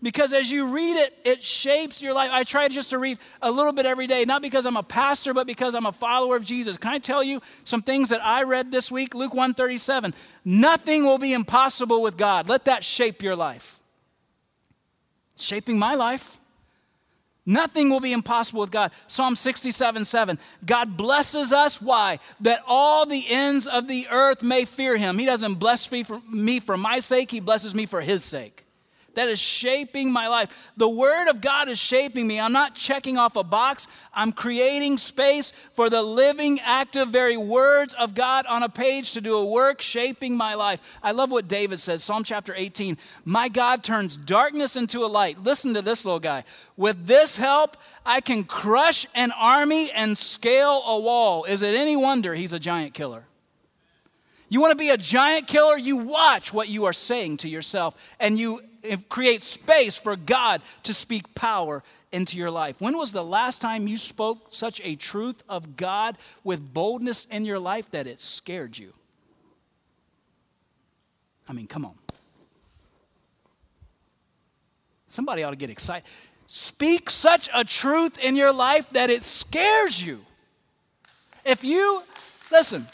Because 0.01 0.31
as 0.31 0.49
you 0.49 0.73
read 0.73 0.95
it, 0.95 1.13
it 1.25 1.43
shapes 1.43 2.01
your 2.01 2.13
life. 2.13 2.29
I 2.31 2.45
try 2.45 2.69
just 2.69 2.91
to 2.91 2.97
read 2.97 3.17
a 3.41 3.51
little 3.51 3.73
bit 3.73 3.85
every 3.85 4.07
day, 4.07 4.23
not 4.23 4.41
because 4.41 4.65
I'm 4.65 4.77
a 4.77 4.83
pastor, 4.83 5.33
but 5.33 5.45
because 5.45 5.75
I'm 5.75 5.85
a 5.85 5.91
follower 5.91 6.37
of 6.37 6.45
Jesus. 6.45 6.77
Can 6.77 6.93
I 6.93 6.99
tell 6.99 7.21
you 7.21 7.41
some 7.65 7.81
things 7.81 8.07
that 8.09 8.23
I 8.23 8.43
read 8.43 8.71
this 8.71 8.89
week? 8.89 9.13
Luke 9.13 9.33
137. 9.33 10.13
Nothing 10.45 11.03
will 11.03 11.17
be 11.17 11.33
impossible 11.33 12.01
with 12.01 12.15
God. 12.15 12.47
Let 12.47 12.63
that 12.65 12.81
shape 12.81 13.21
your 13.21 13.35
life. 13.35 13.81
shaping 15.35 15.79
my 15.79 15.95
life. 15.95 16.38
Nothing 17.49 17.89
will 17.89 17.99
be 17.99 18.13
impossible 18.13 18.61
with 18.61 18.69
God. 18.69 18.91
Psalm 19.07 19.35
67 19.35 20.05
7. 20.05 20.37
God 20.67 20.95
blesses 20.95 21.51
us. 21.51 21.81
Why? 21.81 22.19
That 22.41 22.61
all 22.67 23.07
the 23.07 23.25
ends 23.27 23.65
of 23.65 23.87
the 23.87 24.07
earth 24.11 24.43
may 24.43 24.65
fear 24.65 24.97
him. 24.97 25.17
He 25.17 25.25
doesn't 25.25 25.55
bless 25.55 25.91
me 25.91 26.59
for, 26.59 26.77
my 26.77 26.99
sake, 26.99 27.31
He 27.31 27.39
blesses 27.39 27.73
me 27.73 27.87
for 27.87 28.01
His 28.01 28.23
sake. 28.23 28.67
That 29.19 29.27
is 29.27 29.37
shaping 29.37 30.13
my 30.13 30.29
life. 30.29 30.71
The 30.77 30.87
Word 30.87 31.27
of 31.27 31.41
God 31.41 31.67
is 31.67 31.77
shaping 31.77 32.25
me. 32.25 32.39
I'm 32.39 32.53
not 32.53 32.73
checking 32.73 33.17
off 33.17 33.35
a 33.35 33.43
box, 33.43 33.85
I'm 34.13 34.31
creating 34.31 34.97
space 34.97 35.51
for 35.73 35.89
the 35.89 36.01
living, 36.01 36.61
active, 36.61 37.09
very 37.09 37.35
words 37.35 37.93
of 37.95 38.15
God 38.15 38.45
on 38.45 38.63
a 38.63 38.69
page 38.69 39.11
to 39.13 39.21
do 39.21 39.35
a 39.35 39.45
work 39.45 39.81
shaping 39.81 40.37
my 40.37 40.55
life. 40.55 40.81
I 41.03 41.11
love 41.11 41.31
what 41.31 41.49
David 41.49 41.81
says, 41.81 42.01
Psalm 42.01 42.23
chapter 42.23 42.53
18 42.55 42.97
My 43.25 43.49
God 43.49 43.83
turns 43.83 44.15
darkness 44.15 44.77
into 44.77 45.03
a 45.03 45.07
light. 45.07 45.43
Listen 45.43 45.73
to 45.73 45.81
this 45.81 46.05
little 46.05 46.21
guy. 46.21 46.45
With 46.77 47.05
this 47.05 47.35
help, 47.35 47.75
I 48.05 48.21
can 48.21 48.45
crush 48.45 49.05
an 49.15 49.33
army 49.33 49.91
and 49.91 50.17
scale 50.17 50.81
a 50.85 50.97
wall. 50.97 51.43
Is 51.43 51.61
it 51.61 51.75
any 51.75 51.97
wonder 51.97 52.35
he's 52.35 52.53
a 52.53 52.59
giant 52.59 52.93
killer? 52.93 53.25
You 54.49 54.61
want 54.61 54.71
to 54.71 54.77
be 54.77 54.89
a 54.89 54.97
giant 54.97 55.47
killer? 55.47 55.77
You 55.77 55.97
watch 55.97 56.51
what 56.51 56.67
you 56.69 56.85
are 56.85 56.93
saying 56.93 57.37
to 57.37 57.49
yourself 57.49 57.95
and 58.19 58.37
you 58.37 58.61
eh, 58.83 58.97
create 59.07 59.43
space 59.43 59.95
for 59.95 60.15
God 60.15 60.61
to 60.83 60.93
speak 60.93 61.35
power 61.35 61.83
into 62.11 62.37
your 62.37 62.49
life. 62.49 62.81
When 62.81 62.97
was 62.97 63.11
the 63.11 63.23
last 63.23 63.61
time 63.61 63.87
you 63.87 63.97
spoke 63.97 64.47
such 64.49 64.81
a 64.83 64.95
truth 64.95 65.43
of 65.47 65.75
God 65.75 66.17
with 66.43 66.73
boldness 66.73 67.25
in 67.25 67.45
your 67.45 67.59
life 67.59 67.91
that 67.91 68.07
it 68.07 68.19
scared 68.19 68.77
you? 68.77 68.93
I 71.47 71.53
mean, 71.53 71.67
come 71.67 71.85
on. 71.85 71.95
Somebody 75.07 75.43
ought 75.43 75.51
to 75.51 75.55
get 75.55 75.69
excited. 75.69 76.07
Speak 76.45 77.09
such 77.09 77.49
a 77.53 77.63
truth 77.63 78.17
in 78.19 78.35
your 78.35 78.51
life 78.51 78.89
that 78.91 79.09
it 79.09 79.23
scares 79.23 80.01
you. 80.01 80.19
If 81.45 81.63
you, 81.63 82.03
listen, 82.51 82.87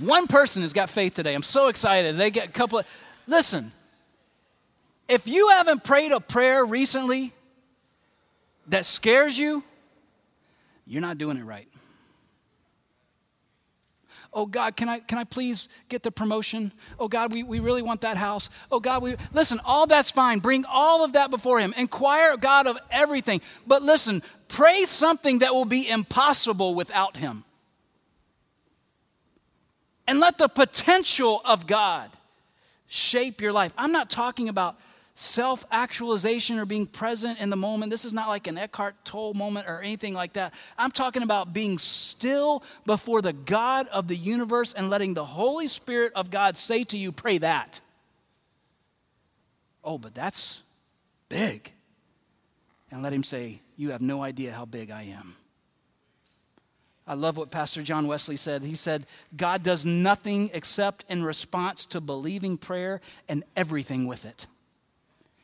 one 0.00 0.26
person 0.26 0.62
has 0.62 0.72
got 0.72 0.90
faith 0.90 1.14
today. 1.14 1.34
I'm 1.34 1.42
so 1.42 1.68
excited. 1.68 2.16
They 2.16 2.30
get 2.30 2.48
a 2.48 2.52
couple 2.52 2.78
of, 2.78 2.86
listen, 3.26 3.72
if 5.08 5.26
you 5.26 5.48
haven't 5.50 5.84
prayed 5.84 6.12
a 6.12 6.20
prayer 6.20 6.64
recently 6.64 7.32
that 8.68 8.84
scares 8.84 9.38
you, 9.38 9.64
you're 10.86 11.02
not 11.02 11.18
doing 11.18 11.36
it 11.36 11.44
right. 11.44 11.68
Oh 14.32 14.44
God, 14.44 14.76
can 14.76 14.88
I, 14.90 15.00
can 15.00 15.18
I 15.18 15.24
please 15.24 15.68
get 15.88 16.02
the 16.02 16.10
promotion? 16.10 16.70
Oh 17.00 17.08
God, 17.08 17.32
we, 17.32 17.42
we 17.42 17.60
really 17.60 17.80
want 17.80 18.02
that 18.02 18.18
house. 18.18 18.50
Oh 18.70 18.78
God, 18.78 19.02
we 19.02 19.16
listen, 19.32 19.58
all 19.64 19.86
that's 19.86 20.10
fine. 20.10 20.38
Bring 20.38 20.66
all 20.66 21.02
of 21.02 21.14
that 21.14 21.30
before 21.30 21.58
Him. 21.58 21.72
Inquire 21.76 22.36
God 22.36 22.66
of 22.66 22.78
everything. 22.90 23.40
But 23.66 23.82
listen, 23.82 24.22
pray 24.48 24.84
something 24.84 25.38
that 25.38 25.54
will 25.54 25.64
be 25.64 25.88
impossible 25.88 26.74
without 26.74 27.16
Him 27.16 27.44
and 30.08 30.20
let 30.20 30.38
the 30.38 30.48
potential 30.48 31.42
of 31.44 31.66
God 31.66 32.10
shape 32.86 33.42
your 33.42 33.52
life. 33.52 33.72
I'm 33.76 33.92
not 33.92 34.08
talking 34.08 34.48
about 34.48 34.80
self 35.14 35.66
actualization 35.70 36.58
or 36.58 36.64
being 36.64 36.86
present 36.86 37.38
in 37.40 37.50
the 37.50 37.56
moment. 37.56 37.90
This 37.90 38.06
is 38.06 38.14
not 38.14 38.28
like 38.28 38.46
an 38.46 38.56
Eckhart 38.56 39.04
Tolle 39.04 39.34
moment 39.34 39.68
or 39.68 39.82
anything 39.82 40.14
like 40.14 40.32
that. 40.32 40.54
I'm 40.78 40.90
talking 40.90 41.22
about 41.22 41.52
being 41.52 41.76
still 41.76 42.64
before 42.86 43.20
the 43.20 43.34
God 43.34 43.86
of 43.88 44.08
the 44.08 44.16
universe 44.16 44.72
and 44.72 44.88
letting 44.88 45.12
the 45.12 45.26
Holy 45.26 45.66
Spirit 45.66 46.12
of 46.16 46.30
God 46.30 46.56
say 46.56 46.84
to 46.84 46.96
you, 46.96 47.12
Pray 47.12 47.38
that. 47.38 47.82
Oh, 49.84 49.98
but 49.98 50.14
that's 50.14 50.62
big. 51.28 51.70
And 52.90 53.02
let 53.02 53.12
Him 53.12 53.24
say, 53.24 53.60
You 53.76 53.90
have 53.90 54.00
no 54.00 54.22
idea 54.22 54.52
how 54.52 54.64
big 54.64 54.90
I 54.90 55.02
am. 55.02 55.36
I 57.08 57.14
love 57.14 57.38
what 57.38 57.50
Pastor 57.50 57.82
John 57.82 58.06
Wesley 58.06 58.36
said. 58.36 58.62
He 58.62 58.74
said, 58.74 59.06
God 59.34 59.62
does 59.62 59.86
nothing 59.86 60.50
except 60.52 61.06
in 61.08 61.24
response 61.24 61.86
to 61.86 62.02
believing 62.02 62.58
prayer 62.58 63.00
and 63.30 63.44
everything 63.56 64.06
with 64.06 64.26
it. 64.26 64.46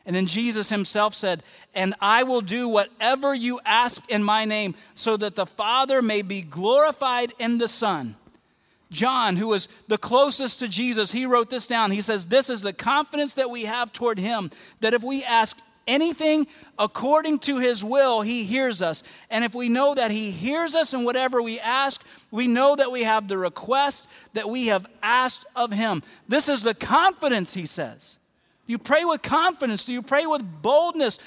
And 0.04 0.14
then 0.14 0.26
Jesus 0.26 0.68
himself 0.68 1.14
said, 1.14 1.42
And 1.74 1.94
I 2.02 2.24
will 2.24 2.42
do 2.42 2.68
whatever 2.68 3.34
you 3.34 3.60
ask 3.64 4.02
in 4.10 4.22
my 4.22 4.44
name, 4.44 4.74
so 4.94 5.16
that 5.16 5.36
the 5.36 5.46
Father 5.46 6.02
may 6.02 6.20
be 6.20 6.42
glorified 6.42 7.32
in 7.38 7.56
the 7.56 7.68
Son. 7.68 8.16
John, 8.90 9.36
who 9.36 9.48
was 9.48 9.68
the 9.88 9.96
closest 9.96 10.58
to 10.58 10.68
Jesus, 10.68 11.10
he 11.10 11.24
wrote 11.24 11.48
this 11.48 11.66
down. 11.66 11.90
He 11.90 12.02
says, 12.02 12.26
This 12.26 12.50
is 12.50 12.60
the 12.60 12.74
confidence 12.74 13.32
that 13.32 13.48
we 13.48 13.64
have 13.64 13.90
toward 13.90 14.18
him, 14.18 14.50
that 14.80 14.92
if 14.92 15.02
we 15.02 15.24
ask 15.24 15.56
anything 15.86 16.46
according 16.78 17.38
to 17.40 17.58
his 17.58 17.84
will, 17.84 18.22
he 18.22 18.44
hears 18.44 18.82
us. 18.82 19.02
And 19.30 19.44
if 19.44 19.54
we 19.54 19.68
know 19.68 19.94
that 19.94 20.10
he 20.10 20.30
hears 20.30 20.74
us 20.74 20.94
in 20.94 21.04
whatever 21.04 21.42
we 21.42 21.60
ask, 21.60 22.02
we 22.30 22.46
know 22.46 22.76
that 22.76 22.90
we 22.90 23.02
have 23.02 23.28
the 23.28 23.38
request 23.38 24.08
that 24.32 24.48
we 24.48 24.66
have 24.68 24.86
asked 25.02 25.46
of 25.54 25.72
him. 25.72 26.02
This 26.28 26.48
is 26.48 26.62
the 26.62 26.74
confidence, 26.74 27.54
he 27.54 27.66
says. 27.66 28.18
You 28.66 28.78
pray 28.78 29.04
with 29.04 29.22
confidence. 29.22 29.84
Do 29.84 29.92
you 29.92 30.02
pray 30.02 30.26
with 30.26 30.42
boldness? 30.62 31.18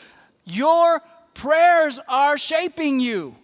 Your 0.45 1.01
prayers 1.33 1.99
are 2.07 2.37
shaping 2.37 2.99
you. 2.99 3.35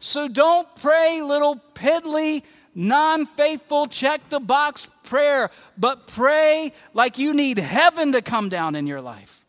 So 0.00 0.28
don't 0.28 0.68
pray 0.76 1.22
little 1.22 1.60
piddly, 1.74 2.42
non 2.74 3.26
faithful, 3.26 3.86
check 3.86 4.28
the 4.28 4.40
box 4.40 4.88
prayer, 5.02 5.50
but 5.78 6.06
pray 6.06 6.72
like 6.92 7.18
you 7.18 7.34
need 7.34 7.58
heaven 7.58 8.12
to 8.12 8.22
come 8.22 8.48
down 8.48 8.76
in 8.76 8.86
your 8.86 9.00
life. 9.00 9.45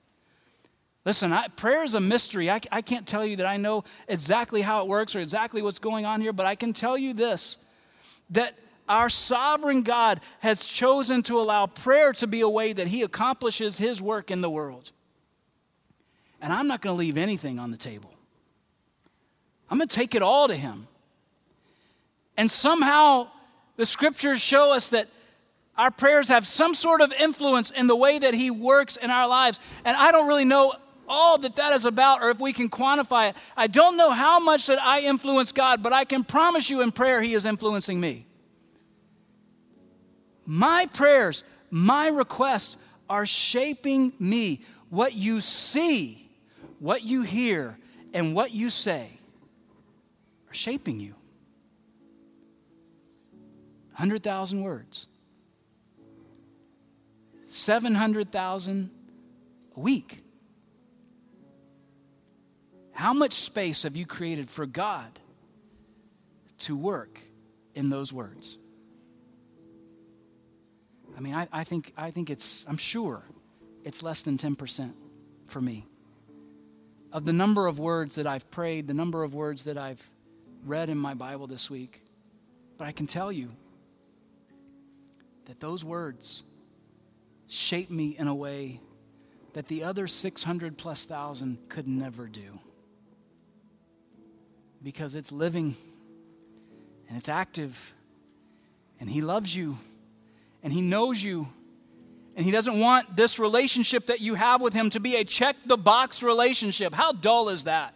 Listen, 1.07 1.31
I, 1.31 1.47
prayer 1.47 1.85
is 1.85 1.93
a 1.93 2.01
mystery. 2.01 2.51
I, 2.51 2.59
I 2.69 2.81
can't 2.81 3.07
tell 3.07 3.25
you 3.25 3.37
that 3.37 3.45
I 3.45 3.55
know 3.55 3.85
exactly 4.09 4.61
how 4.61 4.81
it 4.81 4.89
works 4.89 5.15
or 5.15 5.21
exactly 5.21 5.61
what's 5.61 5.79
going 5.79 6.05
on 6.05 6.19
here, 6.19 6.33
but 6.33 6.45
I 6.45 6.55
can 6.55 6.73
tell 6.73 6.97
you 6.97 7.13
this 7.13 7.55
that 8.31 8.55
our 8.89 9.07
sovereign 9.07 9.83
God 9.83 10.19
has 10.39 10.65
chosen 10.65 11.23
to 11.23 11.39
allow 11.39 11.65
prayer 11.65 12.11
to 12.11 12.27
be 12.27 12.41
a 12.41 12.49
way 12.49 12.73
that 12.73 12.87
He 12.87 13.03
accomplishes 13.03 13.77
His 13.77 14.01
work 14.01 14.31
in 14.31 14.41
the 14.41 14.49
world. 14.49 14.91
And 16.41 16.51
I'm 16.51 16.67
not 16.67 16.81
going 16.81 16.93
to 16.93 16.99
leave 16.99 17.15
anything 17.15 17.57
on 17.57 17.71
the 17.71 17.77
table, 17.77 18.13
I'm 19.69 19.77
going 19.77 19.87
to 19.87 19.95
take 19.95 20.13
it 20.13 20.21
all 20.21 20.49
to 20.49 20.55
Him. 20.55 20.89
And 22.35 22.51
somehow, 22.51 23.29
the 23.77 23.85
scriptures 23.85 24.41
show 24.41 24.73
us 24.73 24.89
that 24.89 25.07
our 25.77 25.89
prayers 25.89 26.27
have 26.27 26.45
some 26.45 26.73
sort 26.73 26.99
of 26.99 27.13
influence 27.13 27.71
in 27.71 27.87
the 27.87 27.95
way 27.95 28.19
that 28.19 28.33
He 28.33 28.51
works 28.51 28.97
in 28.97 29.09
our 29.09 29.29
lives. 29.29 29.57
And 29.85 29.95
I 29.95 30.11
don't 30.11 30.27
really 30.27 30.43
know 30.43 30.73
all 31.07 31.37
that 31.39 31.55
that 31.55 31.73
is 31.73 31.85
about 31.85 32.21
or 32.21 32.29
if 32.29 32.39
we 32.39 32.53
can 32.53 32.69
quantify 32.69 33.29
it. 33.29 33.37
I 33.55 33.67
don't 33.67 33.97
know 33.97 34.11
how 34.11 34.39
much 34.39 34.67
that 34.67 34.81
I 34.81 35.01
influence 35.01 35.51
God, 35.51 35.81
but 35.81 35.93
I 35.93 36.05
can 36.05 36.23
promise 36.23 36.69
you 36.69 36.81
in 36.81 36.91
prayer, 36.91 37.21
He 37.21 37.33
is 37.33 37.45
influencing 37.45 37.99
me. 37.99 38.25
My 40.45 40.85
prayers, 40.93 41.43
my 41.69 42.07
requests 42.07 42.77
are 43.09 43.25
shaping 43.25 44.13
me. 44.19 44.61
What 44.89 45.13
you 45.13 45.41
see, 45.41 46.29
what 46.79 47.03
you 47.03 47.23
hear, 47.23 47.77
and 48.13 48.33
what 48.33 48.51
you 48.51 48.69
say 48.69 49.19
are 50.49 50.53
shaping 50.53 50.99
you. 50.99 51.15
100,000 53.97 54.61
words, 54.61 55.07
700,000 57.47 58.89
a 59.75 59.79
week. 59.79 60.23
How 62.97 63.13
much 63.13 63.33
space 63.33 63.83
have 63.83 63.95
you 63.95 64.07
created 64.07 64.49
for 64.49 64.65
God 64.65 65.19
to 66.61 66.75
work 66.75 67.21
in 67.75 67.89
those 67.89 68.11
words? 68.11 68.57
I 71.15 71.19
mean, 71.19 71.35
I, 71.35 71.47
I, 71.53 71.63
think, 71.63 71.93
I 71.95 72.09
think 72.09 72.31
it's, 72.31 72.65
I'm 72.67 72.77
sure 72.77 73.21
it's 73.83 74.01
less 74.01 74.23
than 74.23 74.39
10% 74.39 74.93
for 75.45 75.61
me. 75.61 75.85
Of 77.13 77.23
the 77.23 77.33
number 77.33 77.67
of 77.67 77.77
words 77.77 78.15
that 78.15 78.25
I've 78.25 78.49
prayed, 78.49 78.87
the 78.87 78.95
number 78.95 79.21
of 79.21 79.35
words 79.35 79.65
that 79.65 79.77
I've 79.77 80.09
read 80.65 80.89
in 80.89 80.97
my 80.97 81.13
Bible 81.13 81.45
this 81.45 81.69
week. 81.69 82.01
But 82.79 82.87
I 82.87 82.93
can 82.93 83.05
tell 83.05 83.31
you 83.31 83.51
that 85.45 85.59
those 85.59 85.85
words 85.85 86.41
shape 87.47 87.91
me 87.91 88.17
in 88.17 88.27
a 88.27 88.33
way 88.33 88.81
that 89.53 89.67
the 89.67 89.83
other 89.83 90.07
600 90.07 90.79
plus 90.79 91.05
thousand 91.05 91.59
could 91.69 91.87
never 91.87 92.27
do 92.27 92.59
because 94.83 95.15
it's 95.15 95.31
living 95.31 95.75
and 97.07 97.17
it's 97.17 97.29
active 97.29 97.93
and 98.99 99.09
He 99.09 99.21
loves 99.21 99.55
you 99.55 99.77
and 100.63 100.71
He 100.71 100.81
knows 100.81 101.23
you 101.23 101.47
and 102.35 102.45
He 102.45 102.51
doesn't 102.51 102.79
want 102.79 103.15
this 103.15 103.39
relationship 103.39 104.07
that 104.07 104.21
you 104.21 104.35
have 104.35 104.61
with 104.61 104.73
Him 104.73 104.89
to 104.91 104.99
be 104.99 105.15
a 105.15 105.23
check 105.23 105.55
the 105.65 105.77
box 105.77 106.21
relationship. 106.21 106.93
How 106.93 107.11
dull 107.11 107.49
is 107.49 107.63
that? 107.63 107.93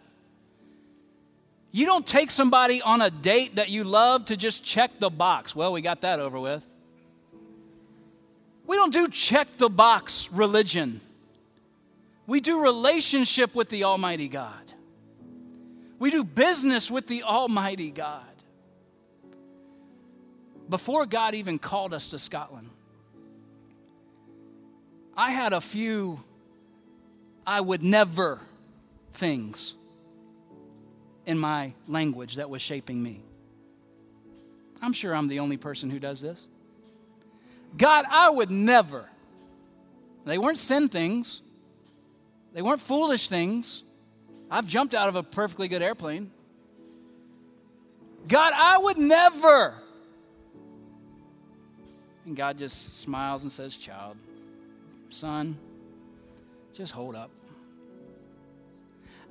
You 1.70 1.86
don't 1.86 2.06
take 2.06 2.30
somebody 2.30 2.82
on 2.82 3.00
a 3.00 3.10
date 3.10 3.56
that 3.56 3.70
you 3.70 3.84
love 3.84 4.26
to 4.26 4.36
just 4.36 4.62
check 4.62 4.98
the 4.98 5.08
box. 5.08 5.56
Well, 5.56 5.72
we 5.72 5.80
got 5.80 6.02
that 6.02 6.20
over 6.20 6.38
with. 6.38 6.66
We 8.66 8.76
don't 8.76 8.92
do 8.92 9.08
check 9.08 9.56
the 9.56 9.70
box 9.70 10.30
religion. 10.30 11.00
We 12.26 12.40
do 12.40 12.62
relationship 12.62 13.54
with 13.54 13.70
the 13.70 13.84
Almighty 13.84 14.28
God. 14.28 14.72
We 16.02 16.10
do 16.10 16.24
business 16.24 16.90
with 16.90 17.06
the 17.06 17.22
Almighty 17.22 17.92
God. 17.92 18.24
Before 20.68 21.06
God 21.06 21.36
even 21.36 21.60
called 21.60 21.94
us 21.94 22.08
to 22.08 22.18
Scotland, 22.18 22.68
I 25.16 25.30
had 25.30 25.52
a 25.52 25.60
few 25.60 26.18
I 27.46 27.60
would 27.60 27.84
never 27.84 28.40
things 29.12 29.74
in 31.24 31.38
my 31.38 31.72
language 31.86 32.34
that 32.34 32.50
was 32.50 32.60
shaping 32.60 33.00
me. 33.00 33.22
I'm 34.82 34.92
sure 34.92 35.14
I'm 35.14 35.28
the 35.28 35.38
only 35.38 35.56
person 35.56 35.88
who 35.88 36.00
does 36.00 36.20
this. 36.20 36.48
God, 37.76 38.06
I 38.10 38.28
would 38.28 38.50
never. 38.50 39.08
They 40.24 40.36
weren't 40.36 40.58
sin 40.58 40.88
things, 40.88 41.42
they 42.52 42.60
weren't 42.60 42.80
foolish 42.80 43.28
things. 43.28 43.84
I've 44.52 44.66
jumped 44.66 44.92
out 44.92 45.08
of 45.08 45.16
a 45.16 45.22
perfectly 45.22 45.66
good 45.66 45.80
airplane. 45.80 46.30
God, 48.28 48.52
I 48.54 48.76
would 48.76 48.98
never. 48.98 49.74
And 52.26 52.36
God 52.36 52.58
just 52.58 53.00
smiles 53.00 53.44
and 53.44 53.50
says, 53.50 53.78
Child, 53.78 54.18
son, 55.08 55.56
just 56.74 56.92
hold 56.92 57.16
up. 57.16 57.30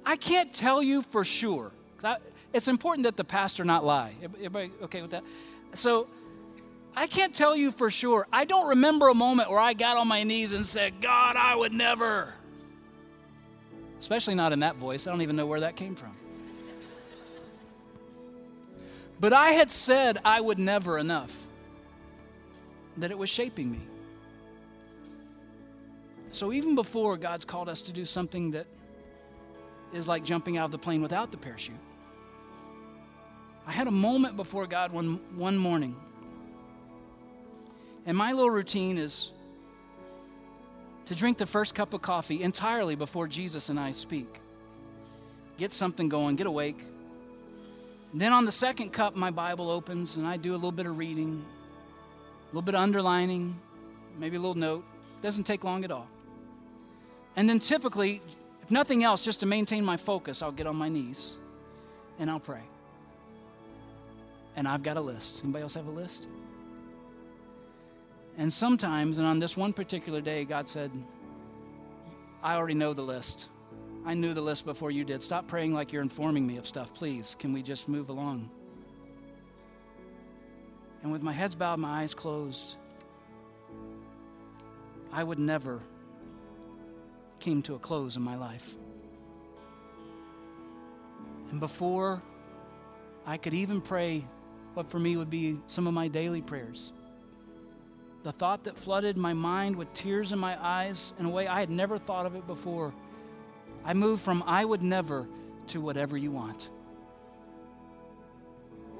I 0.04 0.16
can't 0.16 0.52
tell 0.52 0.82
you 0.82 1.04
for 1.04 1.24
sure. 1.24 1.72
It's 2.52 2.68
important 2.68 3.04
that 3.04 3.16
the 3.16 3.24
pastor 3.24 3.64
not 3.64 3.86
lie. 3.86 4.16
Everybody 4.24 4.72
okay 4.82 5.04
with 5.04 5.12
that? 5.12 5.24
So, 5.74 6.08
I 6.96 7.06
can't 7.06 7.34
tell 7.34 7.56
you 7.56 7.72
for 7.72 7.92
sure. 7.92 8.28
I 8.34 8.46
don't 8.46 8.70
remember 8.70 9.08
a 9.08 9.14
moment 9.14 9.52
where 9.52 9.60
I 9.60 9.74
got 9.74 9.98
on 9.98 10.08
my 10.08 10.24
knees 10.24 10.52
and 10.52 10.66
said, 10.66 11.00
God, 11.00 11.36
I 11.36 11.56
would 11.56 11.74
never. 11.74 12.34
Especially 14.02 14.34
not 14.34 14.52
in 14.52 14.62
that 14.62 14.78
voice. 14.78 15.06
I 15.06 15.12
don't 15.12 15.22
even 15.22 15.36
know 15.36 15.46
where 15.46 15.60
that 15.60 15.76
came 15.76 15.94
from. 15.94 16.18
But 19.20 19.32
I 19.32 19.52
had 19.52 19.70
said 19.70 20.18
I 20.26 20.42
would 20.42 20.58
never 20.58 20.98
enough 20.98 21.48
that 22.98 23.12
it 23.12 23.18
was 23.18 23.30
shaping 23.30 23.72
me. 23.72 23.80
So 26.32 26.52
even 26.52 26.74
before 26.74 27.16
God's 27.16 27.46
called 27.46 27.70
us 27.70 27.84
to 27.84 27.94
do 27.94 28.04
something 28.04 28.52
that 28.52 28.66
is 29.94 30.08
like 30.08 30.24
jumping 30.24 30.58
out 30.58 30.66
of 30.66 30.72
the 30.72 30.80
plane 30.80 31.04
without 31.04 31.30
the 31.30 31.38
parachute, 31.38 31.76
I 33.68 33.72
had 33.72 33.86
a 33.86 33.92
moment 33.92 34.36
before 34.36 34.66
God 34.66 34.92
one, 34.92 35.22
one 35.36 35.58
morning. 35.58 35.96
And 38.08 38.18
my 38.18 38.32
little 38.32 38.50
routine 38.50 38.98
is 38.98 39.32
to 41.06 41.16
drink 41.16 41.38
the 41.38 41.46
first 41.46 41.76
cup 41.76 41.94
of 41.94 42.02
coffee 42.02 42.44
entirely 42.44 42.96
before 42.96 43.28
Jesus 43.28 43.70
and 43.70 43.80
I 43.80 43.92
speak. 43.92 44.40
Get 45.58 45.72
something 45.72 46.10
going, 46.10 46.36
get 46.36 46.48
awake. 46.48 46.86
then 48.14 48.34
on 48.34 48.46
the 48.46 48.52
second 48.52 48.92
cup, 48.92 49.16
my 49.16 49.32
Bible 49.32 49.70
opens 49.70 50.18
and 50.18 50.26
I 50.26 50.38
do 50.38 50.52
a 50.52 50.56
little 50.56 50.72
bit 50.72 50.86
of 50.86 50.98
reading, 50.98 51.44
a 52.44 52.48
little 52.48 52.62
bit 52.62 52.76
of 52.76 52.82
underlining, 52.82 53.60
maybe 54.18 54.38
a 54.38 54.40
little 54.40 54.56
note. 54.56 54.84
Doesn't 55.22 55.44
take 55.44 55.64
long 55.64 55.84
at 55.84 55.92
all. 55.92 56.08
And 57.36 57.48
then 57.48 57.60
typically, 57.60 58.22
if 58.64 58.72
nothing 58.72 59.04
else, 59.04 59.24
just 59.24 59.40
to 59.42 59.46
maintain 59.46 59.86
my 59.86 59.98
focus, 59.98 60.42
I'll 60.42 60.52
get 60.52 60.68
on 60.68 60.76
my 60.76 60.90
knees 60.90 61.36
and 62.20 62.30
I'll 62.30 62.40
pray. 62.40 62.64
And 64.56 64.68
I've 64.68 64.84
got 64.84 64.98
a 64.98 65.02
list. 65.02 65.42
Anybody 65.44 65.64
else 65.64 65.76
have 65.76 65.88
a 65.88 65.92
list? 65.92 66.28
And 68.38 68.52
sometimes, 68.52 69.18
and 69.18 69.28
on 69.28 69.40
this 69.40 69.58
one 69.58 69.74
particular 69.74 70.22
day, 70.22 70.46
God 70.46 70.68
said, 70.68 70.92
I 72.42 72.56
already 72.56 72.74
know 72.74 72.94
the 72.94 73.02
list. 73.02 73.50
I 74.06 74.14
knew 74.14 74.34
the 74.34 74.42
list 74.42 74.66
before 74.66 74.90
you 74.90 75.04
did. 75.04 75.22
Stop 75.22 75.48
praying 75.48 75.74
like 75.74 75.94
you're 75.94 76.02
informing 76.02 76.48
me 76.48 76.58
of 76.58 76.66
stuff, 76.66 76.94
please. 76.94 77.36
Can 77.38 77.54
we 77.54 77.62
just 77.62 77.88
move 77.88 78.10
along? 78.10 78.50
And 81.04 81.12
with 81.12 81.24
my 81.24 81.32
heads 81.32 81.56
bowed, 81.56 81.80
my 81.80 82.02
eyes 82.02 82.14
closed, 82.14 82.78
I 85.12 85.24
would 85.24 85.40
never 85.40 85.82
came 87.40 87.62
to 87.64 87.76
a 87.76 87.80
close 87.80 88.16
in 88.16 88.22
my 88.22 88.36
life. 88.36 88.76
And 91.50 91.60
before 91.60 92.22
I 93.26 93.38
could 93.38 93.54
even 93.54 93.82
pray 93.82 94.26
what 94.74 94.90
for 94.90 95.00
me 95.00 95.18
would 95.18 95.30
be 95.30 95.60
some 95.68 95.86
of 95.86 95.94
my 95.94 96.08
daily 96.08 96.42
prayers, 96.42 96.94
the 98.24 98.32
thought 98.32 98.66
that 98.66 98.78
flooded 98.78 99.18
my 99.18 99.34
mind 99.34 99.76
with 99.76 99.92
tears 99.94 100.32
in 100.32 100.40
my 100.40 100.58
eyes 100.64 101.14
in 101.20 101.26
a 101.26 101.30
way 101.30 101.48
I 101.48 101.60
had 101.60 101.70
never 101.70 101.98
thought 101.98 102.26
of 102.26 102.36
it 102.36 102.46
before, 102.46 102.94
I 103.84 103.94
moved 103.94 104.22
from 104.22 104.44
I 104.46 104.64
would 104.64 104.84
never 104.84 105.28
to 105.68 105.82
whatever 105.82 106.18
you 106.18 106.32
want. 106.32 106.70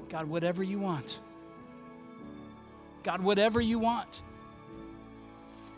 God, 0.08 0.26
whatever 0.26 0.62
you 0.62 0.78
want. 0.78 1.18
God, 3.02 3.22
whatever 3.22 3.60
you 3.60 3.78
want. 3.78 4.20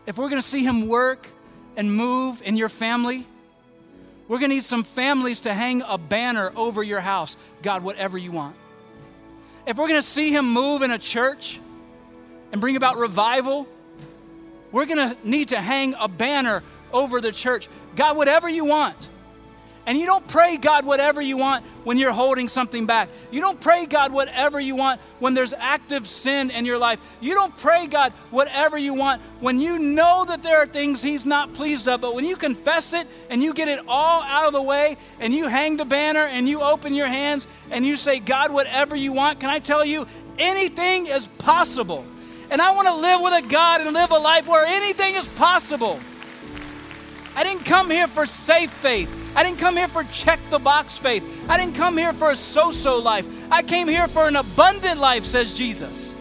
If 0.07 0.19
we're 0.19 0.29
going 0.29 0.43
to 0.43 0.49
see 0.49 0.65
Him 0.65 0.89
work 0.89 1.29
and 1.77 1.95
move 1.95 2.43
in 2.45 2.57
your 2.57 2.69
family, 2.69 3.27
we're 4.27 4.39
going 4.39 4.51
to 4.51 4.57
need 4.57 4.65
some 4.65 4.83
families 4.83 5.41
to 5.41 5.53
hang 5.53 5.83
a 5.87 5.99
banner 5.99 6.53
over 6.57 6.83
your 6.83 7.01
house. 7.01 7.37
God, 7.63 7.83
whatever 7.83 8.17
you 8.19 8.33
want. 8.33 8.57
If 9.67 9.77
we're 9.77 9.89
going 9.89 10.01
to 10.01 10.07
see 10.07 10.31
Him 10.31 10.53
move 10.53 10.83
in 10.83 10.91
a 10.91 10.99
church 10.99 11.61
and 12.55 12.61
bring 12.61 12.77
about 12.77 12.97
revival, 12.99 13.67
we're 14.71 14.87
going 14.87 15.11
to 15.11 15.17
need 15.29 15.49
to 15.49 15.61
hang 15.61 15.97
a 15.99 16.07
banner 16.07 16.63
over 16.93 17.21
the 17.21 17.33
church. 17.33 17.69
God, 17.97 18.17
whatever 18.17 18.49
you 18.49 18.65
want. 18.65 19.09
And 19.87 19.99
you 19.99 20.07
don't 20.07 20.25
pray 20.29 20.57
God 20.57 20.87
whatever 20.87 21.21
you 21.21 21.37
want 21.37 21.65
when 21.83 21.99
you're 21.99 22.13
holding 22.13 22.47
something 22.47 22.87
back. 22.87 23.09
You 23.33 23.41
don't 23.41 23.61
pray 23.61 23.87
God 23.87 24.13
whatever 24.13 24.61
you 24.61 24.77
want 24.77 25.01
when 25.19 25.35
there's 25.35 25.53
active 25.53 26.07
sin 26.07 26.53
in 26.53 26.65
your 26.65 26.79
life. 26.79 27.01
You 27.21 27.35
don't 27.35 27.57
pray 27.57 27.89
God 27.89 28.13
whatever 28.31 28.79
you 28.79 28.95
want 28.95 29.21
when 29.41 29.61
you 29.61 29.81
know 29.81 30.25
that 30.25 30.45
there 30.45 30.59
are 30.59 30.67
things 30.67 31.03
He's 31.03 31.27
not 31.27 31.55
pleased 31.55 31.89
of. 31.89 32.03
But 32.03 32.15
when 32.15 32.25
you 32.25 32.37
confess 32.37 32.95
it 32.95 33.09
and 33.31 33.43
you 33.43 33.53
get 33.53 33.67
it 33.67 33.81
all 33.89 34.23
out 34.23 34.47
of 34.47 34.53
the 34.53 34.63
way 34.63 34.97
and 35.19 35.35
you 35.35 35.49
hang 35.49 35.77
the 35.77 35.85
banner 35.85 36.25
and 36.25 36.49
you 36.49 36.63
open 36.63 36.95
your 36.95 37.09
hands 37.09 37.49
and 37.73 37.85
you 37.85 37.97
say, 37.97 38.21
God, 38.21 38.53
whatever 38.53 38.95
you 38.95 39.13
want, 39.13 39.41
can 39.41 39.51
I 39.51 39.59
tell 39.59 39.85
you, 39.85 40.07
anything 40.39 41.09
is 41.09 41.27
possible. 41.39 42.07
And 42.51 42.61
I 42.61 42.73
want 42.73 42.89
to 42.89 42.95
live 42.95 43.21
with 43.21 43.45
a 43.45 43.49
God 43.49 43.81
and 43.81 43.93
live 43.93 44.11
a 44.11 44.19
life 44.19 44.47
where 44.47 44.65
anything 44.67 45.15
is 45.15 45.27
possible. 45.29 45.99
I 47.37 47.43
didn't 47.43 47.65
come 47.65 47.91
here 47.91 48.07
for 48.07 48.27
safe 48.27 48.71
faith. 48.71 49.13
I 49.35 49.43
didn't 49.43 49.59
come 49.59 49.77
here 49.77 49.89
for 49.89 50.05
check 50.05 50.39
the 50.51 50.59
box 50.59 50.99
faith. 50.99 51.25
I 51.49 51.59
didn't 51.59 51.75
come 51.75 51.97
here 51.97 52.13
for 52.13 52.31
a 52.31 52.37
so 52.37 52.71
so 52.71 53.01
life. 53.01 53.29
I 53.51 53.63
came 53.63 53.89
here 53.89 54.07
for 54.07 54.29
an 54.29 54.37
abundant 54.37 55.01
life, 55.01 55.25
says 55.25 55.57
Jesus. 55.57 56.15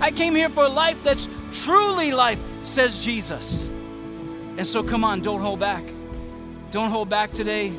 I 0.00 0.12
came 0.12 0.34
here 0.34 0.48
for 0.48 0.64
a 0.64 0.68
life 0.68 1.02
that's 1.02 1.28
truly 1.52 2.12
life, 2.12 2.38
says 2.62 3.04
Jesus. 3.04 3.64
And 4.56 4.66
so 4.66 4.82
come 4.82 5.04
on, 5.04 5.20
don't 5.20 5.40
hold 5.40 5.58
back. 5.58 5.84
Don't 6.70 6.90
hold 6.90 7.08
back 7.08 7.32
today. 7.32 7.72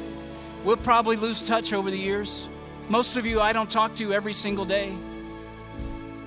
We'll 0.66 0.78
probably 0.78 1.16
lose 1.16 1.48
touch 1.48 1.72
over 1.72 1.90
the 1.90 1.98
years. 1.98 2.50
Most 2.90 3.16
of 3.16 3.26
you 3.26 3.40
I 3.40 3.54
don't 3.54 3.72
talk 3.72 3.96
to 3.96 4.12
every 4.12 4.34
single 4.34 4.66
day. 4.66 4.96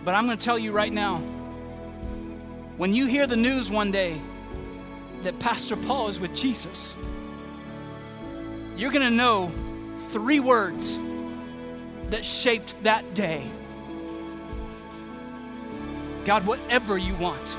But 0.04 0.14
I'm 0.14 0.26
going 0.26 0.38
to 0.38 0.44
tell 0.44 0.58
you 0.58 0.72
right 0.72 0.92
now 0.92 1.22
when 2.76 2.94
you 2.94 3.06
hear 3.06 3.26
the 3.26 3.36
news 3.36 3.70
one 3.70 3.90
day 3.90 4.20
that 5.22 5.38
Pastor 5.38 5.76
Paul 5.76 6.08
is 6.08 6.18
with 6.18 6.34
Jesus, 6.34 6.96
you're 8.76 8.90
going 8.90 9.04
to 9.04 9.14
know 9.14 9.52
three 10.08 10.40
words 10.40 10.98
that 12.10 12.24
shaped 12.24 12.82
that 12.82 13.14
day. 13.14 13.44
God, 16.24 16.46
whatever 16.46 16.98
you 16.98 17.14
want. 17.16 17.56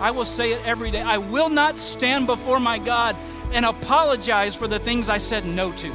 I 0.00 0.10
will 0.10 0.24
say 0.24 0.52
it 0.52 0.64
every 0.66 0.90
day. 0.90 1.00
I 1.00 1.18
will 1.18 1.48
not 1.48 1.78
stand 1.78 2.26
before 2.26 2.58
my 2.58 2.78
God 2.78 3.16
and 3.52 3.64
apologize 3.64 4.54
for 4.54 4.66
the 4.66 4.78
things 4.78 5.08
I 5.08 5.18
said 5.18 5.46
no 5.46 5.72
to. 5.72 5.88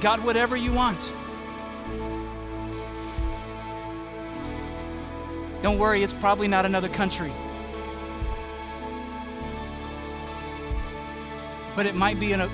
God, 0.00 0.22
whatever 0.24 0.56
you 0.56 0.72
want. 0.72 1.12
Don't 5.62 5.78
worry, 5.78 6.02
it's 6.02 6.14
probably 6.14 6.48
not 6.48 6.64
another 6.64 6.88
country. 6.88 7.32
but 11.78 11.86
it 11.86 11.94
might 11.94 12.18
be 12.18 12.32
a 12.32 12.50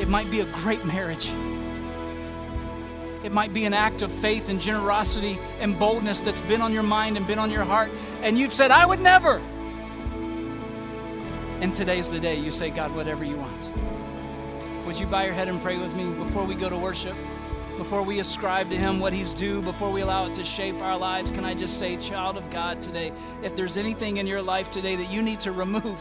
it 0.00 0.08
might 0.08 0.30
be 0.30 0.40
a 0.40 0.46
great 0.46 0.86
marriage. 0.86 1.28
It 3.22 3.30
might 3.30 3.52
be 3.52 3.66
an 3.66 3.74
act 3.74 4.00
of 4.00 4.10
faith 4.10 4.48
and 4.48 4.58
generosity 4.58 5.38
and 5.60 5.78
boldness 5.78 6.22
that's 6.22 6.40
been 6.40 6.62
on 6.62 6.72
your 6.72 6.82
mind 6.82 7.18
and 7.18 7.26
been 7.26 7.38
on 7.38 7.50
your 7.50 7.64
heart, 7.64 7.90
and 8.22 8.38
you've 8.38 8.54
said, 8.54 8.70
I 8.70 8.86
would 8.86 9.00
never. 9.00 9.36
And 11.60 11.74
today's 11.74 12.08
the 12.08 12.18
day 12.18 12.36
you 12.36 12.50
say, 12.50 12.70
God, 12.70 12.94
whatever 12.94 13.22
you 13.22 13.36
want. 13.36 13.70
Would 14.86 14.98
you 14.98 15.06
bow 15.06 15.20
your 15.20 15.34
head 15.34 15.48
and 15.48 15.60
pray 15.60 15.76
with 15.76 15.94
me 15.94 16.08
before 16.14 16.46
we 16.46 16.54
go 16.54 16.70
to 16.70 16.78
worship? 16.78 17.16
Before 17.76 18.02
we 18.04 18.20
ascribe 18.20 18.70
to 18.70 18.76
Him 18.76 19.00
what 19.00 19.12
He's 19.12 19.34
due, 19.34 19.60
before 19.60 19.90
we 19.90 20.02
allow 20.02 20.26
it 20.26 20.34
to 20.34 20.44
shape 20.44 20.80
our 20.80 20.96
lives, 20.96 21.32
can 21.32 21.44
I 21.44 21.54
just 21.54 21.76
say, 21.76 21.96
child 21.96 22.36
of 22.36 22.48
God, 22.48 22.80
today, 22.80 23.10
if 23.42 23.56
there's 23.56 23.76
anything 23.76 24.18
in 24.18 24.28
your 24.28 24.40
life 24.40 24.70
today 24.70 24.94
that 24.94 25.10
you 25.10 25.22
need 25.22 25.40
to 25.40 25.50
remove, 25.50 26.00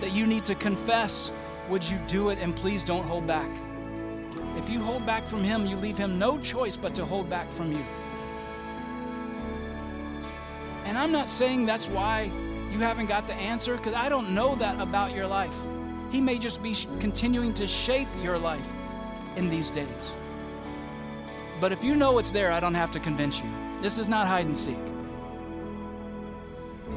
that 0.00 0.12
you 0.12 0.26
need 0.26 0.46
to 0.46 0.54
confess, 0.54 1.30
would 1.68 1.86
you 1.88 1.98
do 2.06 2.30
it 2.30 2.38
and 2.38 2.56
please 2.56 2.82
don't 2.82 3.04
hold 3.04 3.26
back? 3.26 3.50
If 4.56 4.70
you 4.70 4.80
hold 4.80 5.04
back 5.04 5.26
from 5.26 5.44
Him, 5.44 5.66
you 5.66 5.76
leave 5.76 5.98
Him 5.98 6.18
no 6.18 6.38
choice 6.38 6.76
but 6.76 6.94
to 6.94 7.04
hold 7.04 7.28
back 7.28 7.52
from 7.52 7.70
you. 7.70 7.84
And 10.84 10.96
I'm 10.96 11.12
not 11.12 11.28
saying 11.28 11.66
that's 11.66 11.90
why 11.90 12.32
you 12.70 12.78
haven't 12.78 13.06
got 13.06 13.26
the 13.26 13.34
answer, 13.34 13.76
because 13.76 13.92
I 13.92 14.08
don't 14.08 14.30
know 14.30 14.54
that 14.54 14.80
about 14.80 15.14
your 15.14 15.26
life. 15.26 15.56
He 16.10 16.22
may 16.22 16.38
just 16.38 16.62
be 16.62 16.74
continuing 16.98 17.52
to 17.54 17.66
shape 17.66 18.08
your 18.22 18.38
life 18.38 18.74
in 19.36 19.50
these 19.50 19.68
days. 19.68 20.16
But 21.60 21.72
if 21.72 21.82
you 21.82 21.96
know 21.96 22.18
it's 22.18 22.30
there, 22.30 22.52
I 22.52 22.60
don't 22.60 22.74
have 22.74 22.90
to 22.92 23.00
convince 23.00 23.42
you. 23.42 23.50
This 23.82 23.98
is 23.98 24.08
not 24.08 24.26
hide 24.26 24.46
and 24.46 24.56
seek. 24.56 24.78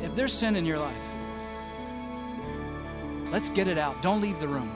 If 0.03 0.16
there's 0.16 0.34
sin 0.34 0.55
in 0.55 0.66
your 0.66 0.80
life, 0.80 1.03
let's 3.32 3.49
get 3.49 3.68
it 3.68 3.78
out. 3.78 4.01
Don't 4.01 4.22
leave 4.22 4.39
the 4.39 4.47
room. 4.47 4.72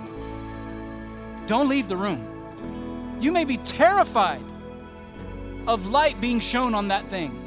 Don't 1.45 1.69
leave 1.69 1.87
the 1.87 1.97
room. 1.97 3.17
You 3.19 3.31
may 3.31 3.45
be 3.45 3.57
terrified 3.57 4.43
of 5.67 5.87
light 5.87 6.19
being 6.19 6.39
shown 6.39 6.75
on 6.75 6.89
that 6.89 7.09
thing. 7.09 7.44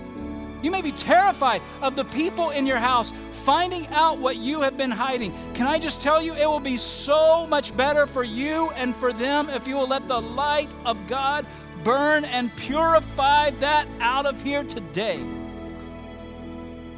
You 0.62 0.70
may 0.70 0.82
be 0.82 0.92
terrified 0.92 1.62
of 1.82 1.94
the 1.94 2.04
people 2.04 2.50
in 2.50 2.66
your 2.66 2.78
house 2.78 3.12
finding 3.30 3.86
out 3.88 4.18
what 4.18 4.36
you 4.36 4.60
have 4.62 4.76
been 4.76 4.90
hiding. 4.90 5.32
Can 5.54 5.66
I 5.66 5.78
just 5.78 6.00
tell 6.00 6.20
you, 6.20 6.34
it 6.34 6.46
will 6.46 6.58
be 6.60 6.76
so 6.76 7.46
much 7.46 7.76
better 7.76 8.06
for 8.06 8.24
you 8.24 8.70
and 8.70 8.96
for 8.96 9.12
them 9.12 9.48
if 9.50 9.68
you 9.68 9.76
will 9.76 9.86
let 9.86 10.08
the 10.08 10.20
light 10.20 10.74
of 10.84 11.06
God 11.06 11.46
burn 11.84 12.24
and 12.24 12.54
purify 12.56 13.50
that 13.50 13.86
out 14.00 14.26
of 14.26 14.42
here 14.42 14.64
today. 14.64 15.18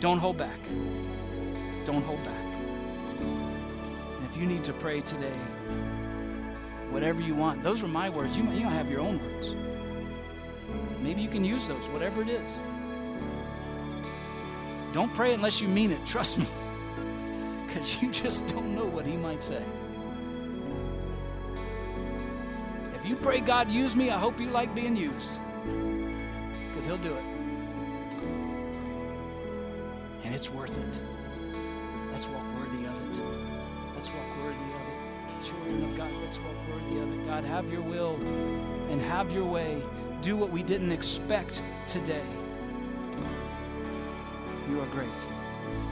Don't 0.01 0.19
hold 0.19 0.39
back. 0.39 0.59
Don't 1.85 2.03
hold 2.03 2.23
back. 2.25 2.55
And 4.17 4.25
if 4.25 4.37
you 4.39 4.47
need 4.47 4.65
to 4.65 4.73
pray 4.73 5.03
today, 5.03 5.37
whatever 6.89 7.21
you 7.21 7.35
want, 7.35 7.63
those 7.63 7.83
were 7.83 7.89
my 7.89 8.09
words. 8.09 8.39
You 8.39 8.45
might, 8.45 8.57
you 8.57 8.65
might 8.65 8.73
have 8.73 8.91
your 8.91 9.01
own 9.01 9.21
words. 9.21 9.55
Maybe 11.01 11.21
you 11.21 11.29
can 11.29 11.45
use 11.45 11.69
those, 11.69 11.89
whatever 11.89 12.23
it 12.23 12.31
is. 12.31 12.63
Don't 14.93 15.15
pray 15.15 15.35
unless 15.35 15.61
you 15.61 15.69
mean 15.69 15.93
it, 15.93 16.05
trust 16.05 16.39
me. 16.39 16.47
Because 17.67 18.03
you 18.03 18.11
just 18.11 18.47
don't 18.49 18.75
know 18.75 18.87
what 18.87 19.07
He 19.07 19.17
might 19.17 19.43
say. 19.43 19.63
If 22.95 23.09
you 23.09 23.17
pray, 23.17 23.41
God, 23.41 23.71
use 23.71 23.95
me, 23.95 24.11
I 24.11 24.19
hope 24.19 24.41
you 24.41 24.49
like 24.49 24.75
being 24.75 24.97
used. 24.97 25.41
Because 26.69 26.87
He'll 26.87 26.99
do 26.99 27.15
it. 27.15 27.25
And 30.25 30.35
it's 30.35 30.51
worth 30.51 30.77
it. 30.87 31.01
Let's 32.11 32.29
walk 32.29 32.45
worthy 32.57 32.87
of 32.87 32.95
it. 33.09 33.23
Let's 33.95 34.11
walk 34.11 34.37
worthy 34.39 34.57
of 34.57 34.81
it. 34.81 35.45
Children 35.45 35.91
of 35.91 35.97
God, 35.97 36.13
let's 36.21 36.39
walk 36.41 36.57
worthy 36.69 36.99
of 36.99 37.13
it. 37.13 37.27
God, 37.27 37.45
have 37.45 37.73
your 37.73 37.83
will 37.83 38.17
and 38.91 39.01
have 39.01 39.33
your 39.33 39.47
way. 39.47 39.83
Do 40.21 40.37
what 40.37 40.51
we 40.51 40.63
didn't 40.63 40.93
expect 40.93 41.63
today. 41.87 42.27
You 44.71 44.81
are 44.81 44.87
great. 44.87 45.09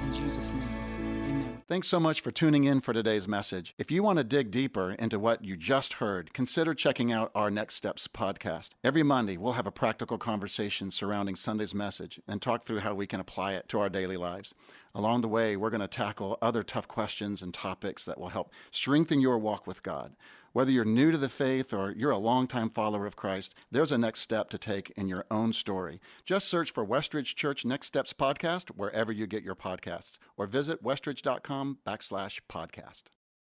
In 0.02 0.12
Jesus' 0.12 0.52
name. 0.52 1.62
Thanks 1.66 1.88
so 1.88 1.98
much 1.98 2.20
for 2.20 2.30
tuning 2.30 2.62
in 2.62 2.80
for 2.80 2.92
today's 2.92 3.26
message. 3.26 3.74
If 3.76 3.90
you 3.90 4.04
want 4.04 4.18
to 4.18 4.24
dig 4.24 4.52
deeper 4.52 4.92
into 4.92 5.18
what 5.18 5.44
you 5.44 5.56
just 5.56 5.94
heard, 5.94 6.32
consider 6.32 6.74
checking 6.74 7.10
out 7.10 7.32
our 7.34 7.50
Next 7.50 7.74
Steps 7.74 8.06
podcast. 8.06 8.70
Every 8.84 9.02
Monday, 9.02 9.36
we'll 9.36 9.54
have 9.54 9.66
a 9.66 9.72
practical 9.72 10.16
conversation 10.16 10.92
surrounding 10.92 11.34
Sunday's 11.34 11.74
message 11.74 12.20
and 12.28 12.40
talk 12.40 12.64
through 12.64 12.78
how 12.78 12.94
we 12.94 13.08
can 13.08 13.18
apply 13.18 13.54
it 13.54 13.68
to 13.70 13.80
our 13.80 13.88
daily 13.88 14.16
lives. 14.16 14.54
Along 14.94 15.22
the 15.22 15.28
way, 15.28 15.56
we're 15.56 15.70
going 15.70 15.80
to 15.80 15.88
tackle 15.88 16.38
other 16.40 16.62
tough 16.62 16.86
questions 16.86 17.42
and 17.42 17.52
topics 17.52 18.04
that 18.04 18.18
will 18.18 18.28
help 18.28 18.52
strengthen 18.70 19.20
your 19.20 19.38
walk 19.38 19.66
with 19.66 19.82
God. 19.82 20.14
Whether 20.58 20.72
you're 20.72 20.84
new 20.84 21.12
to 21.12 21.18
the 21.18 21.28
faith 21.28 21.72
or 21.72 21.92
you're 21.92 22.10
a 22.10 22.18
longtime 22.18 22.70
follower 22.70 23.06
of 23.06 23.14
Christ, 23.14 23.54
there's 23.70 23.92
a 23.92 23.96
next 23.96 24.22
step 24.22 24.50
to 24.50 24.58
take 24.58 24.90
in 24.96 25.06
your 25.06 25.24
own 25.30 25.52
story. 25.52 26.00
Just 26.24 26.48
search 26.48 26.72
for 26.72 26.84
Westridge 26.84 27.36
Church 27.36 27.64
Next 27.64 27.86
Steps 27.86 28.12
Podcast 28.12 28.70
wherever 28.70 29.12
you 29.12 29.28
get 29.28 29.44
your 29.44 29.54
podcasts 29.54 30.18
or 30.36 30.48
visit 30.48 30.82
westridge.com 30.82 31.78
backslash 31.86 32.40
podcast. 32.50 33.04